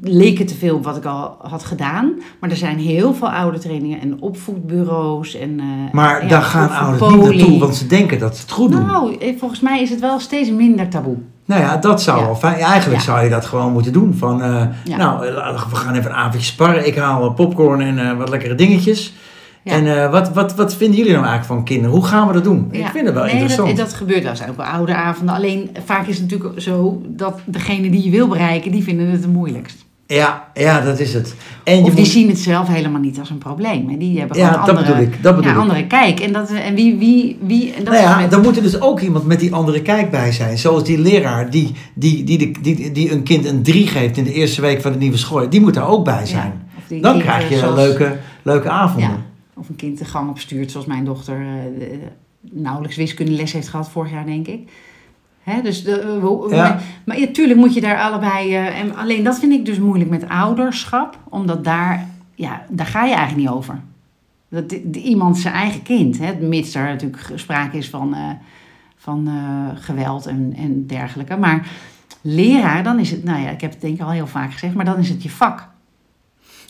leek 0.00 0.38
het 0.38 0.48
te 0.48 0.54
veel 0.54 0.76
op 0.76 0.84
wat 0.84 0.96
ik 0.96 1.04
al 1.04 1.36
had 1.42 1.64
gedaan. 1.64 2.12
Maar 2.40 2.50
er 2.50 2.56
zijn 2.56 2.78
heel 2.78 3.14
veel 3.14 3.30
oudertrainingen 3.30 4.00
en 4.00 4.20
opvoedbureaus. 4.20 5.34
En, 5.34 5.60
eh, 5.60 5.92
maar 5.92 6.22
ja, 6.22 6.28
daar 6.28 6.42
gaan 6.42 6.70
ouders 6.70 7.12
niet 7.12 7.22
naartoe, 7.38 7.58
want 7.58 7.76
ze 7.76 7.86
denken 7.86 8.18
dat 8.18 8.36
ze 8.36 8.42
het 8.42 8.50
goed 8.50 8.72
doen. 8.72 8.86
Nou, 8.86 9.16
eh, 9.16 9.38
volgens 9.38 9.60
mij 9.60 9.82
is 9.82 9.90
het 9.90 10.00
wel 10.00 10.18
steeds 10.20 10.50
minder 10.50 10.88
taboe. 10.88 11.16
Nou 11.44 11.60
ja, 11.60 11.76
dat 11.76 12.02
zou 12.02 12.18
Ja. 12.18 12.24
wel 12.24 12.34
fijn. 12.34 12.54
Eigenlijk 12.58 13.00
Ja. 13.02 13.06
zou 13.06 13.24
je 13.24 13.30
dat 13.30 13.44
gewoon 13.46 13.72
moeten 13.72 13.92
doen. 13.92 14.14
Van, 14.14 14.42
eh, 14.42 14.66
nou, 14.96 15.20
we 15.70 15.76
gaan 15.76 15.94
even 15.94 16.10
een 16.10 16.16
avondje 16.16 16.40
sparren. 16.46 16.86
Ik 16.86 16.96
haal 16.96 17.32
popcorn 17.32 17.80
en 17.80 18.16
wat 18.18 18.28
lekkere 18.28 18.54
dingetjes. 18.54 19.14
Ja. 19.66 19.72
En 19.72 20.02
eh, 20.02 20.10
wat, 20.10 20.32
wat, 20.32 20.54
wat 20.54 20.74
vinden 20.74 20.96
jullie 20.96 21.12
nou 21.12 21.24
eigenlijk 21.24 21.54
van 21.54 21.64
kinderen? 21.64 21.90
Hoe 21.96 22.04
gaan 22.06 22.26
we 22.26 22.32
dat 22.32 22.44
doen? 22.44 22.68
Ik 22.70 22.80
Ja. 22.80 22.90
vind 22.90 23.04
het 23.06 23.14
wel 23.14 23.22
nee, 23.24 23.32
interessant. 23.32 23.68
Dat, 23.68 23.76
dat 23.76 23.94
gebeurt 23.94 24.22
wel 24.22 24.30
eens 24.30 24.48
ook 24.48 24.56
bij 24.56 24.66
ouderavonden. 24.66 25.34
Alleen 25.34 25.70
vaak 25.84 26.06
is 26.06 26.18
het 26.18 26.30
natuurlijk 26.30 26.60
zo 26.60 27.02
dat 27.06 27.40
degene 27.44 27.90
die 27.90 28.04
je 28.04 28.10
wil 28.10 28.28
bereiken, 28.28 28.70
die 28.72 28.82
vinden 28.82 29.10
het 29.10 29.22
het 29.22 29.32
moeilijkst. 29.32 29.84
Ja, 30.06 30.44
ja, 30.54 30.80
dat 30.80 30.98
is 30.98 31.14
het. 31.14 31.34
En 31.64 31.78
Of 31.82 31.88
die 31.90 31.98
moet- 31.98 32.06
zien 32.08 32.28
het 32.28 32.38
zelf 32.38 32.68
helemaal 32.68 33.00
niet 33.00 33.18
als 33.18 33.30
een 33.30 33.38
probleem. 33.38 33.88
En 33.90 33.98
die 33.98 34.18
hebben 34.18 34.38
Ja, 34.38 34.48
gewoon 34.48 34.66
dat 34.66 34.76
andere, 34.76 34.94
bedoel 34.96 35.12
ik, 35.12 35.22
dat 35.22 35.34
bedoel 35.36 35.50
ja, 35.50 35.56
ik. 35.56 35.62
andere 35.62 35.86
kijk. 35.86 36.20
En, 36.20 36.32
dat, 36.32 36.50
en 36.50 36.74
wie, 36.74 36.96
wie, 36.98 37.38
wie 37.40 37.72
en 37.72 37.84
dat 37.84 37.94
nou 37.94 38.06
ja, 38.06 38.20
met- 38.20 38.30
dan 38.30 38.42
moet 38.42 38.56
er 38.56 38.62
dus 38.62 38.80
ook 38.80 39.00
iemand 39.00 39.26
met 39.26 39.40
die 39.40 39.54
andere 39.54 39.82
kijk 39.82 40.10
bij 40.10 40.32
zijn. 40.32 40.58
Zoals 40.58 40.84
die 40.84 40.98
leraar 40.98 41.50
die, 41.50 41.72
die, 41.94 42.24
die, 42.24 42.38
die, 42.38 42.60
die, 42.60 42.92
die 42.92 43.12
een 43.12 43.22
kind 43.22 43.44
een 43.46 43.62
3 43.62 43.86
geeft 43.86 44.16
in 44.16 44.24
de 44.24 44.32
eerste 44.32 44.60
week 44.60 44.80
van 44.82 44.92
de 44.92 44.98
nieuwe 44.98 45.16
school. 45.16 45.48
Die 45.50 45.60
moet 45.60 45.74
daar 45.74 45.88
ook 45.88 46.04
bij 46.04 46.26
zijn. 46.26 46.52
Ja, 46.88 47.00
Dan 47.00 47.18
krijg 47.18 47.48
je 47.48 47.56
zoals- 47.58 47.74
leuke, 47.74 48.16
leuke 48.42 48.68
avonden. 48.70 49.25
Of 49.56 49.68
een 49.68 49.76
kind 49.76 49.98
de 49.98 50.04
gang 50.04 50.30
op 50.30 50.38
stuurt, 50.38 50.70
zoals 50.70 50.86
mijn 50.86 51.04
dochter 51.04 51.38
de- 51.78 51.98
nauwelijks 52.40 52.96
wiskundeles 52.96 53.52
heeft 53.52 53.68
gehad 53.68 53.90
vorig 53.90 54.10
jaar, 54.10 54.26
denk 54.26 54.46
ik. 54.46 54.70
Hè, 55.42 55.62
dus 55.62 55.84
de, 55.84 56.00
eh, 56.00 56.50
Ja. 56.50 56.62
Maar, 56.62 56.82
maar 57.04 57.20
natuurlijk 57.20 57.58
moet 57.58 57.74
je 57.74 57.80
daar 57.80 58.00
allebei... 58.00 58.54
eh, 58.54 58.80
en 58.80 58.96
alleen 58.96 59.24
dat 59.24 59.38
vind 59.38 59.52
ik 59.52 59.64
dus 59.64 59.78
moeilijk 59.78 60.10
met 60.10 60.28
ouderschap. 60.28 61.18
Omdat 61.28 61.64
daar, 61.64 62.06
ja, 62.34 62.64
daar 62.68 62.86
ga 62.86 63.04
je 63.04 63.14
eigenlijk 63.14 63.48
niet 63.48 63.56
over. 63.56 63.80
Dat 64.48 64.72
iemand 64.92 65.38
zijn 65.38 65.54
eigen 65.54 65.82
kind, 65.82 66.18
hè, 66.18 66.34
mits 66.34 66.74
er 66.74 66.84
natuurlijk 66.84 67.22
sprake 67.34 67.76
is 67.76 67.90
van, 67.90 68.16
van 68.96 69.28
geweld 69.74 70.26
en, 70.26 70.54
en 70.56 70.86
dergelijke. 70.86 71.36
Maar 71.36 71.68
leraar, 72.20 72.82
dan 72.82 72.98
is 72.98 73.10
het... 73.10 73.24
Nou 73.24 73.40
ja, 73.42 73.50
ik 73.50 73.60
heb 73.60 73.70
het 73.70 73.80
denk 73.80 73.94
ik 73.94 74.00
al 74.02 74.10
heel 74.10 74.26
vaak 74.26 74.52
gezegd, 74.52 74.74
maar 74.74 74.84
dan 74.84 74.98
is 74.98 75.08
het 75.08 75.22
je 75.22 75.30
vak. 75.30 75.68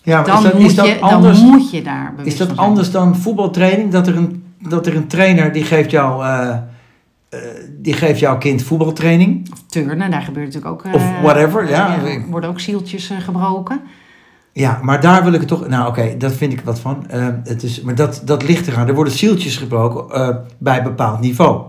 Ja, 0.07 0.23
Dan, 0.23 0.37
is 0.37 0.43
dat, 0.43 0.55
moet, 0.55 0.75
je, 0.75 1.01
anders, 1.01 1.41
dan 1.41 1.49
moet 1.49 1.71
je 1.71 1.83
daar 1.83 2.13
is 2.23 2.37
dat 2.37 2.57
anders 2.57 2.91
dan 2.91 3.17
voetbaltraining? 3.17 3.93
Dat 3.93 4.07
er 4.07 4.17
een, 4.17 4.45
dat 4.59 4.87
er 4.87 4.97
een 4.97 5.07
trainer 5.07 5.53
die 5.53 5.65
geeft 5.65 5.91
jou... 5.91 6.25
eh, 6.25 6.49
eh, 7.29 7.39
die 7.79 7.93
geeft 7.93 8.19
jouw 8.19 8.39
kind 8.39 8.63
voetbaltraining. 8.63 9.49
Of 9.53 9.63
turnen, 9.69 10.11
daar 10.11 10.23
gebeurt 10.23 10.47
natuurlijk 10.55 10.73
ook... 10.73 10.85
eh, 10.85 10.95
Of 10.95 11.03
whatever, 11.23 11.69
ja. 11.69 12.05
Er 12.05 12.25
worden 12.31 12.51
ook 12.51 12.61
zieltjes 12.61 13.11
eh, 13.11 13.17
gebroken. 13.21 13.81
Ja, 14.53 14.79
maar 14.83 15.01
daar 15.01 15.25
wil 15.25 15.33
ik 15.33 15.41
het 15.41 15.49
toch... 15.49 15.69
Nou 15.69 15.89
oké, 15.89 16.17
dat 16.19 16.33
vind 16.33 16.53
ik 16.53 16.61
wat 16.61 16.81
van. 16.81 17.09
Eh, 17.11 17.27
het 17.45 17.63
is, 17.63 17.81
maar 17.81 17.95
dat, 17.95 18.23
dat 18.25 18.43
ligt 18.43 18.67
eraan. 18.67 18.89
Er 18.89 18.95
worden 18.95 19.13
zieltjes 19.13 19.57
gebroken 19.57 20.15
eh, 20.21 20.37
bij 20.59 20.79
een 20.79 20.85
bepaald 20.85 21.21
niveau. 21.21 21.63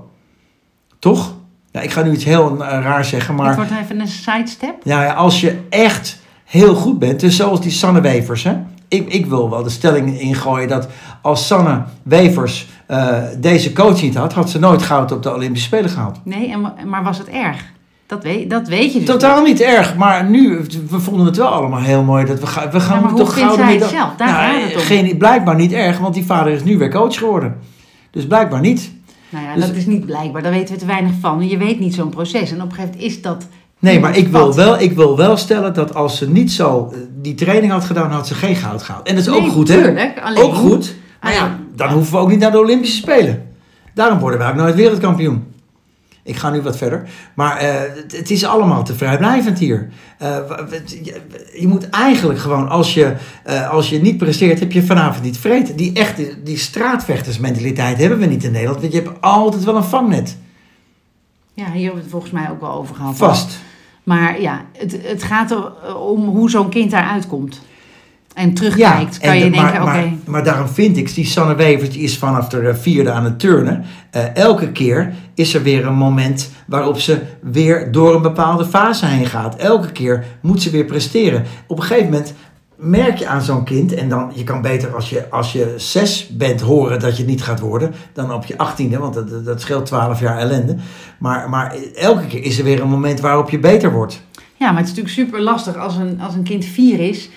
Toch? 1.00 1.34
Ja, 1.72 1.82
ik 1.82 1.92
ga 1.92 2.02
nu 2.02 2.12
iets 2.12 2.24
heel 2.24 2.64
eh, 2.64 2.70
raar 2.84 3.06
zeggen, 3.06 3.36
maar... 3.36 3.48
Het 3.48 3.56
wordt 3.56 3.72
even 3.82 4.00
een 4.00 4.08
sidestep. 4.08 4.76
Ja, 4.84 5.04
ja, 5.04 5.14
als 5.14 5.42
je 5.42 5.60
echt 5.70 6.26
heel 6.48 6.76
goed 6.76 7.00
bent, 7.00 7.20
dus 7.20 7.36
zoals 7.36 7.62
die 7.62 7.72
Sanne 7.72 8.02
Wevers. 8.02 8.44
Hè? 8.44 8.54
Ik, 8.88 9.14
ik 9.14 9.26
wil 9.26 9.50
wel 9.50 9.64
de 9.64 9.70
stelling 9.70 10.20
ingooien 10.20 10.68
dat 10.68 10.88
als 11.22 11.48
Sanne 11.48 11.84
Wevers 12.04 12.68
eh, 12.86 13.18
deze 13.38 13.74
coach 13.74 14.02
niet 14.02 14.16
had, 14.16 14.34
had 14.34 14.50
ze 14.50 14.60
nooit 14.60 14.82
goud 14.82 15.12
op 15.12 15.24
de 15.24 15.34
Olympische 15.34 15.68
Spelen 15.68 15.90
gehaald. 15.90 16.20
Nee, 16.24 16.52
en, 16.52 16.74
maar 16.90 17.04
was 17.04 17.18
het 17.18 17.28
erg? 17.28 17.66
Dat 18.08 18.24
weet, 18.24 18.50
dat 18.50 18.68
weet 18.68 18.94
je 18.94 19.00
dus 19.00 19.08
Totaal 19.08 19.44
niet 19.44 19.62
erg, 19.62 19.96
maar 19.96 20.26
nu, 20.30 20.60
we 20.90 21.00
vonden 21.00 21.26
het 21.26 21.38
wel 21.38 21.48
allemaal 21.48 21.80
heel 21.82 22.04
mooi 22.04 22.26
dat 22.26 22.40
we, 22.40 22.48
gaan 22.48 22.72
we 22.72 22.80
gaan 22.80 22.96
Ja, 22.96 23.02
maar 23.02 23.12
hoe 23.12 23.20
toch 23.20 23.34
gouden 23.40 23.66
zij 23.66 23.76
het 23.76 23.90
zelf? 23.90 24.16
Daar 24.18 24.28
Nou, 24.28 24.40
gaat 24.60 24.64
het 24.64 24.76
om. 24.76 24.82
geen, 24.82 25.18
blijkbaar 25.18 25.56
niet 25.56 25.72
erg, 25.72 25.98
want 26.00 26.14
die 26.14 26.26
vader 26.26 26.54
is 26.54 26.64
nu 26.64 26.78
weer 26.78 26.92
coach 26.92 27.18
geworden. 27.18 27.56
Dus 28.12 28.28
blijkbaar 28.28 28.60
niet. 28.62 28.92
Nou 29.30 29.46
ja, 29.46 29.54
Dus- 29.56 29.66
dat 29.66 29.76
is 29.76 29.86
niet 29.86 30.06
blijkbaar. 30.06 30.42
Daar 30.42 30.52
weten 30.52 30.74
we 30.74 30.80
te 30.80 30.86
weinig 30.86 31.12
van. 31.20 31.48
Je 31.48 31.58
weet 31.58 31.80
niet 31.80 31.94
zo'n 31.96 32.10
proces. 32.10 32.52
En 32.52 32.62
op 32.62 32.70
een 32.70 32.76
gegeven 32.76 32.92
moment 32.92 33.12
is 33.12 33.22
dat... 33.22 33.48
Nee, 33.80 34.00
maar 34.00 34.18
ik 34.18 34.28
wil, 34.28 34.56
wel, 34.56 34.80
ik 34.80 34.92
wil 34.96 35.18
wel 35.18 35.38
stellen 35.38 35.74
dat 35.74 35.96
als 35.96 36.18
ze 36.18 36.30
niet 36.30 36.52
zo 36.52 36.90
eh, 36.94 36.98
die 37.22 37.36
training 37.36 37.72
had 37.72 37.84
gedaan, 37.86 38.12
had 38.12 38.28
ze 38.28 38.34
geen 38.34 38.56
goud 38.56 38.84
gehaald. 38.84 39.08
En 39.08 39.16
dat 39.16 39.28
is 39.28 39.34
ook 39.34 39.48
goed, 39.50 39.68
hè? 39.68 39.82
tuurlijk, 39.84 40.20
alleen- 40.20 40.44
Ook 40.44 40.56
goed. 40.56 40.96
Maar 41.22 41.34
ja, 41.34 41.60
dan 41.76 41.90
hoeven 41.92 42.14
we 42.14 42.20
ook 42.20 42.30
niet 42.30 42.40
naar 42.40 42.52
de 42.52 42.60
Olympische 42.60 42.98
Spelen. 42.98 43.46
Daarom 43.94 44.20
worden 44.20 44.40
wij 44.40 44.50
ook 44.50 44.56
nooit 44.56 44.76
wereldkampioen. 44.76 45.56
Ik 46.24 46.36
ga 46.36 46.50
nu 46.50 46.62
wat 46.62 46.78
verder. 46.78 47.10
Maar 47.36 47.58
eh, 47.58 47.74
het, 47.96 48.18
het 48.18 48.32
is 48.32 48.46
allemaal 48.46 48.84
te 48.84 48.96
vrijblijvend 48.96 49.60
hier. 49.60 49.90
Eh, 50.18 50.38
je, 51.04 51.22
je 51.60 51.68
moet 51.68 51.90
eigenlijk 51.90 52.40
gewoon, 52.40 52.70
als 52.70 52.94
je, 52.94 53.14
als 53.72 53.90
je 53.90 54.02
niet 54.02 54.18
presteert, 54.18 54.60
heb 54.60 54.72
je 54.72 54.84
vanavond 54.84 55.24
niet 55.24 55.38
vreten. 55.38 55.76
Die 55.76 55.94
echte, 55.94 56.44
die 56.44 56.58
straatvechtersmentaliteit 56.58 57.98
hebben 57.98 58.20
we 58.20 58.26
niet 58.26 58.44
in 58.44 58.52
Nederland. 58.52 58.82
Want 58.82 58.94
je 58.94 59.00
hebt 59.02 59.22
altijd 59.22 59.64
wel 59.64 59.76
een 59.76 59.84
vangnet. 59.84 60.38
Ja, 61.54 61.64
hier 61.66 61.74
hebben 61.74 61.94
we 61.94 62.00
het 62.02 62.10
volgens 62.10 62.32
mij 62.32 62.50
ook 62.52 62.62
wel 62.62 62.72
over 62.72 62.96
gehad. 62.96 63.16
Vast. 63.18 63.60
Maar 64.08 64.42
ja, 64.42 64.62
het, 64.78 65.00
het 65.04 65.24
gaat 65.24 65.52
eh, 65.52 66.02
om 66.08 66.26
hoe 66.26 66.50
zo'n 66.50 66.70
kind 66.70 66.92
daaruit 66.92 67.28
komt. 67.28 67.62
En 68.34 68.54
terugkijkt, 68.54 69.18
kan 69.20 69.30
en 69.30 69.38
je 69.38 69.44
de- 69.44 69.50
denken, 69.50 69.74
maar, 69.74 69.82
oké... 69.82 69.92
maar, 70.06 70.14
maar 70.26 70.44
daarom 70.44 70.68
vind 70.68 70.98
ik, 70.98 71.14
die 71.14 71.26
Sanne 71.26 71.56
Wevers 71.56 71.90
die 71.90 72.02
is 72.02 72.18
vanaf 72.18 72.48
de 72.48 72.76
vierde 72.76 73.12
aan 73.12 73.24
het 73.24 73.40
turnen. 73.40 73.86
Eh, 74.12 74.36
elke 74.36 74.72
keer 74.72 75.14
is 75.36 75.54
er 75.54 75.64
weer 75.64 75.86
een 75.86 75.96
moment 75.96 76.52
waarop 76.66 77.00
ze 77.00 77.22
weer 77.42 77.92
door 77.92 78.16
een 78.16 78.22
bepaalde 78.22 78.66
fase 78.66 79.06
heen 79.06 79.26
gaat. 79.26 79.56
Elke 79.56 79.92
keer 79.92 80.26
moet 80.42 80.62
ze 80.62 80.70
weer 80.70 80.86
presteren. 80.86 81.44
Op 81.68 81.78
een 81.78 81.84
gegeven 81.84 82.10
moment 82.12 82.34
merk 82.78 83.18
je 83.18 83.28
aan 83.28 83.42
zo'n 83.42 83.64
kind, 83.64 83.94
en 83.94 84.10
dan, 84.10 84.32
je 84.34 84.44
kan 84.44 84.62
beter 84.62 84.96
als 84.96 85.10
je, 85.10 85.30
als 85.30 85.52
je 85.52 85.74
zes 85.78 86.28
bent 86.28 86.62
horen 86.62 87.00
dat 87.00 87.12
je 87.12 87.22
het 87.22 87.32
niet 87.32 87.44
gaat 87.44 87.60
worden, 87.60 87.94
dan 88.14 88.34
op 88.34 88.46
je 88.46 88.58
achttiende, 88.58 88.98
want 88.98 89.14
dat, 89.14 89.46
dat 89.46 89.62
scheelt 89.62 89.86
twaalf 89.86 90.20
jaar 90.20 90.38
ellende. 90.38 90.76
Maar, 91.20 91.50
maar 91.50 91.76
elke 91.96 92.28
keer 92.28 92.44
is 92.44 92.58
er 92.58 92.64
weer 92.64 92.82
een 92.82 92.90
moment 92.90 93.20
waarop 93.20 93.50
je 93.50 93.60
beter 93.60 93.92
wordt. 93.92 94.22
Ja, 94.56 94.72
maar 94.72 94.82
het 94.82 94.90
is 94.90 94.96
natuurlijk 94.96 95.16
super 95.16 95.42
lastig 95.42 95.76
als 95.76 95.96
een, 95.96 96.22
als 96.22 96.36
een 96.36 96.44
kind 96.44 96.66
vier 96.66 97.00
is. 97.00 97.30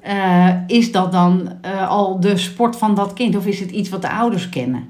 eh, 0.00 0.48
is 0.66 0.92
dat 0.92 1.12
dan 1.12 1.52
eh, 1.60 1.88
al 1.88 2.20
de 2.20 2.36
sport 2.36 2.76
van 2.76 2.94
dat 2.94 3.12
kind? 3.12 3.36
Of 3.36 3.46
is 3.46 3.60
het 3.60 3.70
iets 3.70 3.88
wat 3.88 4.02
de 4.02 4.10
ouders 4.10 4.48
kennen? 4.48 4.88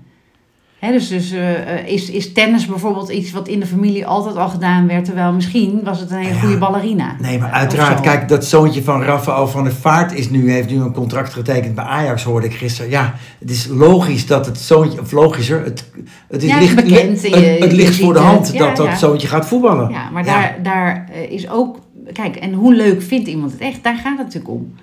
Dus 0.93 1.09
dus 1.09 1.31
eh, 1.31 1.79
eh, 1.79 1.89
is, 1.89 2.11
is 2.11 2.33
tennis 2.33 2.67
bijvoorbeeld 2.67 3.09
iets 3.09 3.31
wat 3.31 3.49
in 3.49 3.61
de 3.61 3.67
familie 3.67 4.07
altijd 4.07 4.37
al 4.37 4.49
gedaan 4.49 4.87
werd? 4.87 5.05
Terwijl 5.05 5.33
misschien 5.33 5.81
was 5.85 6.01
het 6.01 6.11
een 6.11 6.17
hele 6.17 6.35
Ja. 6.35 6.41
goede 6.41 6.59
ballerina. 6.59 7.17
Nee, 7.21 7.39
maar 7.39 7.51
uiteraard, 7.51 8.01
kijk, 8.01 8.29
dat 8.29 8.45
zoontje 8.45 8.83
van 8.83 9.03
Rafael 9.03 9.49
van 9.49 9.65
der 9.65 9.73
Vaart 9.73 10.13
is 10.13 10.31
nu, 10.31 10.51
heeft 10.51 10.71
nu 10.71 10.77
een 10.77 10.93
contract 10.93 11.33
getekend 11.33 11.75
bij 11.75 11.85
Ajax, 11.85 12.23
hoorde 12.23 12.47
ik 12.47 12.55
gisteren. 12.55 12.91
Ja, 12.91 13.15
het 13.39 13.51
is 13.51 13.67
logisch 13.67 14.27
dat 14.27 14.47
het 14.47 14.59
zoontje, 14.59 15.01
of 15.01 15.13
logischer, 15.13 15.65
het, 15.65 15.91
het 16.29 16.43
is 16.43 16.49
Ja, 16.49 16.59
licht, 16.59 16.75
bekend, 16.75 17.23
het, 17.61 17.73
ligt 17.73 17.97
voor 17.97 18.13
de 18.13 18.19
hand 18.19 18.53
Ja, 18.53 18.59
dat 18.59 18.77
dat 18.77 18.99
zoontje 18.99 19.29
gaat 19.29 19.47
voetballen. 19.47 19.91
Ja, 19.91 20.11
maar 20.11 20.25
daar, 20.25 20.59
daar 20.63 21.09
eh, 21.13 21.31
is 21.31 21.51
ook... 21.51 21.79
Kijk, 22.13 22.37
en 22.37 22.53
hoe 22.53 22.75
leuk 22.75 23.03
vindt 23.03 23.29
iemand 23.29 23.53
het 23.53 23.61
echt? 23.61 23.83
Daar 23.83 23.97
gaat 23.97 24.17
het 24.17 24.27
natuurlijk 24.27 24.55
om. 24.55 24.75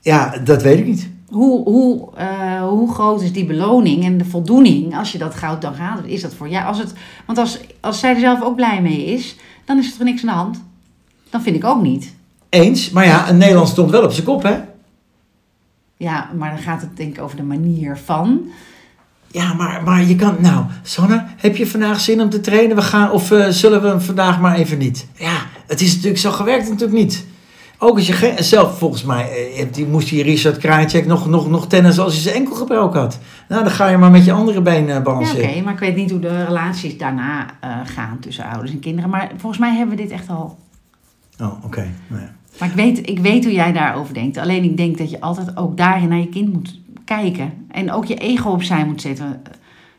Ja, 0.00 0.34
dat 0.44 0.62
weet 0.62 0.78
ik 0.78 0.86
niet. 0.86 1.08
Hoe, 1.34 1.64
hoe, 1.64 2.08
eh, 2.16 2.68
hoe 2.68 2.92
groot 2.94 3.22
is 3.22 3.32
die 3.32 3.44
beloning 3.44 4.04
en 4.04 4.18
de 4.18 4.24
voldoening 4.24 4.96
als 4.96 5.12
je 5.12 5.18
dat 5.18 5.34
goud 5.34 5.62
dan 5.62 5.74
gaat? 5.74 6.04
Is 6.04 6.22
dat 6.22 6.34
voor 6.34 6.48
jou? 6.48 6.66
Als 6.66 6.78
het, 6.78 6.92
want 7.26 7.38
als, 7.38 7.60
als 7.80 7.98
zij 7.98 8.14
er 8.14 8.20
zelf 8.20 8.42
ook 8.42 8.56
blij 8.56 8.82
mee 8.82 9.04
is, 9.04 9.36
dan 9.64 9.78
is 9.78 9.86
er 9.86 9.92
toch 9.92 10.06
niks 10.06 10.20
aan 10.20 10.28
de 10.28 10.34
hand? 10.34 10.62
Dan 11.30 11.42
vind 11.42 11.56
ik 11.56 11.64
ook 11.64 11.82
niet. 11.82 12.14
Eens, 12.48 12.90
maar 12.90 13.04
ja, 13.04 13.28
een 13.28 13.36
Nederland 13.36 13.68
stond 13.68 13.90
wel 13.90 14.04
op 14.04 14.12
zijn 14.12 14.26
kop, 14.26 14.42
hè? 14.42 14.56
Ja, 15.96 16.30
maar 16.36 16.50
dan 16.50 16.58
gaat 16.58 16.80
het 16.80 16.96
denk 16.96 17.16
ik 17.16 17.22
over 17.22 17.36
de 17.36 17.42
manier 17.42 17.98
van. 18.04 18.50
Ja, 19.26 19.54
maar, 19.54 19.82
maar 19.82 20.04
je 20.04 20.16
kan... 20.16 20.36
Nou, 20.38 20.64
Sanne, 20.82 21.24
heb 21.36 21.56
je 21.56 21.66
vandaag 21.66 22.00
zin 22.00 22.20
om 22.20 22.30
te 22.30 22.40
trainen? 22.40 22.76
We 22.76 22.82
gaan, 22.82 23.10
of 23.10 23.30
eh, 23.30 23.48
zullen 23.48 23.82
we 23.82 23.88
hem 23.88 24.00
vandaag 24.00 24.40
maar 24.40 24.56
even 24.56 24.78
niet? 24.78 25.06
Ja, 25.18 25.46
het 25.66 25.80
is 25.80 25.92
natuurlijk 25.94 26.20
zo 26.20 26.30
gewerkt 26.30 26.68
natuurlijk 26.68 26.98
niet. 26.98 27.26
Ook 27.86 27.96
als 27.96 28.06
je 28.06 28.34
zelf 28.38 28.78
volgens 28.78 29.04
mij 29.04 29.52
eh, 29.56 29.66
die, 29.72 29.86
moest 29.86 30.08
die 30.08 30.22
Richard 30.22 30.58
Krajicek 30.58 31.06
nog, 31.06 31.28
nog, 31.28 31.48
nog 31.48 31.66
tennis 31.66 31.98
als 31.98 32.12
hij 32.12 32.22
zijn 32.22 32.34
enkel 32.34 32.54
gebroken 32.54 33.00
had. 33.00 33.18
Nou, 33.48 33.62
dan 33.62 33.72
ga 33.72 33.88
je 33.88 33.96
maar 33.96 34.10
met 34.10 34.24
je 34.24 34.32
andere 34.32 34.60
been 34.60 34.88
eh, 34.88 34.94
Ja, 34.94 35.00
balanceren. 35.00 35.50
oké, 35.50 35.62
maar 35.62 35.72
ik 35.72 35.78
weet 35.78 35.96
niet 35.96 36.10
hoe 36.10 36.20
de 36.20 36.44
relaties 36.44 36.98
daarna 36.98 37.46
eh, 37.60 37.70
gaan 37.84 38.18
tussen 38.20 38.44
ouders 38.44 38.70
en 38.70 38.80
kinderen. 38.80 39.10
Maar 39.10 39.30
volgens 39.36 39.60
mij 39.60 39.76
hebben 39.76 39.96
we 39.96 40.02
dit 40.02 40.12
echt 40.12 40.28
al. 40.28 40.58
Oh, 41.40 41.64
oké. 41.64 41.86
Nou 42.06 42.22
ja. 42.22 42.34
Maar 42.58 42.68
ik 42.68 42.74
weet, 42.74 43.08
ik 43.08 43.18
weet 43.18 43.44
hoe 43.44 43.52
jij 43.52 43.72
daarover 43.72 44.14
denkt. 44.14 44.36
Alleen 44.36 44.64
ik 44.64 44.76
denk 44.76 44.98
dat 44.98 45.10
je 45.10 45.20
altijd 45.20 45.56
ook 45.56 45.76
daarin 45.76 46.08
naar 46.08 46.18
je 46.18 46.28
kind 46.28 46.52
moet 46.52 46.78
kijken. 47.04 47.52
En 47.70 47.92
ook 47.92 48.04
je 48.04 48.14
ego 48.14 48.50
opzij 48.50 48.84
moet 48.86 49.00
zetten. 49.00 49.42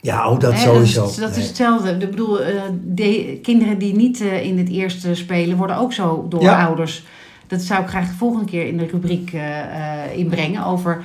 Ja, 0.01 0.29
oh, 0.29 0.39
dat 0.39 0.57
sowieso. 0.57 1.01
Dat 1.01 1.09
is, 1.09 1.15
dat 1.15 1.35
is 1.35 1.47
hetzelfde. 1.47 1.91
Ik 1.91 2.09
bedoel, 2.09 2.37
de, 2.83 3.39
kinderen 3.41 3.77
die 3.77 3.95
niet 3.95 4.19
in 4.19 4.57
het 4.57 4.69
eerste 4.69 5.15
spelen, 5.15 5.57
worden 5.57 5.77
ook 5.77 5.93
zo 5.93 6.25
door 6.29 6.41
Ja. 6.41 6.65
ouders. 6.65 7.03
Dat 7.57 7.65
zou 7.65 7.81
ik 7.81 7.87
graag 7.89 8.07
de 8.07 8.13
volgende 8.17 8.45
keer 8.45 8.67
in 8.67 8.77
de 8.77 8.85
rubriek 8.91 9.33
eh, 9.33 9.59
eh, 9.59 10.17
inbrengen. 10.17 10.65
Over, 10.65 11.03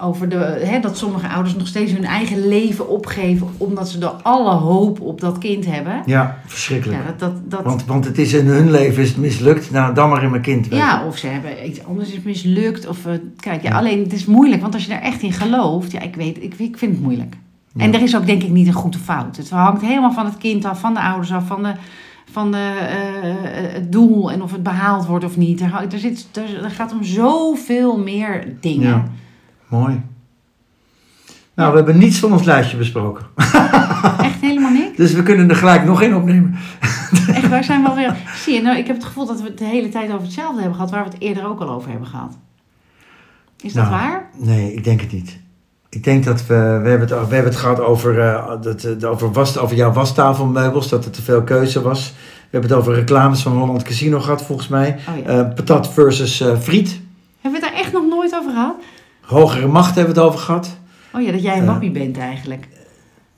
over 0.00 0.28
de, 0.28 0.36
hè, 0.64 0.80
dat 0.80 0.96
sommige 0.98 1.28
ouders 1.28 1.56
nog 1.56 1.66
steeds 1.66 1.92
hun 1.92 2.04
eigen 2.04 2.48
leven 2.48 2.88
opgeven. 2.88 3.48
omdat 3.56 3.88
ze 3.88 3.98
er 3.98 4.08
alle 4.08 4.50
hoop 4.50 5.00
op 5.00 5.20
dat 5.20 5.38
kind 5.38 5.66
hebben. 5.66 6.02
Ja, 6.06 6.38
verschrikkelijk. 6.46 6.98
Ja, 6.98 7.06
dat, 7.06 7.18
dat, 7.18 7.50
dat, 7.50 7.62
Want, 7.64 7.84
want 7.84 8.04
het 8.04 8.18
is 8.18 8.32
in 8.32 8.46
hun 8.46 8.70
leven 8.70 9.02
is 9.02 9.08
het 9.08 9.18
mislukt. 9.18 9.70
Nou, 9.70 9.94
dan 9.94 10.08
maar 10.08 10.22
in 10.22 10.30
mijn 10.30 10.42
kind. 10.42 10.66
ja, 10.70 11.06
of 11.06 11.16
ze 11.16 11.26
hebben 11.26 11.68
iets 11.68 11.84
anders 11.84 12.12
is 12.12 12.22
mislukt. 12.22 12.86
Of, 12.86 13.06
eh, 13.06 13.12
kijk, 13.36 13.62
ja, 13.62 13.70
Ja. 13.70 13.76
alleen 13.78 14.02
het 14.02 14.12
is 14.12 14.24
moeilijk. 14.24 14.62
Want 14.62 14.74
als 14.74 14.84
je 14.84 14.92
er 14.94 15.02
echt 15.02 15.22
in 15.22 15.32
gelooft, 15.32 15.92
ja, 15.92 16.00
ik 16.00 16.14
weet, 16.14 16.42
ik, 16.42 16.54
ik 16.58 16.78
vind 16.78 16.92
het 16.92 17.02
moeilijk. 17.02 17.34
Ja. 17.74 17.84
En 17.84 17.94
er 17.94 18.02
is 18.02 18.16
ook 18.16 18.26
denk 18.26 18.42
ik 18.42 18.50
niet 18.50 18.66
een 18.66 18.72
goed 18.72 18.94
of 18.94 19.00
fout. 19.02 19.36
Het 19.36 19.50
hangt 19.50 19.82
helemaal 19.82 20.12
van 20.12 20.24
het 20.24 20.36
kind 20.38 20.64
af, 20.64 20.80
van 20.80 20.94
de 20.94 21.00
ouders 21.00 21.32
af, 21.32 21.46
van, 21.46 21.62
de, 21.62 21.72
van 22.32 22.50
de, 22.50 22.58
eh, 22.58 23.72
het 23.72 23.92
doel 23.92 24.30
en 24.30 24.42
of 24.42 24.52
het 24.52 24.62
behaald 24.62 25.06
wordt 25.06 25.24
of 25.24 25.36
niet. 25.36 25.60
Er, 25.60 25.86
er, 25.92 25.98
zit, 25.98 26.28
er, 26.32 26.64
er 26.64 26.70
gaat 26.70 26.92
om 26.92 27.04
zoveel 27.04 27.98
meer 27.98 28.56
dingen. 28.60 28.88
Ja. 28.88 29.04
Mooi. 29.68 30.02
Nou, 31.54 31.70
we 31.70 31.76
hebben 31.76 31.98
niets 31.98 32.18
van 32.18 32.32
ons 32.32 32.44
lijstje 32.44 32.76
besproken. 32.76 33.26
Echt 34.28 34.40
helemaal 34.40 34.70
niks. 34.70 34.96
Dus 34.96 35.12
we 35.12 35.22
kunnen 35.22 35.50
er 35.50 35.56
gelijk 35.56 35.84
nog 35.84 36.02
één 36.02 36.14
opnemen. 36.14 36.56
Echt, 37.34 37.48
waar 37.48 37.64
zijn 37.64 37.82
we 37.82 37.88
alweer? 37.88 38.16
Zie 38.34 38.54
je, 38.54 38.62
nou, 38.62 38.78
ik 38.78 38.86
heb 38.86 38.96
het 38.96 39.04
gevoel 39.04 39.26
dat 39.26 39.40
we 39.40 39.48
het 39.48 39.58
de 39.58 39.64
hele 39.64 39.88
tijd 39.88 40.10
over 40.10 40.22
hetzelfde 40.22 40.58
hebben 40.60 40.74
gehad, 40.74 40.90
waar 40.90 41.04
we 41.04 41.10
het 41.10 41.20
eerder 41.20 41.46
ook 41.46 41.60
al 41.60 41.70
over 41.70 41.90
hebben 41.90 42.08
gehad. 42.08 42.38
Is 43.60 43.72
dat 43.72 43.84
Nou, 43.88 43.96
waar? 43.96 44.30
Nee, 44.36 44.74
ik 44.74 44.84
denk 44.84 45.00
het 45.00 45.12
niet. 45.12 45.38
Ik 45.90 46.04
denk 46.04 46.24
dat 46.24 46.46
we... 46.46 46.54
We 46.82 46.88
hebben 46.88 47.08
het, 47.08 47.28
we 47.28 47.34
hebben 47.34 47.52
het 47.52 47.60
gehad 47.60 47.80
over, 47.80 48.20
eh, 48.20 48.52
dat, 48.62 48.84
eh, 48.84 49.10
over, 49.10 49.32
was, 49.32 49.58
over 49.58 49.76
jouw 49.76 49.92
wastafelmeubels. 49.92 50.88
Dat 50.88 51.04
er 51.04 51.10
te 51.10 51.22
veel 51.22 51.42
keuze 51.42 51.82
was. 51.82 52.12
We 52.16 52.48
hebben 52.50 52.70
het 52.70 52.78
over 52.78 52.94
reclames 52.94 53.42
van 53.42 53.52
Holland 53.52 53.82
Casino 53.82 54.20
gehad, 54.20 54.42
volgens 54.42 54.68
mij. 54.68 54.98
Oh 55.08 55.24
ja. 55.24 55.30
Eh, 55.30 55.54
patat 55.54 55.88
versus 55.88 56.44
friet. 56.60 57.00
Hebben 57.40 57.60
we 57.60 57.66
het 57.66 57.74
daar 57.74 57.82
echt 57.84 57.92
nog 57.92 58.06
nooit 58.08 58.34
over 58.34 58.50
gehad? 58.50 58.74
Hogere 59.20 59.66
macht 59.66 59.94
hebben 59.94 60.14
we 60.14 60.20
het 60.20 60.28
over 60.28 60.40
gehad. 60.40 60.78
Oh 61.14 61.22
ja, 61.22 61.32
dat 61.32 61.42
jij 61.42 61.58
een 61.58 61.66
wappie 61.66 61.90
bent 61.90 62.18
eigenlijk. 62.18 62.68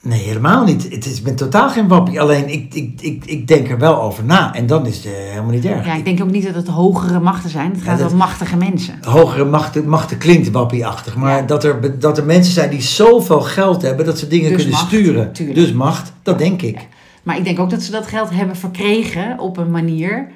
Nee, 0.03 0.23
helemaal 0.23 0.65
niet. 0.65 0.83
Het 0.91 1.07
is, 1.07 1.19
ik 1.19 1.25
ben 1.25 1.37
totaal 1.37 1.71
geen 1.71 1.89
wappie. 1.89 2.21
Alleen, 2.21 2.49
ik, 2.53 2.75
ik, 2.75 3.01
ik, 3.01 3.25
ik 3.25 3.47
denk 3.49 3.71
er 3.71 3.79
wel 3.79 4.03
over 4.03 4.25
na. 4.25 4.55
En 4.55 4.67
dan 4.67 4.87
is 4.87 4.97
het 4.97 5.05
eh, 5.07 5.13
helemaal 5.13 5.51
niet 5.51 5.65
erg. 5.65 5.87
Ja, 5.87 5.95
ik 5.95 6.05
denk 6.05 6.23
ook 6.23 6.31
niet 6.31 6.45
dat 6.45 6.55
het 6.55 6.67
hogere 6.69 7.21
machten 7.21 7.51
zijn. 7.51 7.71
Het 7.73 7.83
gaat 7.83 8.11
om 8.13 8.17
machtige 8.17 8.57
mensen. 8.57 8.95
Hogere 9.03 9.45
machten, 9.45 9.89
machten 9.89 10.19
klinkt 10.19 10.51
wappieachtig. 10.51 11.17
Maar 11.17 11.37
Ja. 11.37 11.43
dat, 11.43 11.65
er, 11.65 11.99
dat 11.99 12.19
er 12.19 12.25
mensen 12.25 12.53
zijn 12.53 12.71
die 12.71 12.83
zoveel 12.83 13.41
geld 13.41 13.83
hebben... 13.83 14.07
dat 14.07 14.19
ze 14.19 14.29
dingen 14.29 14.49
Dus 14.49 14.57
kunnen 14.57 14.75
macht, 14.75 14.87
sturen. 14.87 15.33
tuurlijk. 15.33 15.59
Dus 15.59 15.73
macht, 15.73 16.13
dat 16.23 16.39
denk 16.39 16.63
ik. 16.63 16.89
Maar 17.23 17.37
ik 17.37 17.45
denk 17.45 17.59
ook 17.59 17.71
dat 17.71 17.83
ze 17.83 17.91
dat 17.91 18.07
geld 18.07 18.31
hebben 18.31 18.57
verkregen 18.57 19.39
op 19.39 19.57
een 19.57 19.71
manier 19.71 20.29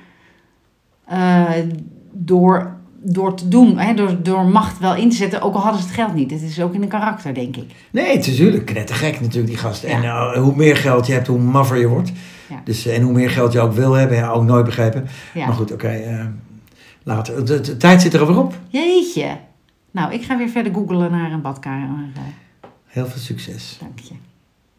eh, 1.07 1.43
door, 2.13 2.76
door 3.13 3.35
te 3.37 3.49
doen, 3.49 3.79
hè, 3.79 3.95
door, 3.95 4.23
door 4.23 4.45
macht 4.45 4.79
wel 4.79 4.95
in 4.95 5.11
te 5.11 5.17
zetten, 5.17 5.43
ook 5.43 5.55
al 5.55 5.61
hadden 5.61 5.81
ze 5.81 5.87
het 5.87 5.97
geld 5.97 6.15
niet. 6.15 6.31
Het 6.31 6.43
is 6.43 6.61
ook 6.61 6.75
in 6.75 6.83
een 6.83 6.89
karakter, 6.89 7.35
denk 7.35 7.57
ik. 7.57 7.75
Nee, 7.91 8.17
het 8.17 8.27
is 8.27 8.39
natuurlijk 8.39 8.67
knettergek 8.67 9.21
natuurlijk, 9.21 9.47
die 9.47 9.57
gasten. 9.57 9.89
Ja. 9.89 9.95
En 9.97 10.03
eh, 10.05 10.43
hoe 10.43 10.57
meer 10.57 10.77
geld 10.77 11.07
je 11.07 11.13
hebt, 11.13 11.27
hoe 11.27 11.39
maffer 11.39 11.77
je 11.77 11.87
wordt. 11.89 12.13
Ja. 12.49 12.61
Dus, 12.65 12.87
eh, 12.87 12.97
en 12.97 13.03
hoe 13.03 13.13
meer 13.13 13.31
geld 13.31 13.53
je 13.53 13.61
ook 13.61 13.73
wil 13.73 13.93
hebben, 13.93 14.17
ja, 14.17 14.29
ook 14.31 14.45
nooit 14.45 14.65
begrepen. 14.65 15.07
Ja. 15.35 15.47
Maar 15.47 15.55
goed, 15.55 15.73
oké. 15.73 15.89
eh, 15.89 16.25
later. 17.03 17.45
De, 17.47 17.61
de 17.61 17.77
tijd 17.77 18.03
zit 18.03 18.15
er 18.15 18.21
alweer 18.21 18.39
op. 18.39 18.55
Jeetje. 18.69 19.37
Nou, 19.91 20.13
ik 20.13 20.23
ga 20.25 20.37
weer 20.37 20.49
verder 20.49 20.75
googelen 20.75 21.11
naar 21.11 21.33
een 21.33 21.41
badkamer. 21.43 22.05
Heel 22.87 23.07
veel 23.07 23.21
succes. 23.21 23.77
Dank 23.81 23.99
je. 23.99 24.15